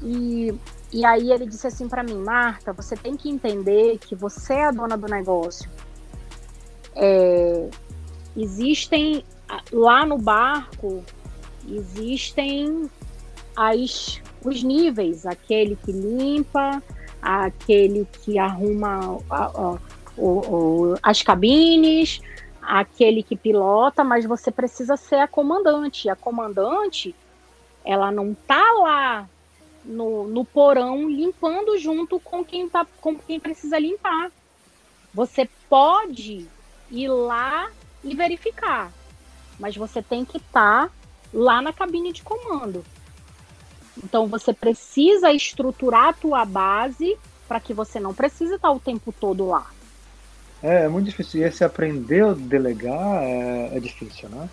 E, 0.04 0.54
e 0.94 1.04
aí 1.04 1.32
ele 1.32 1.48
disse 1.48 1.66
assim 1.66 1.90
para 1.90 2.04
mim, 2.04 2.18
Marta, 2.20 2.72
você 2.72 2.96
tem 2.96 3.18
que 3.18 3.30
entender 3.30 3.98
que 3.98 4.16
você 4.16 4.54
é 4.54 4.66
a 4.66 4.72
dona 4.72 4.96
do 4.96 5.08
negócio. 5.08 5.70
É, 6.96 7.70
existem 8.38 9.24
lá 9.72 10.06
no 10.06 10.18
barco 10.20 11.04
existem 11.68 12.90
as, 13.56 14.22
os 14.44 14.64
níveis, 14.64 15.26
aquele 15.26 15.76
que 15.76 15.92
limpa, 15.92 16.82
aquele 17.22 18.08
que 18.24 18.38
arruma 18.38 19.20
a, 19.30 19.46
a, 19.46 19.78
as 21.04 21.22
cabines, 21.22 22.22
aquele 22.62 23.24
que 23.24 23.36
pilota, 23.36 24.04
mas 24.04 24.26
você 24.26 24.52
precisa 24.52 24.96
ser 24.98 25.16
a 25.16 25.28
comandante. 25.28 26.10
A 26.10 26.16
comandante, 26.16 27.16
ela 27.84 28.12
não 28.12 28.34
tá 28.34 28.64
lá 28.74 29.30
no, 29.84 30.28
no 30.28 30.46
porão 30.46 31.10
limpando 31.10 31.78
junto 31.78 32.20
com 32.20 32.44
quem, 32.44 32.70
tá, 32.70 32.86
com 33.02 33.16
quem 33.16 33.40
precisa 33.40 33.80
limpar. 33.80 34.32
Você 35.14 35.50
pode 35.70 36.48
ir 36.92 37.08
lá 37.08 37.70
e 38.04 38.16
verificar, 38.16 38.92
mas 39.60 39.76
você 39.76 40.02
tem 40.02 40.24
que 40.24 40.38
estar 40.38 40.88
tá 40.88 40.94
lá 41.34 41.62
na 41.62 41.74
cabine 41.74 42.14
de 42.14 42.22
comando. 42.24 42.84
Então 44.04 44.28
você 44.28 44.54
precisa 44.54 45.32
estruturar 45.32 46.10
a 46.10 46.14
tua 46.14 46.46
base 46.46 47.18
para 47.48 47.60
que 47.60 47.74
você 47.74 48.00
não 48.00 48.14
precise 48.14 48.56
estar 48.56 48.72
o 48.72 48.80
tempo 48.80 49.14
todo 49.18 49.48
lá. 49.48 49.68
É, 50.62 50.86
é 50.86 50.88
muito 50.88 51.08
difícil. 51.08 51.42
E 51.42 51.44
esse 51.44 51.64
aprender 51.64 52.24
a 52.24 52.34
delegar 52.34 53.24
é, 53.24 53.78
é 53.78 53.80
difícil, 53.80 54.30
né? 54.30 54.50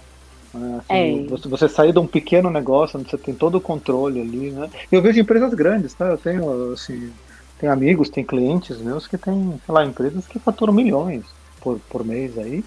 É, 0.54 0.58
assim, 0.78 1.24
é. 1.24 1.28
Você, 1.28 1.48
você 1.48 1.68
sair 1.68 1.92
de 1.92 1.98
um 1.98 2.06
pequeno 2.06 2.50
negócio 2.50 2.98
onde 2.98 3.10
você 3.10 3.18
tem 3.18 3.34
todo 3.34 3.56
o 3.56 3.60
controle 3.60 4.20
ali, 4.20 4.50
né? 4.50 4.70
Eu 4.90 5.02
vejo 5.02 5.20
empresas 5.20 5.52
grandes, 5.52 5.92
tá? 5.94 6.06
Eu 6.06 6.18
tenho, 6.18 6.72
assim, 6.72 7.12
tem 7.58 7.68
amigos, 7.68 8.08
tem 8.08 8.24
clientes 8.24 8.78
meus 8.78 9.06
que 9.06 9.18
têm, 9.18 9.60
sei 9.64 9.74
lá, 9.74 9.84
empresas 9.84 10.26
que 10.26 10.38
faturam 10.38 10.72
milhões 10.72 11.24
por, 11.60 11.78
por 11.90 12.04
mês 12.04 12.38
aí. 12.38 12.64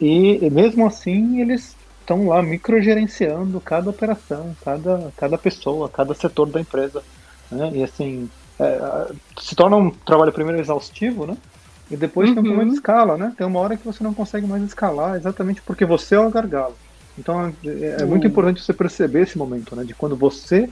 E, 0.00 0.44
e 0.44 0.50
mesmo 0.50 0.86
assim 0.86 1.40
eles 1.40 1.76
estão 2.04 2.28
lá 2.28 2.42
microgerenciando 2.42 3.60
cada 3.60 3.90
operação, 3.90 4.54
cada, 4.64 5.12
cada 5.16 5.38
pessoa, 5.38 5.88
cada 5.88 6.14
setor 6.14 6.48
da 6.48 6.60
empresa. 6.60 7.02
Né? 7.50 7.70
E 7.74 7.82
assim, 7.82 8.28
é, 8.58 9.12
se 9.40 9.56
torna 9.56 9.76
um 9.76 9.90
trabalho 9.90 10.32
primeiro 10.32 10.60
exaustivo, 10.60 11.26
né? 11.26 11.36
E 11.90 11.96
depois 11.96 12.28
uhum. 12.28 12.34
tem 12.34 12.42
um 12.42 12.46
problema 12.46 12.70
de 12.70 12.76
escala, 12.76 13.16
né? 13.16 13.32
Tem 13.36 13.46
uma 13.46 13.60
hora 13.60 13.76
que 13.76 13.84
você 13.84 14.02
não 14.02 14.14
consegue 14.14 14.46
mais 14.46 14.62
escalar, 14.62 15.16
exatamente 15.16 15.60
porque 15.62 15.84
você 15.84 16.14
é 16.14 16.20
o 16.20 16.30
gargalo. 16.30 16.76
Então 17.18 17.52
é, 17.64 17.96
é 18.00 18.04
muito 18.04 18.26
importante 18.26 18.62
você 18.62 18.72
perceber 18.72 19.22
esse 19.22 19.36
momento, 19.36 19.76
né? 19.76 19.84
De 19.84 19.94
quando 19.94 20.16
você 20.16 20.68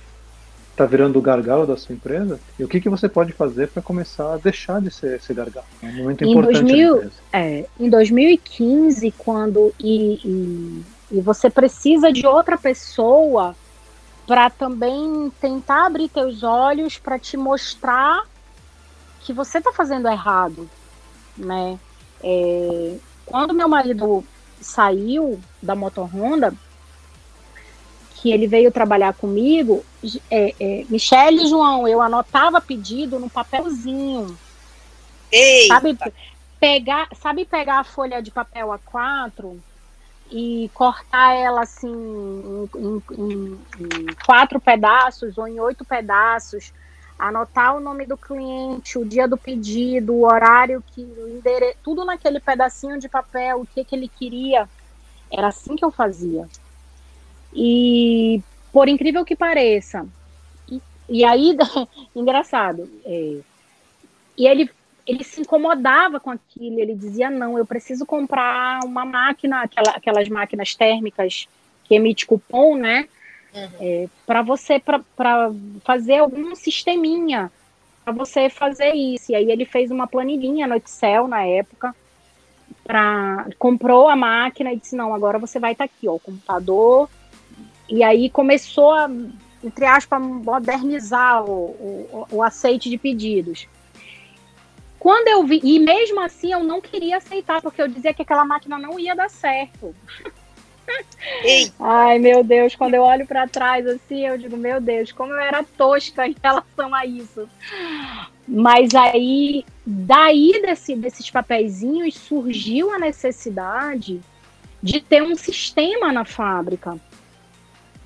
está 0.71 0.87
virando 0.87 1.19
o 1.19 1.23
gargalo 1.23 1.67
da 1.67 1.77
sua 1.77 1.95
empresa 1.95 2.41
e 2.59 2.65
o 2.65 2.69
que, 2.69 2.81
que 2.81 2.89
você 2.89 3.09
pode 3.09 3.33
fazer 3.33 3.69
para 3.69 3.83
começar 3.83 4.35
a 4.35 4.37
deixar 4.39 4.81
de 4.81 4.91
ser 4.91 5.17
esse 5.17 5.33
gargalo. 5.35 5.67
É 5.83 5.87
um 5.87 5.97
momento 5.97 6.25
em 6.25 6.31
importante. 6.31 6.61
2000, 6.61 7.11
é, 7.33 7.67
em 7.79 7.91
2015, 7.91 9.11
quando 9.19 9.75
e, 9.79 10.21
e, 10.25 10.83
e 11.13 11.21
você 11.21 11.51
precisa 11.51 12.11
de 12.11 12.27
outra 12.27 12.57
pessoa 12.57 13.55
para 14.27 14.49
também 14.49 15.31
tentar 15.39 15.87
abrir 15.87 16.09
teus 16.09 16.43
olhos 16.43 16.97
para 16.97 17.19
te 17.19 17.37
mostrar 17.37 18.27
que 19.21 19.33
você 19.33 19.59
está 19.59 19.73
fazendo 19.73 20.09
errado, 20.09 20.69
né? 21.37 21.79
É, 22.25 22.97
quando 23.27 23.53
meu 23.53 23.69
marido 23.69 24.25
saiu 24.59 25.39
da 25.61 25.77
motorhonda, 25.77 26.55
que 28.15 28.31
ele 28.31 28.47
veio 28.47 28.73
trabalhar 28.73 29.13
comigo, 29.13 29.85
é, 30.31 30.55
é, 30.59 30.87
Michele 30.89 31.43
e 31.43 31.49
João, 31.49 31.87
eu 31.87 32.01
anotava 32.01 32.61
pedido 32.61 33.19
no 33.19 33.29
papelzinho. 33.29 34.37
Eita. 35.31 35.75
Sabe 35.75 35.99
pegar, 36.59 37.09
sabe 37.21 37.45
pegar 37.45 37.81
a 37.81 37.85
folha 37.85 38.23
de 38.23 38.31
papel 38.31 38.69
A4 38.69 39.61
e 40.33 40.71
cortar 40.73 41.35
ela 41.35 41.61
assim 41.61 41.93
em, 41.93 43.03
em, 43.19 43.61
em, 43.79 44.07
quatro 44.25 44.59
pedaços 44.59 45.37
ou 45.37 45.47
em 45.47 45.61
oito 45.61 45.85
pedaços, 45.85 46.73
anotar 47.19 47.77
o 47.77 47.81
nome 47.81 48.07
do 48.07 48.17
cliente, 48.17 48.99
o 48.99 49.05
dia 49.05 49.29
do 49.29 49.37
pedido, 49.37 50.15
o 50.15 50.25
horário 50.25 50.83
que 50.95 51.03
o 51.03 51.29
endereço, 51.29 51.77
tudo 51.85 52.03
naquele 52.05 52.41
pedacinho 52.41 52.99
de 52.99 53.11
papel, 53.11 53.61
o 53.61 53.67
que, 53.67 53.85
que 53.85 53.95
ele 53.95 54.09
queria. 54.09 54.67
Era 55.31 55.49
assim 55.49 55.77
que 55.77 55.85
eu 55.85 55.91
fazia. 55.91 56.49
E 57.53 58.43
por 58.73 58.89
incrível 58.89 59.27
que 59.27 59.37
pareça, 59.37 60.07
e, 60.67 60.81
e 61.11 61.25
aí, 61.27 61.55
engraçado, 62.17 62.89
é, 63.05 63.37
e 64.39 64.47
ele, 64.47 64.71
ele 65.07 65.25
se 65.25 65.41
incomodava 65.41 66.21
com 66.21 66.31
aquilo, 66.31 66.81
ele 66.81 66.95
dizia, 66.95 67.31
não, 67.31 67.59
eu 67.59 67.67
preciso 67.67 68.07
comprar 68.07 68.81
uma 68.85 69.05
máquina, 69.05 69.63
aquela, 69.63 69.91
aquelas 69.91 70.29
máquinas 70.29 70.75
térmicas 70.75 71.49
que 71.85 71.95
emite 71.95 72.27
cupom, 72.27 72.77
né? 72.77 73.09
Uhum. 73.55 73.69
É, 73.81 74.09
para 74.27 74.43
você, 74.43 74.81
para 74.81 75.51
fazer 75.85 76.19
algum 76.19 76.55
sisteminha, 76.55 77.51
para 78.05 78.13
você 78.13 78.49
fazer 78.49 78.95
isso. 78.95 79.33
E 79.33 79.35
aí 79.35 79.51
ele 79.51 79.65
fez 79.65 79.91
uma 79.91 80.07
planilhinha 80.07 80.67
no 80.67 80.77
Excel 80.77 81.27
na 81.27 81.45
época, 81.45 81.95
pra, 82.85 83.47
comprou 83.59 84.09
a 84.09 84.17
máquina 84.17 84.73
e 84.73 84.77
disse, 84.77 84.97
não, 84.97 85.15
agora 85.15 85.39
você 85.39 85.59
vai 85.59 85.73
estar 85.73 85.87
tá 85.87 85.93
aqui, 85.93 86.09
ó, 86.09 86.15
o 86.15 86.21
computador 86.21 87.09
e 87.89 88.03
aí 88.03 88.31
começou 88.31 88.93
a, 88.93 89.11
entre 89.63 89.85
aspas, 89.85 90.23
modernizar 90.23 91.45
o, 91.45 91.51
o, 91.51 92.27
o 92.33 92.43
aceite 92.43 92.89
de 92.89 92.97
pedidos. 92.97 93.69
Quando 95.03 95.27
eu 95.27 95.43
vi, 95.43 95.61
e 95.65 95.81
mesmo 95.81 96.21
assim 96.21 96.53
eu 96.53 96.63
não 96.63 96.81
queria 96.81 97.17
aceitar, 97.17 97.61
porque 97.61 97.83
eu 97.83 97.89
dizia 97.89 98.15
que 98.15 98.23
aquela 98.23 98.45
máquina 98.45 98.79
não 98.79 99.01
ia 99.01 99.17
dar 99.17 99.29
certo. 99.29 99.93
Ai, 101.81 102.21
meu 102.21 102.45
Deus, 102.45 102.77
quando 102.77 102.95
eu 102.95 103.03
olho 103.03 103.27
para 103.27 103.49
trás 103.49 103.85
assim, 103.85 104.25
eu 104.25 104.39
digo, 104.39 104.57
meu 104.57 104.81
Deus, 104.81 105.11
como 105.11 105.33
eu 105.33 105.41
era 105.41 105.65
tosca 105.77 106.25
em 106.25 106.37
relação 106.41 106.95
a 106.95 107.05
isso. 107.05 107.49
Mas 108.47 108.95
aí, 108.95 109.65
daí 109.85 110.63
desse, 110.63 110.95
desses 110.95 111.29
papeizinhos, 111.29 112.15
surgiu 112.15 112.93
a 112.93 112.99
necessidade 113.01 114.21
de 114.81 115.01
ter 115.01 115.21
um 115.21 115.35
sistema 115.35 116.13
na 116.13 116.25
fábrica. 116.25 116.97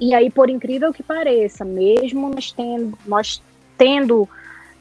E 0.00 0.14
aí, 0.14 0.30
por 0.30 0.48
incrível 0.48 0.94
que 0.94 1.02
pareça, 1.02 1.62
mesmo 1.62 2.30
nós 2.30 2.52
tendo, 2.52 2.98
nós 3.04 3.42
tendo 3.76 4.26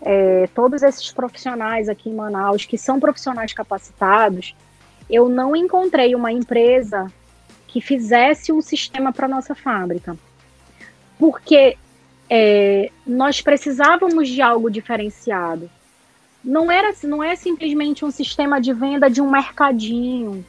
é, 0.06 0.48
todos 0.54 0.84
esses 0.84 1.12
profissionais 1.12 1.90
aqui 1.90 2.10
em 2.10 2.14
Manaus, 2.14 2.64
que 2.64 2.78
são 2.78 3.00
profissionais 3.00 3.52
capacitados, 3.52 4.56
eu 5.10 5.28
não 5.28 5.56
encontrei 5.56 6.14
uma 6.14 6.32
empresa 6.32 7.12
que 7.68 7.82
fizesse 7.82 8.52
um 8.52 8.62
sistema 8.62 9.12
para 9.12 9.28
nossa 9.28 9.56
fábrica. 9.56 10.16
Porque 11.18 11.76
é, 12.30 12.92
nós 13.06 13.42
precisávamos 13.42 14.30
de 14.30 14.42
algo 14.44 14.70
diferenciado. 14.70 15.70
Não 16.44 16.72
era, 16.72 16.94
não 17.04 17.24
é 17.24 17.36
simplesmente 17.36 18.06
um 18.06 18.12
sistema 18.12 18.62
de 18.62 18.72
venda 18.74 19.10
de 19.10 19.22
um 19.22 19.32
mercadinho, 19.32 20.46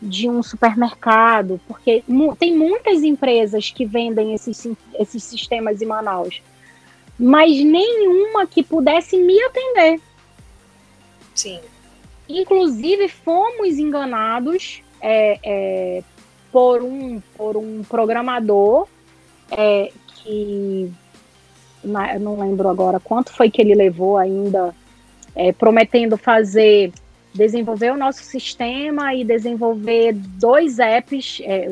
de 0.00 0.28
um 0.28 0.40
supermercado, 0.40 1.60
porque 1.66 2.04
tem 2.38 2.56
muitas 2.56 3.02
empresas 3.02 3.70
que 3.70 3.84
vendem 3.84 4.34
esses, 4.34 4.68
esses 4.98 5.24
sistemas 5.24 5.82
em 5.82 5.86
Manaus, 5.86 6.40
mas 7.18 7.50
nenhuma 7.62 8.46
que 8.46 8.62
pudesse 8.62 9.16
me 9.16 9.40
atender. 9.42 10.00
Sim. 11.34 11.60
Inclusive, 12.28 13.08
fomos 13.08 13.78
enganados 13.78 14.82
é, 15.00 15.38
é, 15.42 16.02
por, 16.50 16.82
um, 16.82 17.20
por 17.36 17.56
um 17.56 17.82
programador 17.82 18.86
é, 19.50 19.90
que 20.06 20.90
não 21.84 22.40
lembro 22.40 22.68
agora 22.68 22.98
quanto 22.98 23.30
foi 23.30 23.50
que 23.50 23.60
ele 23.60 23.74
levou 23.74 24.16
ainda, 24.16 24.74
é, 25.34 25.52
prometendo 25.52 26.16
fazer 26.16 26.92
desenvolver 27.34 27.92
o 27.92 27.96
nosso 27.96 28.22
sistema 28.22 29.12
e 29.12 29.24
desenvolver 29.24 30.12
dois 30.12 30.78
apps, 30.78 31.40
é, 31.42 31.68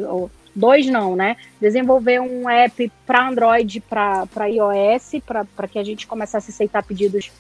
dois 0.55 0.87
não, 0.87 1.17
né? 1.17 1.37
Desenvolver 1.61 2.21
um 2.21 2.49
app 2.49 2.91
para 3.07 3.29
Android, 3.29 3.81
para 3.81 4.49
iOS, 4.49 5.23
para 5.25 5.69
que 5.69 5.79
a 5.79 5.85
gente 5.85 6.07
começasse 6.07 6.51
a 6.51 6.53
aceitar 6.53 6.83
pedidos 6.83 7.31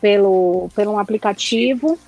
pelo, 0.00 0.68
pelo 0.74 0.92
um 0.92 0.98
aplicativo 0.98 1.98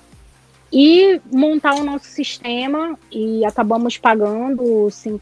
e 0.71 1.21
montar 1.31 1.75
o 1.75 1.83
nosso 1.83 2.05
sistema 2.05 2.97
e 3.11 3.45
acabamos 3.45 3.97
pagando, 3.97 4.89
sim, 4.89 5.19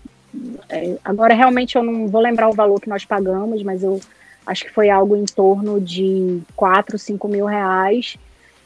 é, 0.69 0.97
agora 1.03 1.33
realmente 1.33 1.75
eu 1.75 1.83
não 1.83 2.07
vou 2.07 2.21
lembrar 2.21 2.47
o 2.49 2.53
valor 2.53 2.79
que 2.79 2.87
nós 2.87 3.03
pagamos, 3.03 3.61
mas 3.63 3.83
eu 3.83 3.99
acho 4.45 4.63
que 4.63 4.71
foi 4.71 4.89
algo 4.89 5.15
em 5.15 5.25
torno 5.25 5.79
de 5.81 6.41
4, 6.55 6.97
5 6.97 7.27
mil 7.27 7.45
reais 7.45 8.17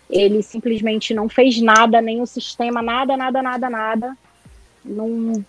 ele 0.09 0.41
simplesmente 0.43 1.13
não 1.13 1.28
fez 1.28 1.59
nada, 1.61 2.01
nem 2.01 2.22
o 2.22 2.26
sistema, 2.26 2.82
nada, 2.82 3.18
nada, 3.18 3.41
nada, 3.41 3.70
nada. 3.70 4.18
Não, 4.84 5.43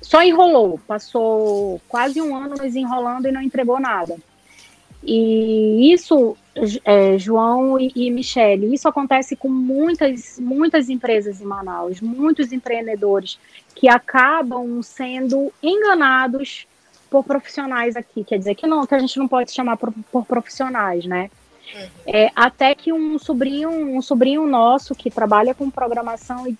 só 0.00 0.22
enrolou, 0.22 0.80
passou 0.86 1.80
quase 1.88 2.20
um 2.20 2.34
ano 2.34 2.56
nos 2.56 2.76
enrolando 2.76 3.26
e 3.26 3.32
não 3.32 3.42
entregou 3.42 3.80
nada. 3.80 4.16
E 5.02 5.92
isso, 5.92 6.36
é, 6.84 7.16
João 7.18 7.78
e, 7.78 7.92
e 7.94 8.10
Michele, 8.10 8.74
isso 8.74 8.88
acontece 8.88 9.36
com 9.36 9.48
muitas, 9.48 10.38
muitas 10.38 10.88
empresas 10.88 11.40
em 11.40 11.44
Manaus, 11.44 12.00
muitos 12.00 12.52
empreendedores 12.52 13.38
que 13.74 13.88
acabam 13.88 14.82
sendo 14.82 15.52
enganados 15.62 16.66
por 17.08 17.24
profissionais 17.24 17.96
aqui. 17.96 18.24
Quer 18.24 18.38
dizer 18.38 18.54
que 18.54 18.66
não, 18.66 18.86
que 18.86 18.94
a 18.94 18.98
gente 18.98 19.18
não 19.18 19.28
pode 19.28 19.52
chamar 19.52 19.76
por, 19.76 19.92
por 20.10 20.24
profissionais, 20.24 21.04
né? 21.04 21.30
É, 22.06 22.30
até 22.34 22.74
que 22.74 22.92
um 22.92 23.18
sobrinho, 23.18 23.70
um 23.70 24.00
sobrinho 24.00 24.46
nosso 24.46 24.94
que 24.94 25.10
trabalha 25.10 25.54
com 25.54 25.70
programação 25.70 26.48
e 26.48 26.56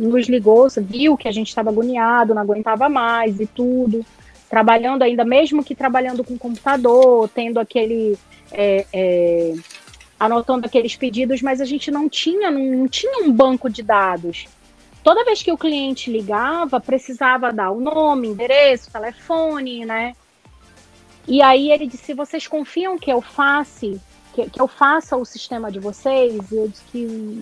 nos 0.00 0.28
ligou, 0.28 0.66
viu 0.78 1.16
que 1.16 1.28
a 1.28 1.32
gente 1.32 1.48
estava 1.48 1.70
agoniado, 1.70 2.34
não 2.34 2.42
aguentava 2.42 2.88
mais 2.88 3.38
e 3.40 3.46
tudo, 3.46 4.04
trabalhando 4.48 5.02
ainda, 5.02 5.24
mesmo 5.24 5.62
que 5.62 5.74
trabalhando 5.74 6.24
com 6.24 6.38
computador, 6.38 7.28
tendo 7.28 7.60
aquele. 7.60 8.18
É, 8.52 8.86
é, 8.92 9.54
anotando 10.18 10.66
aqueles 10.66 10.96
pedidos, 10.96 11.40
mas 11.40 11.62
a 11.62 11.64
gente 11.64 11.90
não 11.90 12.06
tinha, 12.06 12.50
não, 12.50 12.60
não 12.60 12.88
tinha 12.88 13.24
um 13.24 13.32
banco 13.32 13.70
de 13.70 13.82
dados. 13.82 14.48
Toda 15.02 15.24
vez 15.24 15.42
que 15.42 15.50
o 15.50 15.56
cliente 15.56 16.10
ligava, 16.10 16.78
precisava 16.78 17.50
dar 17.50 17.70
o 17.70 17.80
nome, 17.80 18.28
endereço, 18.28 18.92
telefone, 18.92 19.86
né? 19.86 20.14
E 21.26 21.40
aí 21.40 21.70
ele 21.70 21.86
disse: 21.86 22.12
vocês 22.12 22.46
confiam 22.46 22.98
que 22.98 23.10
eu 23.10 23.22
faça 23.22 23.86
que, 24.32 24.48
que 24.48 24.60
eu 24.60 24.68
faça 24.68 25.16
o 25.16 25.24
sistema 25.24 25.70
de 25.70 25.78
vocês? 25.78 26.50
E 26.50 26.56
eu 26.56 26.68
disse 26.68 26.84
que, 26.90 27.40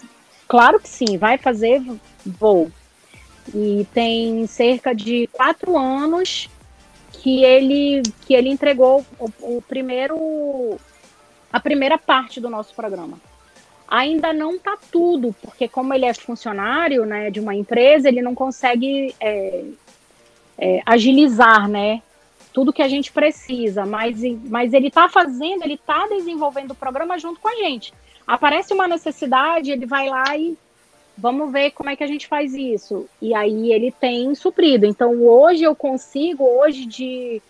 claro 0.49 0.81
que 0.81 0.89
sim, 0.89 1.17
vai 1.17 1.39
fazer, 1.39 1.81
vou. 2.25 2.73
E 3.55 3.87
tem 3.95 4.47
cerca 4.47 4.95
de 4.95 5.29
quatro 5.33 5.79
anos 5.79 6.49
que 7.13 7.45
ele, 7.45 8.03
que 8.27 8.35
ele 8.35 8.49
entregou 8.49 9.05
o, 9.19 9.57
o 9.57 9.63
primeiro 9.63 10.79
a 11.53 11.59
primeira 11.59 11.97
parte 11.97 12.41
do 12.41 12.51
nosso 12.51 12.75
programa. 12.75 13.19
Ainda 13.87 14.35
não 14.35 14.57
está 14.57 14.77
tudo, 14.93 15.35
porque 15.41 15.67
como 15.67 15.95
ele 15.95 16.05
é 16.05 16.13
funcionário 16.13 17.07
né, 17.07 17.31
de 17.31 17.41
uma 17.41 17.55
empresa, 17.55 18.09
ele 18.09 18.21
não 18.21 18.35
consegue 18.35 19.15
é, 19.19 19.65
é, 20.59 20.83
agilizar 20.85 21.67
né, 21.67 22.03
tudo 22.53 22.73
que 22.73 22.83
a 22.83 22.89
gente 22.89 23.11
precisa, 23.11 23.87
mas, 23.87 24.21
mas 24.45 24.75
ele 24.75 24.89
está 24.89 25.09
fazendo, 25.09 25.63
ele 25.63 25.75
está 25.75 26.07
desenvolvendo 26.07 26.73
o 26.73 26.75
programa 26.75 27.19
junto 27.19 27.41
com 27.41 27.49
a 27.49 27.55
gente. 27.55 27.95
Aparece 28.29 28.75
uma 28.75 28.87
necessidade, 28.87 29.71
ele 29.71 29.87
vai 29.87 30.07
lá 30.11 30.37
e 30.37 30.55
vamos 31.17 31.51
ver 31.51 31.71
como 31.71 31.89
é 31.89 31.97
que 31.97 32.05
a 32.05 32.07
gente 32.07 32.29
faz 32.29 32.53
isso. 32.53 33.09
E 33.23 33.35
aí 33.35 33.73
ele 33.73 33.91
tem 33.91 34.35
suprido. 34.35 34.85
Então 34.85 35.23
hoje 35.23 35.65
eu 35.65 35.75
consigo, 35.75 36.45
hoje 36.45 36.85
de 36.85 37.41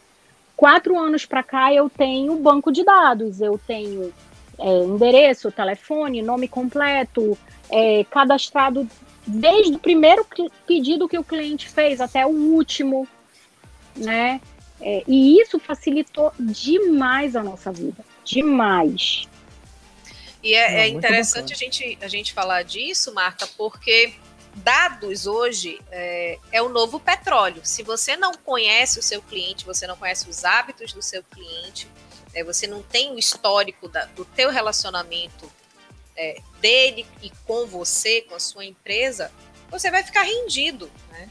quatro 0.57 0.97
anos 0.97 1.27
para 1.27 1.43
cá, 1.43 1.75
eu 1.75 1.91
tenho 1.91 2.37
banco 2.37 2.71
de 2.71 2.85
dados, 2.85 3.41
eu 3.41 3.61
tenho 3.67 4.13
é, 4.59 4.79
endereço, 4.85 5.51
telefone, 5.51 6.23
nome 6.23 6.47
completo, 6.47 7.37
é, 7.69 8.05
cadastrado 8.05 8.89
desde 9.27 9.75
o 9.75 9.79
primeiro 9.79 10.25
pedido 10.67 11.09
que 11.09 11.19
o 11.19 11.25
cliente 11.25 11.69
fez 11.69 12.01
até 12.01 12.25
o 12.25 12.31
último, 12.31 13.07
né? 13.97 14.41
É, 14.81 15.03
e 15.09 15.41
isso 15.41 15.59
facilitou 15.59 16.33
demais 16.39 17.35
a 17.35 17.43
nossa 17.43 17.73
vida, 17.73 18.05
demais. 18.25 19.29
E 20.49 20.55
é, 20.55 20.81
é 20.81 20.89
interessante 20.89 21.53
a 21.53 21.57
gente, 21.57 21.99
a 22.01 22.09
gente 22.09 22.33
falar 22.33 22.63
disso, 22.63 23.13
Marta, 23.13 23.47
porque 23.49 24.15
dados 24.55 25.27
hoje 25.27 25.79
é, 25.91 26.39
é, 26.51 26.63
o 26.63 26.71
novo 26.71 26.99
petróleo. 26.99 27.61
Se 27.65 27.83
você 27.83 28.17
não 28.17 28.33
conhece 28.33 28.99
o 28.99 29.03
seu 29.03 29.21
cliente, 29.21 29.67
você 29.67 29.87
não 29.87 29.95
conhece 29.95 30.27
os 30.27 30.47
hábitos 30.47 30.95
do 30.95 31.03
seu 31.03 31.23
cliente, 31.23 31.87
é, 32.33 32.43
você 32.43 32.67
não 32.67 32.83
tem 32.83 33.13
o 33.13 33.19
histórico 33.19 33.91
da, 33.91 34.07
do 34.07 34.25
teu 34.25 34.49
relacionamento 34.49 35.53
é, 36.17 36.41
dele 36.63 37.07
e 37.23 37.29
com 37.47 37.67
você, 37.67 38.23
com 38.23 38.35
a 38.35 38.41
sua 38.41 38.65
empresa, 38.65 39.31
você 39.69 39.91
vai 39.91 40.03
ficar 40.03 40.23
rendido. 40.23 40.91
Né? 41.11 41.29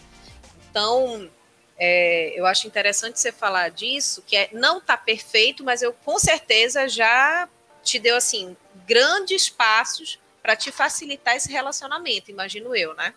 Então, 0.70 1.28
é, 1.76 2.40
eu 2.40 2.46
acho 2.46 2.68
interessante 2.68 3.20
você 3.20 3.32
falar 3.32 3.70
disso, 3.70 4.24
que 4.28 4.38
é, 4.38 4.50
não 4.54 4.78
está 4.78 4.96
perfeito, 4.96 5.64
mas 5.64 5.82
eu 5.82 5.92
com 5.92 6.20
certeza 6.20 6.88
já 6.88 7.50
te 7.82 7.98
deu 7.98 8.16
assim 8.16 8.56
grandes 8.88 9.50
passos 9.50 10.20
para 10.42 10.56
te 10.56 10.72
facilitar 10.72 11.36
esse 11.36 11.52
relacionamento, 11.52 12.32
imagino 12.32 12.74
eu, 12.74 12.96
né? 12.96 13.14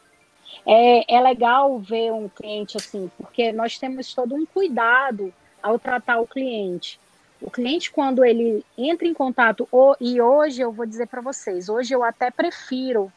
É, 0.67 1.15
é 1.17 1.21
legal 1.21 1.79
ver 1.79 2.13
um 2.13 2.29
cliente 2.29 2.77
assim, 2.77 3.11
porque 3.17 3.53
nós 3.53 3.79
temos 3.79 4.13
todo 4.13 4.35
um 4.35 4.45
cuidado 4.45 5.33
ao 5.63 5.79
tratar 5.79 6.21
o 6.21 6.27
cliente. 6.27 6.99
O 7.41 7.51
cliente, 7.51 7.91
quando 7.91 8.25
ele 8.25 8.65
entra 8.77 9.07
em 9.07 9.15
contato, 9.15 9.67
e 10.01 10.21
hoje 10.21 10.61
eu 10.61 10.73
vou 10.73 10.85
dizer 10.85 11.07
para 11.07 11.21
vocês, 11.21 11.69
hoje 11.69 11.95
eu 11.95 12.03
até 12.03 12.31
prefiro 12.31 13.11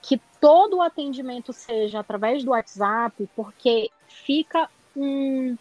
que 0.00 0.20
todo 0.40 0.76
o 0.76 0.82
atendimento 0.82 1.52
seja 1.52 2.00
através 2.00 2.44
do 2.44 2.50
WhatsApp, 2.50 3.28
porque 3.34 3.90
fica 4.06 4.68
um. 4.94 5.56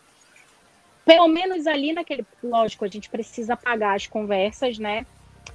Pelo 1.06 1.28
menos 1.28 1.66
ali 1.66 1.94
naquele. 1.94 2.26
Lógico, 2.44 2.86
a 2.86 2.88
gente 2.88 3.10
precisa 3.10 3.56
pagar 3.56 3.96
as 3.96 4.06
conversas, 4.06 4.78
né? 4.78 5.06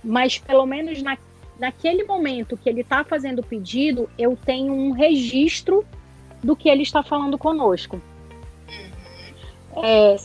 Mas 0.03 0.39
pelo 0.39 0.67
menos 0.67 1.03
na, 1.03 1.17
naquele 1.59 2.05
momento 2.05 2.57
que 2.57 2.69
ele 2.69 2.81
está 2.83 3.05
fazendo 3.05 3.41
o 3.41 3.43
pedido, 3.43 4.09
eu 4.19 4.37
tenho 4.37 4.73
um 4.73 4.93
registro 4.93 5.85
do 6.43 6.55
que 6.55 6.69
ele 6.69 6.83
está 6.83 7.03
falando 7.03 7.37
conosco. 7.37 8.01
É, 9.83 10.17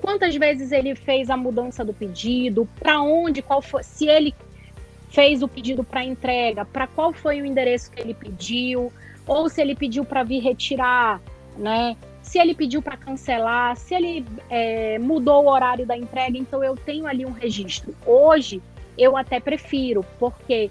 quantas 0.00 0.34
vezes 0.36 0.72
ele 0.72 0.94
fez 0.94 1.30
a 1.30 1.36
mudança 1.36 1.84
do 1.84 1.92
pedido, 1.92 2.68
para 2.78 3.00
onde, 3.00 3.42
qual 3.42 3.62
foi, 3.62 3.82
se 3.82 4.06
ele 4.06 4.34
fez 5.08 5.42
o 5.42 5.48
pedido 5.48 5.84
para 5.84 6.04
entrega, 6.04 6.64
para 6.64 6.86
qual 6.86 7.12
foi 7.12 7.40
o 7.40 7.46
endereço 7.46 7.90
que 7.90 8.00
ele 8.00 8.14
pediu, 8.14 8.92
ou 9.26 9.48
se 9.48 9.60
ele 9.60 9.74
pediu 9.74 10.04
para 10.04 10.22
vir 10.22 10.40
retirar, 10.40 11.20
né? 11.56 11.96
Se 12.22 12.38
ele 12.38 12.54
pediu 12.54 12.80
para 12.80 12.96
cancelar, 12.96 13.76
se 13.76 13.94
ele 13.94 14.24
é, 14.48 14.98
mudou 14.98 15.44
o 15.44 15.50
horário 15.50 15.84
da 15.84 15.96
entrega, 15.96 16.38
então 16.38 16.62
eu 16.62 16.76
tenho 16.76 17.06
ali 17.06 17.26
um 17.26 17.32
registro. 17.32 17.94
Hoje 18.06 18.62
eu 18.96 19.16
até 19.16 19.40
prefiro, 19.40 20.04
porque 20.18 20.70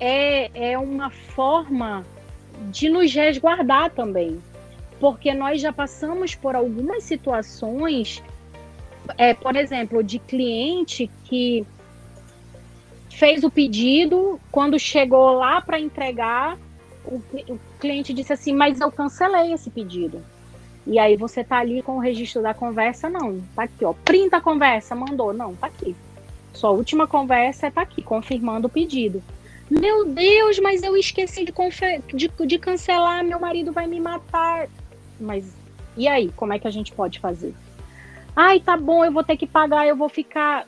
é, 0.00 0.72
é 0.72 0.78
uma 0.78 1.10
forma 1.10 2.04
de 2.70 2.88
nos 2.88 3.12
resguardar 3.12 3.90
também. 3.90 4.40
Porque 5.00 5.34
nós 5.34 5.60
já 5.60 5.72
passamos 5.72 6.34
por 6.34 6.54
algumas 6.54 7.02
situações, 7.04 8.22
é, 9.18 9.34
por 9.34 9.56
exemplo, 9.56 10.02
de 10.02 10.18
cliente 10.18 11.10
que 11.24 11.66
fez 13.10 13.44
o 13.44 13.50
pedido, 13.50 14.40
quando 14.50 14.78
chegou 14.78 15.32
lá 15.32 15.60
para 15.60 15.78
entregar, 15.78 16.58
o, 17.04 17.20
o, 17.48 17.60
cliente 17.78 18.12
disse 18.12 18.32
assim, 18.32 18.54
mas 18.54 18.80
eu 18.80 18.90
cancelei 18.90 19.52
esse 19.52 19.70
pedido. 19.70 20.24
E 20.86 20.98
aí 20.98 21.16
você 21.16 21.42
tá 21.42 21.58
ali 21.58 21.82
com 21.82 21.96
o 21.96 22.00
registro 22.00 22.42
da 22.42 22.52
conversa, 22.52 23.08
não, 23.08 23.40
tá 23.54 23.64
aqui, 23.64 23.84
ó, 23.84 23.92
printa 23.92 24.38
a 24.38 24.40
conversa, 24.40 24.94
mandou, 24.94 25.32
não, 25.32 25.54
tá 25.54 25.66
aqui. 25.66 25.94
Sua 26.54 26.70
última 26.70 27.06
conversa 27.06 27.66
está 27.66 27.82
aqui, 27.82 28.00
confirmando 28.00 28.68
o 28.68 28.70
pedido. 28.70 29.22
Meu 29.70 30.06
Deus, 30.06 30.58
mas 30.60 30.82
eu 30.82 30.96
esqueci 30.96 31.44
de, 31.44 31.52
de, 32.14 32.28
de 32.46 32.58
cancelar, 32.58 33.24
meu 33.24 33.40
marido 33.40 33.72
vai 33.72 33.86
me 33.86 34.00
matar. 34.00 34.68
Mas 35.20 35.52
e 35.96 36.08
aí, 36.08 36.32
como 36.36 36.52
é 36.52 36.58
que 36.58 36.66
a 36.66 36.70
gente 36.70 36.92
pode 36.92 37.20
fazer? 37.20 37.54
Ai, 38.34 38.58
tá 38.60 38.76
bom, 38.76 39.04
eu 39.04 39.12
vou 39.12 39.22
ter 39.22 39.36
que 39.36 39.46
pagar, 39.46 39.86
eu 39.86 39.96
vou 39.96 40.08
ficar. 40.08 40.66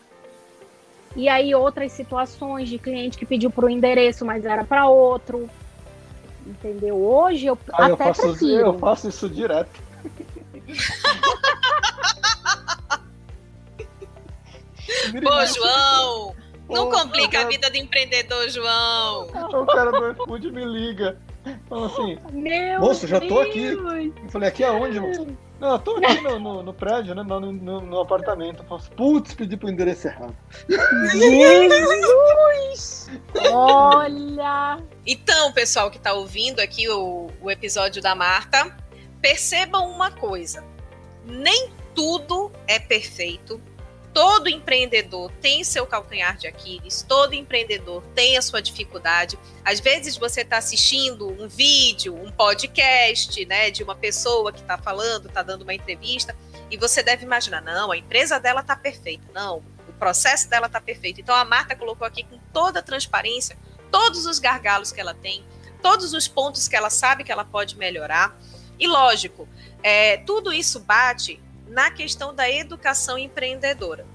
E 1.16 1.28
aí, 1.28 1.54
outras 1.54 1.92
situações 1.92 2.68
de 2.68 2.78
cliente 2.78 3.18
que 3.18 3.26
pediu 3.26 3.50
para 3.50 3.66
o 3.66 3.70
endereço, 3.70 4.24
mas 4.24 4.44
era 4.44 4.64
para 4.64 4.88
outro. 4.88 5.48
Entendeu? 6.46 6.96
Hoje 6.96 7.46
eu 7.46 7.58
ah, 7.72 7.86
até 7.86 7.92
eu 7.92 7.96
faço, 7.96 8.22
prefiro. 8.22 8.66
Eu 8.66 8.78
faço 8.78 9.08
isso 9.08 9.28
direto. 9.28 9.82
Pô, 15.22 15.46
João! 15.46 16.36
Não 16.68 16.90
complica 16.90 17.42
a 17.42 17.44
vida 17.44 17.70
do 17.70 17.76
empreendedor, 17.76 18.48
João. 18.48 19.28
O 19.28 19.66
cara 19.66 19.90
do 19.92 20.10
iFood 20.10 20.50
me 20.50 20.64
liga. 20.64 21.18
Fala 21.68 21.86
assim, 21.86 22.18
Meu 22.32 22.80
moço, 22.80 23.06
já 23.06 23.20
tô 23.20 23.38
aqui. 23.38 23.66
Eu 23.66 24.12
falei, 24.30 24.48
aqui 24.48 24.64
aonde, 24.64 24.98
moço? 24.98 25.26
Não, 25.60 25.72
eu 25.72 25.78
tô 25.78 25.96
aqui 25.96 26.20
no, 26.20 26.38
no, 26.38 26.62
no 26.62 26.74
prédio, 26.74 27.14
né? 27.14 27.22
No, 27.22 27.40
no, 27.40 27.80
no 27.80 28.00
apartamento. 28.00 28.62
Eu 28.62 28.66
falo, 28.66 28.82
putz, 28.96 29.32
pedi 29.34 29.56
pro 29.56 29.70
endereço 29.70 30.08
errado. 30.08 30.36
Jesus! 31.12 33.10
Olha! 33.52 34.82
Então, 35.06 35.52
pessoal 35.52 35.90
que 35.90 35.98
tá 35.98 36.12
ouvindo 36.12 36.60
aqui 36.60 36.88
o, 36.88 37.28
o 37.40 37.50
episódio 37.50 38.02
da 38.02 38.14
Marta, 38.14 38.76
percebam 39.22 39.88
uma 39.88 40.10
coisa. 40.10 40.62
Nem 41.24 41.70
tudo 41.94 42.52
é 42.66 42.78
perfeito 42.78 43.58
todo 44.16 44.48
empreendedor 44.48 45.30
tem 45.42 45.62
seu 45.62 45.86
calcanhar 45.86 46.38
de 46.38 46.46
Aquiles, 46.46 47.04
todo 47.06 47.34
empreendedor 47.34 48.02
tem 48.14 48.38
a 48.38 48.40
sua 48.40 48.62
dificuldade. 48.62 49.38
Às 49.62 49.78
vezes 49.78 50.16
você 50.16 50.40
está 50.40 50.56
assistindo 50.56 51.28
um 51.28 51.46
vídeo, 51.46 52.16
um 52.16 52.32
podcast, 52.32 53.44
né, 53.44 53.70
de 53.70 53.82
uma 53.82 53.94
pessoa 53.94 54.54
que 54.54 54.62
está 54.62 54.78
falando, 54.78 55.28
está 55.28 55.42
dando 55.42 55.64
uma 55.64 55.74
entrevista, 55.74 56.34
e 56.70 56.78
você 56.78 57.02
deve 57.02 57.26
imaginar, 57.26 57.60
não, 57.60 57.92
a 57.92 57.98
empresa 57.98 58.40
dela 58.40 58.62
está 58.62 58.74
perfeita, 58.74 59.26
não, 59.34 59.62
o 59.86 59.92
processo 59.98 60.48
dela 60.48 60.66
está 60.66 60.80
perfeito. 60.80 61.20
Então 61.20 61.34
a 61.34 61.44
Marta 61.44 61.76
colocou 61.76 62.06
aqui 62.06 62.22
com 62.22 62.38
toda 62.54 62.80
a 62.80 62.82
transparência 62.82 63.58
todos 63.90 64.24
os 64.24 64.38
gargalos 64.38 64.92
que 64.92 65.00
ela 65.00 65.12
tem, 65.12 65.44
todos 65.82 66.14
os 66.14 66.26
pontos 66.26 66.66
que 66.68 66.74
ela 66.74 66.88
sabe 66.88 67.22
que 67.22 67.30
ela 67.30 67.44
pode 67.44 67.76
melhorar. 67.76 68.34
E 68.78 68.86
lógico, 68.86 69.46
é, 69.82 70.16
tudo 70.16 70.54
isso 70.54 70.80
bate 70.80 71.38
na 71.66 71.90
questão 71.90 72.34
da 72.34 72.50
educação 72.50 73.18
empreendedora. 73.18 74.06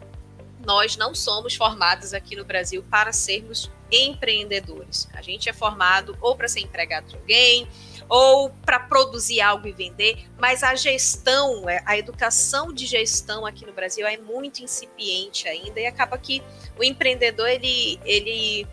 Nós 0.65 0.95
não 0.95 1.13
somos 1.13 1.55
formados 1.55 2.13
aqui 2.13 2.35
no 2.35 2.45
Brasil 2.45 2.83
para 2.89 3.11
sermos 3.11 3.69
empreendedores. 3.91 5.09
A 5.13 5.21
gente 5.21 5.49
é 5.49 5.53
formado 5.53 6.17
ou 6.21 6.35
para 6.35 6.47
ser 6.47 6.61
empregado 6.61 7.07
de 7.07 7.15
alguém, 7.15 7.67
ou 8.07 8.49
para 8.65 8.79
produzir 8.79 9.41
algo 9.41 9.67
e 9.67 9.71
vender, 9.71 10.29
mas 10.37 10.63
a 10.63 10.75
gestão, 10.75 11.69
é, 11.69 11.81
a 11.85 11.97
educação 11.97 12.73
de 12.73 12.85
gestão 12.85 13.45
aqui 13.45 13.65
no 13.65 13.71
Brasil 13.71 14.05
é 14.05 14.17
muito 14.17 14.61
incipiente 14.61 15.47
ainda 15.47 15.79
e 15.79 15.85
acaba 15.85 16.17
que 16.17 16.43
o 16.77 16.83
empreendedor 16.83 17.47
ele, 17.47 17.99
ele 18.03 18.67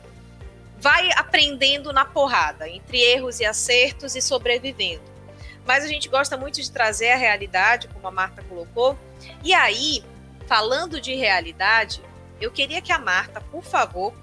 vai 0.78 1.10
aprendendo 1.12 1.92
na 1.92 2.04
porrada, 2.04 2.68
entre 2.68 3.00
erros 3.00 3.38
e 3.40 3.44
acertos 3.44 4.16
e 4.16 4.20
sobrevivendo 4.20 5.17
mas 5.68 5.84
a 5.84 5.86
gente 5.86 6.08
gosta 6.08 6.34
muito 6.34 6.62
de 6.62 6.72
trazer 6.72 7.10
a 7.10 7.16
realidade, 7.16 7.88
como 7.88 8.08
a 8.08 8.10
Marta 8.10 8.42
colocou. 8.42 8.98
E 9.44 9.52
aí, 9.52 10.02
falando 10.46 10.98
de 10.98 11.14
realidade, 11.14 12.02
eu 12.40 12.50
queria 12.50 12.80
que 12.80 12.90
a 12.90 12.98
Marta, 12.98 13.38
por 13.38 13.62
favor, 13.62 14.14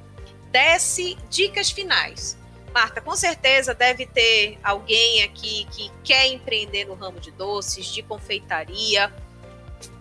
desse 0.50 1.16
dicas 1.30 1.70
finais. 1.70 2.36
Marta, 2.74 3.00
com 3.00 3.16
certeza 3.16 3.76
deve 3.76 4.08
ter 4.08 4.58
alguém 4.64 5.22
aqui 5.22 5.68
que 5.70 5.92
quer 6.04 6.26
empreender 6.26 6.86
no 6.86 6.96
ramo 6.96 7.20
de 7.20 7.30
doces, 7.30 7.86
de 7.86 8.02
confeitaria. 8.02 9.14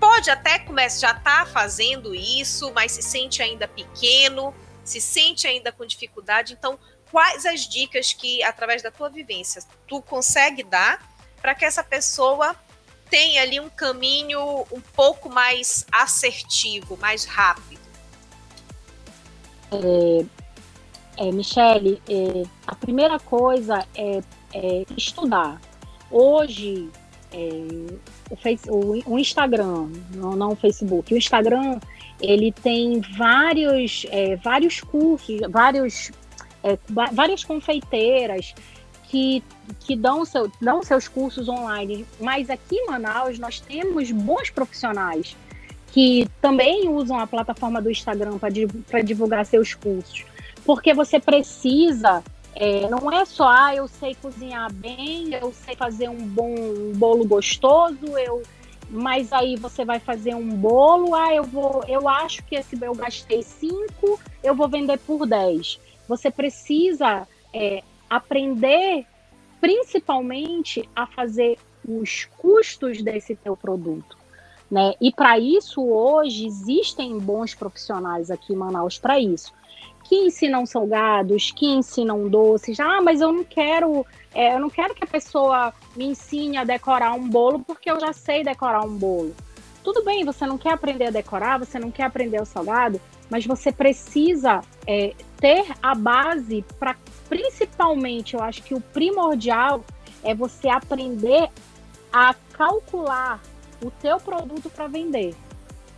Pode 0.00 0.30
até 0.30 0.58
começar, 0.60 1.08
já 1.08 1.12
está 1.14 1.44
fazendo 1.44 2.14
isso, 2.14 2.72
mas 2.72 2.92
se 2.92 3.02
sente 3.02 3.42
ainda 3.42 3.68
pequeno. 3.68 4.54
se 4.82 5.00
sente 5.00 5.46
ainda 5.46 5.70
com 5.72 5.84
dificuldade. 5.84 6.54
Então, 6.54 6.78
quais 7.10 7.44
as 7.46 7.68
dicas 7.68 8.12
que, 8.14 8.42
através 8.42 8.82
da 8.82 8.90
tua 8.90 9.10
vivência, 9.10 9.62
tu 9.86 10.00
consegue 10.00 10.62
dar 10.62 11.13
para 11.44 11.54
que 11.54 11.66
essa 11.66 11.84
pessoa 11.84 12.56
tenha 13.10 13.42
ali 13.42 13.60
um 13.60 13.68
caminho 13.68 14.64
um 14.72 14.80
pouco 14.96 15.28
mais 15.28 15.84
assertivo, 15.92 16.96
mais 16.96 17.26
rápido? 17.26 17.82
É, 19.70 20.24
é, 21.18 21.30
Michele, 21.30 22.00
é, 22.08 22.48
a 22.66 22.74
primeira 22.74 23.20
coisa 23.20 23.86
é, 23.94 24.22
é 24.54 24.84
estudar. 24.96 25.60
Hoje, 26.10 26.88
é, 27.30 27.92
o, 28.70 28.74
o, 28.74 29.12
o, 29.12 29.18
Instagram, 29.18 29.90
não, 30.14 30.34
não 30.34 30.52
o 30.52 30.56
Facebook, 30.56 31.12
o 31.12 31.18
Instagram, 31.18 31.78
ele 32.22 32.52
tem 32.52 33.02
vários, 33.18 34.06
é, 34.08 34.36
vários 34.36 34.80
cursos, 34.80 35.40
vários, 35.50 36.10
é, 36.62 36.78
várias 37.12 37.44
confeiteiras 37.44 38.54
que, 39.10 39.44
que 39.80 39.96
dão, 39.96 40.24
seu, 40.24 40.50
dão 40.60 40.82
seus 40.82 41.08
cursos 41.08 41.48
online. 41.48 42.06
Mas 42.20 42.50
aqui 42.50 42.76
em 42.76 42.86
Manaus, 42.86 43.38
nós 43.38 43.60
temos 43.60 44.10
bons 44.10 44.50
profissionais 44.50 45.36
que 45.94 46.28
também 46.40 46.88
usam 46.88 47.20
a 47.20 47.26
plataforma 47.26 47.80
do 47.80 47.88
Instagram 47.88 48.36
para 48.36 49.00
divulgar 49.00 49.46
seus 49.46 49.74
cursos. 49.74 50.24
Porque 50.64 50.92
você 50.92 51.20
precisa, 51.20 52.20
é, 52.54 52.88
não 52.88 53.12
é 53.12 53.24
só, 53.24 53.48
ah, 53.48 53.74
eu 53.76 53.86
sei 53.86 54.16
cozinhar 54.16 54.72
bem, 54.72 55.32
eu 55.34 55.52
sei 55.52 55.76
fazer 55.76 56.08
um 56.08 56.26
bom 56.26 56.52
bolo 56.96 57.24
gostoso, 57.24 58.18
eu 58.18 58.42
mas 58.90 59.32
aí 59.32 59.56
você 59.56 59.84
vai 59.84 59.98
fazer 59.98 60.34
um 60.34 60.48
bolo, 60.48 61.14
ah, 61.14 61.34
eu 61.34 61.44
vou, 61.44 61.82
eu 61.88 62.08
acho 62.08 62.44
que 62.44 62.54
esse 62.54 62.76
eu 62.80 62.94
gastei 62.94 63.42
5, 63.42 64.20
eu 64.42 64.54
vou 64.54 64.68
vender 64.68 64.98
por 64.98 65.26
10. 65.26 65.80
Você 66.08 66.30
precisa 66.30 67.26
é, 67.52 67.82
aprender 68.10 69.06
principalmente 69.64 70.86
a 70.94 71.06
fazer 71.06 71.56
os 71.88 72.26
custos 72.36 73.00
desse 73.00 73.34
teu 73.34 73.56
produto. 73.56 74.14
Né? 74.70 74.92
E 75.00 75.10
para 75.10 75.38
isso, 75.38 75.82
hoje, 75.82 76.46
existem 76.46 77.18
bons 77.18 77.54
profissionais 77.54 78.30
aqui 78.30 78.52
em 78.52 78.56
Manaus 78.56 78.98
para 78.98 79.18
isso, 79.18 79.54
que 80.06 80.16
ensinam 80.16 80.66
salgados, 80.66 81.50
que 81.50 81.64
ensinam 81.64 82.28
doces. 82.28 82.78
Ah, 82.78 83.00
mas 83.00 83.22
eu 83.22 83.32
não 83.32 83.42
quero, 83.42 84.04
é, 84.34 84.54
eu 84.54 84.60
não 84.60 84.68
quero 84.68 84.94
que 84.94 85.02
a 85.02 85.06
pessoa 85.06 85.72
me 85.96 86.08
ensine 86.08 86.58
a 86.58 86.64
decorar 86.64 87.14
um 87.14 87.26
bolo, 87.26 87.60
porque 87.60 87.90
eu 87.90 87.98
já 87.98 88.12
sei 88.12 88.44
decorar 88.44 88.82
um 88.84 88.94
bolo. 88.94 89.34
Tudo 89.82 90.04
bem, 90.04 90.26
você 90.26 90.46
não 90.46 90.58
quer 90.58 90.74
aprender 90.74 91.06
a 91.06 91.10
decorar, 91.10 91.58
você 91.58 91.78
não 91.78 91.90
quer 91.90 92.04
aprender 92.04 92.38
o 92.38 92.44
salgado, 92.44 93.00
mas 93.30 93.46
você 93.46 93.72
precisa 93.72 94.60
é, 94.86 95.14
ter 95.38 95.64
a 95.82 95.94
base 95.94 96.62
para, 96.78 96.96
principalmente, 97.34 98.36
eu 98.36 98.40
acho 98.40 98.62
que 98.62 98.74
o 98.74 98.80
primordial 98.80 99.84
é 100.22 100.32
você 100.32 100.68
aprender 100.68 101.50
a 102.12 102.32
calcular 102.52 103.42
o 103.82 103.90
teu 103.90 104.18
produto 104.18 104.70
para 104.70 104.86
vender. 104.86 105.34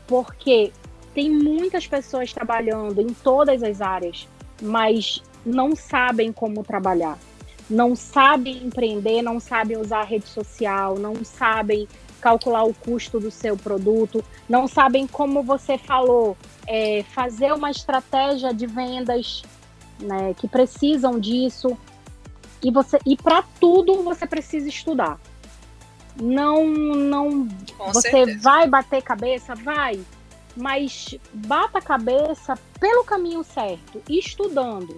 Porque 0.07 0.73
tem 1.13 1.31
muitas 1.31 1.87
pessoas 1.87 2.33
trabalhando 2.33 3.03
em 3.03 3.09
todas 3.09 3.63
as 3.63 3.83
áreas, 3.83 4.27
mas 4.63 5.23
não 5.45 5.77
sabem 5.77 6.33
como 6.33 6.65
trabalhar. 6.65 7.19
Não 7.69 7.95
sabem 7.95 8.57
empreender, 8.65 9.21
não 9.21 9.39
sabem 9.39 9.77
usar 9.77 10.05
rede 10.05 10.29
social, 10.29 10.99
não 10.99 11.23
sabem 11.23 11.87
calcular 12.19 12.65
o 12.65 12.73
custo 12.73 13.21
do 13.21 13.31
seu 13.31 13.59
produto, 13.59 14.25
não 14.49 14.67
sabem 14.67 15.07
como 15.07 15.43
você 15.43 15.77
falou, 15.77 16.35
é, 16.67 17.05
fazer 17.13 17.53
uma 17.53 17.71
estratégia 17.71 18.55
de 18.55 18.67
vendas 18.67 19.43
né, 20.01 20.35
que 20.35 20.49
precisam 20.49 21.19
disso. 21.19 21.77
E 22.63 22.71
você 22.71 22.99
e 23.05 23.17
para 23.17 23.45
tudo 23.61 24.03
você 24.03 24.27
precisa 24.27 24.69
estudar 24.69 25.19
não 26.21 26.67
não 26.67 27.49
Com 27.77 27.93
você 27.93 28.11
certeza. 28.11 28.41
vai 28.41 28.67
bater 28.67 29.03
cabeça, 29.03 29.55
vai, 29.55 30.01
mas 30.57 31.15
bata 31.33 31.79
a 31.79 31.83
cabeça 31.83 32.59
pelo 32.81 33.05
caminho 33.05 33.45
certo, 33.45 34.03
estudando. 34.09 34.97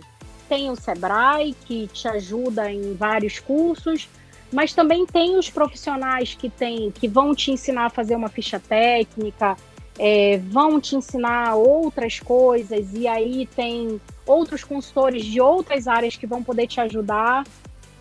Tem 0.49 0.71
o 0.71 0.77
Sebrae 0.77 1.55
que 1.67 1.89
te 1.89 2.09
ajuda 2.09 2.73
em 2.73 2.95
vários 2.95 3.39
cursos, 3.39 4.09
mas 4.51 4.73
também 4.73 5.05
tem 5.05 5.37
os 5.37 5.51
profissionais 5.51 6.35
que 6.35 6.49
tem 6.49 6.91
que 6.91 7.07
vão 7.07 7.35
te 7.35 7.51
ensinar 7.51 7.87
a 7.87 7.91
fazer 7.91 8.17
uma 8.17 8.29
ficha 8.29 8.59
técnica, 8.59 9.57
é, 9.99 10.39
vão 10.39 10.81
te 10.81 10.97
ensinar 10.97 11.55
outras 11.57 12.21
coisas 12.21 12.87
e 12.95 13.07
aí 13.07 13.47
tem 13.55 14.01
outros 14.29 14.63
consultores 14.63 15.25
de 15.25 15.41
outras 15.41 15.89
áreas 15.89 16.17
que 16.17 16.27
vão 16.27 16.43
poder 16.43 16.67
te 16.67 16.81
ajudar 16.81 17.45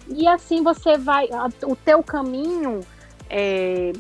e 0.08 0.28
assim 0.28 0.62
você 0.62 0.98
vai 0.98 1.28
o 1.64 1.76
teu 1.76 2.04
caminho 2.04 2.82
é, 3.30 3.92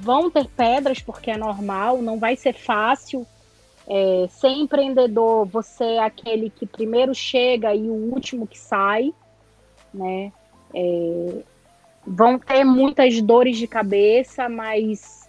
vão 0.00 0.30
ter 0.30 0.46
pedras, 0.48 1.00
porque 1.00 1.30
é 1.30 1.36
normal, 1.36 2.02
não 2.02 2.18
vai 2.18 2.36
ser 2.36 2.54
fácil. 2.54 3.26
É, 3.88 4.28
ser 4.28 4.48
empreendedor, 4.48 5.46
você 5.46 5.84
é 5.84 5.98
aquele 6.00 6.48
que 6.48 6.66
primeiro 6.66 7.14
chega 7.14 7.74
e 7.74 7.88
o 7.88 8.12
último 8.12 8.46
que 8.46 8.58
sai, 8.58 9.12
né? 9.92 10.32
É, 10.72 11.42
vão 12.06 12.38
ter 12.38 12.62
muitas 12.62 13.20
dores 13.20 13.56
de 13.56 13.66
cabeça, 13.66 14.48
mas 14.48 15.28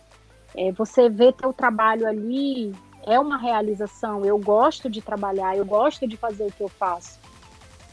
é, 0.55 0.71
você 0.71 1.09
vê 1.09 1.31
teu 1.31 1.51
trabalho 1.51 2.05
ali 2.05 2.71
é 3.05 3.19
uma 3.19 3.37
realização. 3.37 4.25
Eu 4.25 4.37
gosto 4.37 4.89
de 4.89 5.01
trabalhar, 5.01 5.57
eu 5.57 5.65
gosto 5.65 6.07
de 6.07 6.17
fazer 6.17 6.43
o 6.43 6.51
que 6.51 6.61
eu 6.61 6.69
faço. 6.69 7.19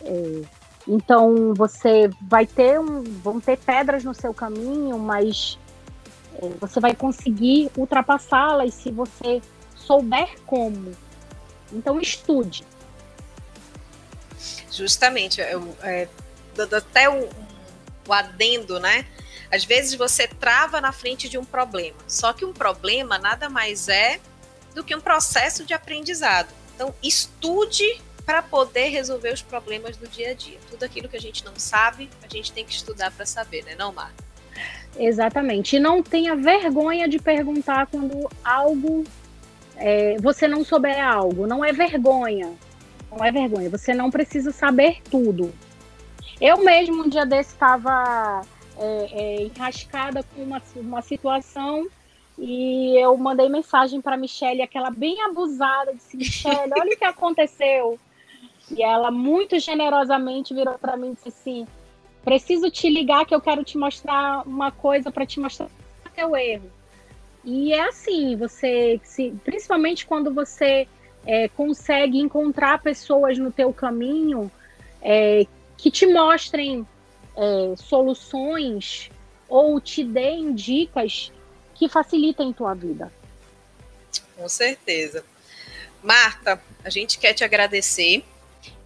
É, 0.02 0.42
então 0.86 1.52
você 1.54 2.10
vai 2.22 2.46
ter 2.46 2.80
um, 2.80 3.02
vão 3.02 3.40
ter 3.40 3.58
pedras 3.58 4.04
no 4.04 4.14
seu 4.14 4.32
caminho, 4.32 4.98
mas 4.98 5.58
é, 6.40 6.48
você 6.60 6.80
vai 6.80 6.94
conseguir 6.94 7.70
ultrapassá-las 7.76 8.74
se 8.74 8.90
você 8.90 9.42
souber 9.74 10.40
como. 10.46 10.96
Então 11.72 12.00
estude. 12.00 12.64
Justamente, 14.70 15.40
eu, 15.40 15.76
é, 15.82 16.08
até 16.76 17.08
o, 17.08 17.28
o 18.06 18.12
adendo, 18.12 18.78
né? 18.78 19.04
Às 19.50 19.64
vezes 19.64 19.94
você 19.94 20.28
trava 20.28 20.80
na 20.80 20.92
frente 20.92 21.28
de 21.28 21.38
um 21.38 21.44
problema. 21.44 21.96
Só 22.06 22.32
que 22.32 22.44
um 22.44 22.52
problema 22.52 23.18
nada 23.18 23.48
mais 23.48 23.88
é 23.88 24.20
do 24.78 24.84
que 24.84 24.94
um 24.94 25.00
processo 25.00 25.64
de 25.64 25.74
aprendizado. 25.74 26.48
Então, 26.74 26.94
estude 27.02 28.00
para 28.24 28.40
poder 28.40 28.90
resolver 28.90 29.32
os 29.32 29.42
problemas 29.42 29.96
do 29.96 30.06
dia 30.06 30.30
a 30.30 30.34
dia. 30.34 30.56
Tudo 30.70 30.84
aquilo 30.84 31.08
que 31.08 31.16
a 31.16 31.20
gente 31.20 31.44
não 31.44 31.54
sabe, 31.56 32.08
a 32.22 32.32
gente 32.32 32.52
tem 32.52 32.64
que 32.64 32.72
estudar 32.72 33.10
para 33.10 33.26
saber, 33.26 33.64
né, 33.64 33.74
não, 33.76 33.92
Mar? 33.92 34.14
Exatamente. 34.96 35.76
E 35.76 35.80
não 35.80 36.00
tenha 36.00 36.36
vergonha 36.36 37.08
de 37.08 37.18
perguntar 37.18 37.88
quando 37.88 38.30
algo 38.44 39.02
é, 39.76 40.16
você 40.20 40.46
não 40.46 40.64
souber 40.64 41.04
algo. 41.04 41.44
Não 41.44 41.64
é 41.64 41.72
vergonha. 41.72 42.52
Não 43.10 43.24
é 43.24 43.32
vergonha. 43.32 43.68
Você 43.70 43.92
não 43.92 44.12
precisa 44.12 44.52
saber 44.52 45.02
tudo. 45.10 45.52
Eu 46.40 46.58
mesmo 46.58 47.02
um 47.02 47.08
dia 47.08 47.26
desse 47.26 47.50
estava 47.50 48.42
é, 48.78 49.08
é, 49.10 49.42
enrascada 49.42 50.22
com 50.22 50.42
uma, 50.42 50.62
uma 50.76 51.02
situação 51.02 51.88
e 52.38 52.96
eu 52.96 53.16
mandei 53.16 53.48
mensagem 53.48 54.00
para 54.00 54.16
Michelle, 54.16 54.62
aquela 54.62 54.90
bem 54.90 55.20
abusada, 55.22 55.92
disse: 55.92 56.16
Michelle, 56.16 56.72
olha 56.72 56.94
o 56.94 56.96
que 56.96 57.04
aconteceu. 57.04 57.98
E 58.70 58.82
ela 58.82 59.10
muito 59.10 59.58
generosamente 59.58 60.54
virou 60.54 60.78
para 60.78 60.96
mim 60.96 61.10
e 61.10 61.14
disse 61.14 61.28
assim: 61.28 61.66
preciso 62.24 62.70
te 62.70 62.88
ligar 62.88 63.26
que 63.26 63.34
eu 63.34 63.40
quero 63.40 63.64
te 63.64 63.76
mostrar 63.76 64.46
uma 64.46 64.70
coisa 64.70 65.10
para 65.10 65.26
te 65.26 65.40
mostrar 65.40 65.66
o 66.06 66.10
teu 66.10 66.36
erro. 66.36 66.70
E 67.44 67.72
é 67.72 67.88
assim, 67.88 68.36
você, 68.36 69.00
se, 69.02 69.34
principalmente 69.44 70.06
quando 70.06 70.32
você 70.32 70.86
é, 71.26 71.48
consegue 71.48 72.18
encontrar 72.18 72.80
pessoas 72.82 73.36
no 73.36 73.50
teu 73.50 73.72
caminho 73.72 74.50
é, 75.02 75.44
que 75.76 75.90
te 75.90 76.06
mostrem 76.06 76.86
é, 77.36 77.74
soluções 77.76 79.10
ou 79.48 79.80
te 79.80 80.04
deem 80.04 80.52
dicas 80.52 81.32
que 81.78 81.88
facilitem 81.88 82.52
tua 82.52 82.74
vida. 82.74 83.12
Com 84.36 84.48
certeza. 84.48 85.24
Marta, 86.02 86.60
a 86.84 86.90
gente 86.90 87.18
quer 87.18 87.34
te 87.34 87.44
agradecer 87.44 88.24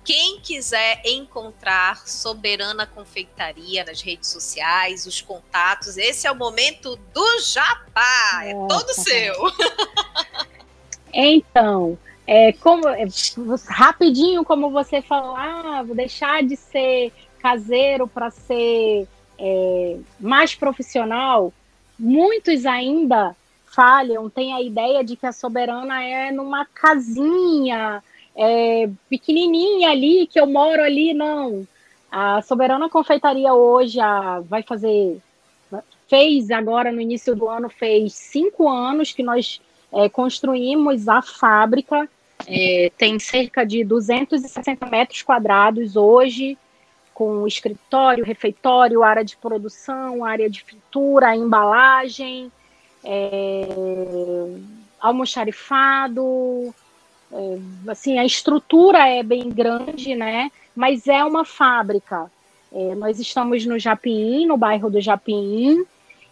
quem 0.05 0.41
quiser 0.41 1.01
encontrar 1.05 2.07
Soberana 2.09 2.87
Confeitaria 2.87 3.85
nas 3.85 4.01
redes 4.01 4.31
sociais, 4.31 5.07
os 5.07 5.21
contatos, 5.21 5.97
esse 5.97 6.27
é 6.27 6.33
o 6.33 6.35
momento 6.35 6.97
do 7.15 7.41
jabá, 7.41 8.43
é 8.45 8.53
todo 8.69 8.93
seu. 8.93 9.35
Então, 11.15 11.99
é, 12.27 12.55
como, 12.55 12.89
é, 12.89 13.05
rapidinho, 13.69 14.43
como 14.47 14.71
você 14.71 15.03
falou, 15.03 15.37
ah, 15.37 15.83
vou 15.83 15.95
deixar 15.95 16.43
de 16.43 16.57
ser 16.57 17.13
caseiro 17.39 18.09
para 18.09 18.31
ser 18.31 19.07
é, 19.39 19.97
mais 20.19 20.55
profissional. 20.55 21.53
Muitos 21.99 22.67
ainda 22.67 23.37
falham, 23.67 24.29
têm 24.29 24.53
a 24.53 24.61
ideia 24.61 25.03
de 25.03 25.17
que 25.17 25.27
a 25.27 25.33
soberana 25.33 26.03
é 26.03 26.31
numa 26.31 26.67
casinha 26.67 28.03
é, 28.37 28.89
pequenininha 29.09 29.91
ali, 29.91 30.27
que 30.27 30.39
eu 30.39 30.47
moro 30.47 30.83
ali, 30.83 31.15
não. 31.15 31.67
A 32.11 32.43
Soberana 32.43 32.91
Confeitaria 32.91 33.55
hoje 33.55 33.99
a, 33.99 34.41
vai 34.41 34.63
fazer, 34.63 35.19
fez 36.09 36.51
agora 36.51 36.93
no 36.93 37.01
início 37.01 37.35
do 37.35 37.49
ano, 37.49 37.71
fez 37.71 38.13
cinco 38.13 38.69
anos 38.69 39.13
que 39.13 39.23
nós 39.23 39.61
é, 39.91 40.09
construímos 40.09 41.09
a 41.09 41.23
fábrica, 41.23 42.07
é, 42.47 42.91
tem 42.99 43.19
cerca 43.19 43.65
de 43.65 43.85
260 43.85 44.85
metros 44.87 45.23
quadrados 45.23 45.97
hoje, 45.97 46.59
com 47.23 47.47
escritório, 47.47 48.25
refeitório, 48.25 49.05
área 49.05 49.25
de 49.25 49.37
produção, 49.37 50.25
área 50.25 50.51
de 50.51 50.61
fritura, 50.65 51.37
embalagem, 51.37 52.51
é, 53.05 53.69
almoxarifado, 55.01 56.75
é, 57.33 57.59
assim, 57.87 58.19
a 58.19 58.25
estrutura 58.25 59.09
é 59.09 59.23
bem 59.23 59.51
grande, 59.51 60.17
né? 60.17 60.51
Mas 60.75 61.07
é 61.07 61.25
uma 61.25 61.45
fábrica. 61.45 62.29
É, 62.73 62.95
nós 62.97 63.21
estamos 63.21 63.65
no 63.67 63.79
Japim, 63.79 64.45
no 64.45 64.57
bairro 64.57 64.91
do 64.91 65.01
Japim, 65.01 65.85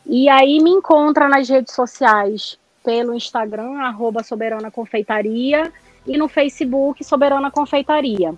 e 0.05 0.28
aí 0.28 0.61
me 0.61 0.70
encontra 0.70 1.28
nas 1.28 1.49
redes 1.49 1.72
sociais 1.72 2.59
pelo 2.82 3.14
Instagram, 3.14 3.78
arroba 3.78 4.24
Soberana 4.24 4.72
Confeitaria, 4.72 5.72
e 6.05 6.18
no 6.18 6.26
Facebook, 6.26 7.05
Soberana 7.05 7.49
Confeitaria. 7.49 8.34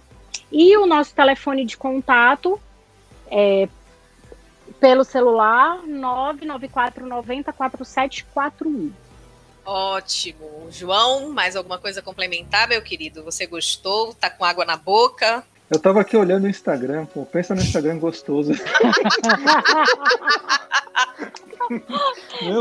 E 0.52 0.76
o 0.76 0.86
nosso 0.86 1.14
telefone 1.14 1.64
de 1.64 1.76
contato 1.78 2.60
é 3.26 3.66
pelo 4.78 5.02
celular 5.02 5.82
994 5.86 7.06
90 7.06 7.52
4741. 7.52 8.92
Ótimo. 9.64 10.66
João, 10.70 11.30
mais 11.30 11.56
alguma 11.56 11.78
coisa 11.78 12.00
a 12.00 12.02
complementar, 12.02 12.68
meu 12.68 12.82
querido? 12.82 13.24
Você 13.24 13.46
gostou? 13.46 14.12
Tá 14.12 14.28
com 14.28 14.44
água 14.44 14.64
na 14.64 14.76
boca? 14.76 15.44
Eu 15.72 15.78
tava 15.78 16.02
aqui 16.02 16.16
olhando 16.18 16.44
o 16.44 16.48
Instagram, 16.48 17.06
pô, 17.06 17.24
pensa 17.24 17.54
no 17.54 17.62
Instagram 17.62 17.98
gostoso. 17.98 18.52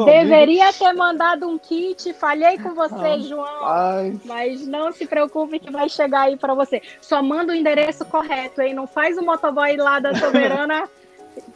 Deveria 0.05 0.69
amigo. 0.69 0.79
ter 0.79 0.93
mandado 0.93 1.49
um 1.49 1.57
kit, 1.57 2.13
falhei 2.13 2.57
com 2.57 2.73
você, 2.73 2.95
ah, 2.95 3.19
João. 3.19 3.65
Ai. 3.65 4.17
Mas 4.23 4.65
não 4.65 4.93
se 4.93 5.05
preocupe 5.05 5.59
que 5.59 5.69
vai 5.69 5.89
chegar 5.89 6.21
aí 6.21 6.37
para 6.37 6.53
você. 6.53 6.81
Só 7.01 7.21
manda 7.21 7.51
o 7.51 7.55
endereço 7.55 8.05
correto, 8.05 8.61
hein? 8.61 8.73
Não 8.73 8.87
faz 8.87 9.17
o 9.17 9.21
motoboy 9.21 9.75
lá 9.75 9.99
da 9.99 10.15
Soberana 10.15 10.87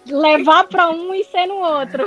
levar 0.08 0.68
para 0.68 0.90
um 0.90 1.14
e 1.14 1.24
ser 1.24 1.46
no 1.48 1.56
outro. 1.56 2.06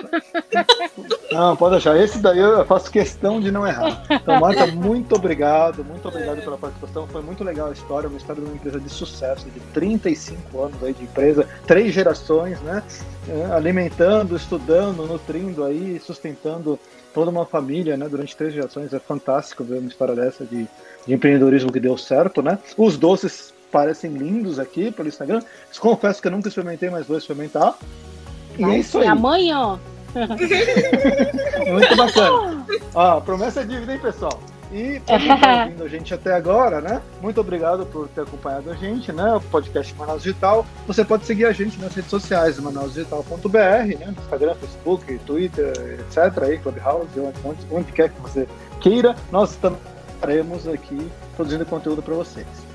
Não, 1.32 1.56
pode 1.56 1.72
deixar. 1.72 1.98
Esse 1.98 2.18
daí 2.18 2.38
eu 2.38 2.64
faço 2.64 2.90
questão 2.90 3.40
de 3.40 3.50
não 3.50 3.66
errar. 3.66 4.02
Então, 4.10 4.40
Marta, 4.40 4.66
muito 4.66 5.14
obrigado, 5.14 5.84
muito 5.84 6.06
obrigado 6.08 6.42
pela 6.42 6.56
participação. 6.56 7.06
Foi 7.06 7.22
muito 7.22 7.42
legal 7.42 7.68
a 7.68 7.72
história, 7.72 8.08
uma 8.08 8.18
história 8.18 8.42
de 8.42 8.48
uma 8.48 8.56
empresa 8.56 8.80
de 8.80 8.88
sucesso, 8.88 9.46
de 9.50 9.60
35 9.72 10.60
anos 10.60 10.82
aí 10.82 10.92
de 10.92 11.04
empresa, 11.04 11.46
três 11.66 11.92
gerações, 11.92 12.60
né? 12.60 12.82
É, 13.28 13.52
alimentando, 13.52 14.36
estudando, 14.36 15.06
nutrindo 15.06 15.64
aí, 15.64 16.00
sustentando 16.00 16.78
toda 17.12 17.30
uma 17.30 17.44
família, 17.44 17.96
né? 17.96 18.08
Durante 18.08 18.36
três 18.36 18.54
gerações. 18.54 18.92
É 18.92 18.98
fantástico 18.98 19.64
ver 19.64 19.78
uma 19.78 19.88
história 19.88 20.14
dessa 20.14 20.44
de, 20.44 20.66
de 21.06 21.14
empreendedorismo 21.14 21.72
que 21.72 21.80
deu 21.80 21.96
certo, 21.98 22.42
né? 22.42 22.58
Os 22.76 22.96
doces 22.96 23.52
parecem 23.70 24.12
lindos 24.12 24.58
aqui 24.58 24.90
pelo 24.90 25.08
Instagram. 25.08 25.40
Confesso 25.78 26.20
que 26.20 26.28
eu 26.28 26.32
nunca 26.32 26.48
experimentei, 26.48 26.90
mas 26.90 27.06
vou 27.06 27.18
experimentar. 27.18 27.76
E 28.58 28.62
Vai 28.62 28.76
é 28.76 28.78
isso 28.78 28.98
aí. 28.98 29.06
Amanhã. 29.06 29.78
Muito 31.70 31.96
bacana. 31.96 32.66
Ó, 32.94 33.20
promessa 33.20 33.60
é 33.60 33.64
dívida, 33.64 33.92
hein, 33.92 34.00
pessoal? 34.00 34.40
E 34.70 35.00
para 35.00 35.18
quem 35.18 35.34
está 35.34 35.62
ouvindo 35.62 35.84
a 35.84 35.88
gente 35.88 36.14
até 36.14 36.34
agora, 36.34 36.80
né? 36.80 37.00
Muito 37.22 37.40
obrigado 37.40 37.86
por 37.86 38.06
ter 38.08 38.22
acompanhado 38.22 38.70
a 38.70 38.74
gente, 38.74 39.10
né? 39.12 39.34
O 39.34 39.40
podcast 39.40 39.94
Manaus 39.94 40.22
Digital. 40.22 40.66
Você 40.86 41.04
pode 41.04 41.24
seguir 41.24 41.46
a 41.46 41.52
gente 41.52 41.80
nas 41.80 41.94
redes 41.94 42.10
sociais, 42.10 42.58
manausdigital.br, 42.58 43.58
né? 43.58 44.14
Instagram, 44.18 44.54
Facebook, 44.56 45.18
Twitter, 45.20 46.00
etc. 46.00 46.42
Aí, 46.42 46.58
Clubhouse, 46.58 47.08
onde, 47.44 47.66
onde 47.70 47.92
quer 47.92 48.10
que 48.10 48.20
você 48.20 48.46
queira. 48.80 49.16
Nós 49.32 49.52
estaremos 49.52 50.68
aqui 50.68 51.10
produzindo 51.34 51.64
conteúdo 51.64 52.02
para 52.02 52.14
vocês. 52.14 52.67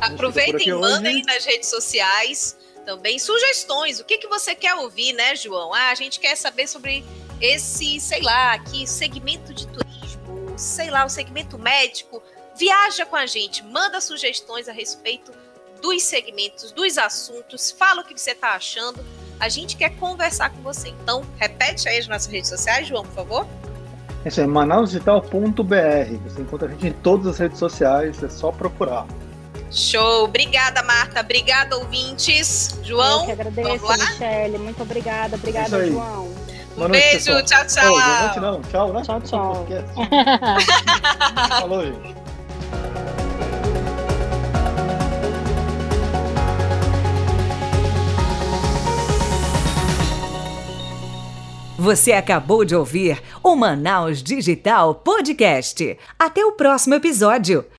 Aproveitem 0.00 0.68
e 0.68 0.72
mandem 0.72 1.16
hoje. 1.16 1.26
nas 1.26 1.44
redes 1.44 1.68
sociais 1.68 2.56
também 2.84 3.18
sugestões. 3.18 4.00
O 4.00 4.04
que, 4.04 4.16
que 4.16 4.26
você 4.28 4.54
quer 4.54 4.74
ouvir, 4.74 5.12
né, 5.12 5.36
João? 5.36 5.74
Ah, 5.74 5.90
a 5.90 5.94
gente 5.94 6.18
quer 6.18 6.36
saber 6.36 6.66
sobre 6.66 7.04
esse, 7.40 8.00
sei 8.00 8.22
lá, 8.22 8.54
aqui, 8.54 8.86
segmento 8.86 9.52
de 9.52 9.66
turismo, 9.66 10.54
sei 10.56 10.90
lá, 10.90 11.04
o 11.04 11.08
segmento 11.10 11.58
médico. 11.58 12.22
Viaja 12.56 13.04
com 13.04 13.14
a 13.14 13.26
gente, 13.26 13.62
manda 13.62 14.00
sugestões 14.00 14.68
a 14.68 14.72
respeito 14.72 15.30
dos 15.82 16.02
segmentos, 16.02 16.72
dos 16.72 16.98
assuntos, 16.98 17.70
fala 17.70 18.00
o 18.00 18.04
que 18.04 18.18
você 18.18 18.32
está 18.32 18.54
achando. 18.54 19.04
A 19.38 19.48
gente 19.48 19.76
quer 19.76 19.90
conversar 19.96 20.50
com 20.50 20.62
você. 20.62 20.88
Então, 20.88 21.22
repete 21.36 21.88
aí 21.88 21.98
as 21.98 22.08
nossas 22.08 22.26
redes 22.26 22.48
sociais, 22.48 22.88
João, 22.88 23.04
por 23.04 23.14
favor. 23.14 23.46
Isso 24.24 24.40
é 24.40 24.46
manausdigital.br. 24.46 25.32
Você 26.24 26.40
encontra 26.40 26.68
a 26.68 26.70
gente 26.70 26.86
em 26.88 26.92
todas 26.92 27.26
as 27.26 27.38
redes 27.38 27.58
sociais, 27.58 28.22
é 28.22 28.28
só 28.28 28.50
procurar. 28.50 29.06
Show. 29.70 30.24
Obrigada, 30.24 30.82
Marta. 30.82 31.20
Obrigada, 31.20 31.76
ouvintes. 31.76 32.78
João. 32.82 33.20
Eu 33.20 33.26
que 33.26 33.32
agradeço, 33.32 33.86
Michele. 33.86 34.58
Muito 34.58 34.82
obrigada. 34.82 35.36
Obrigada, 35.36 35.84
é 35.84 35.86
João. 35.86 36.28
Um 36.76 36.88
beijo. 36.88 37.32
Noite, 37.32 37.48
tchau, 37.48 37.66
tchau. 37.66 37.92
Oh, 37.92 38.00
boa 38.00 38.20
noite, 38.20 38.40
não. 38.40 38.60
Tchau, 38.62 38.92
né? 38.92 39.02
Tchau, 39.02 39.20
tchau. 39.20 39.66
Falou, 41.60 41.84
gente. 41.84 42.18
Você 51.78 52.12
acabou 52.12 52.64
de 52.64 52.74
ouvir 52.74 53.22
o 53.42 53.54
Manaus 53.54 54.20
Digital 54.20 54.96
Podcast. 54.96 55.96
Até 56.18 56.44
o 56.44 56.52
próximo 56.52 56.94
episódio. 56.94 57.64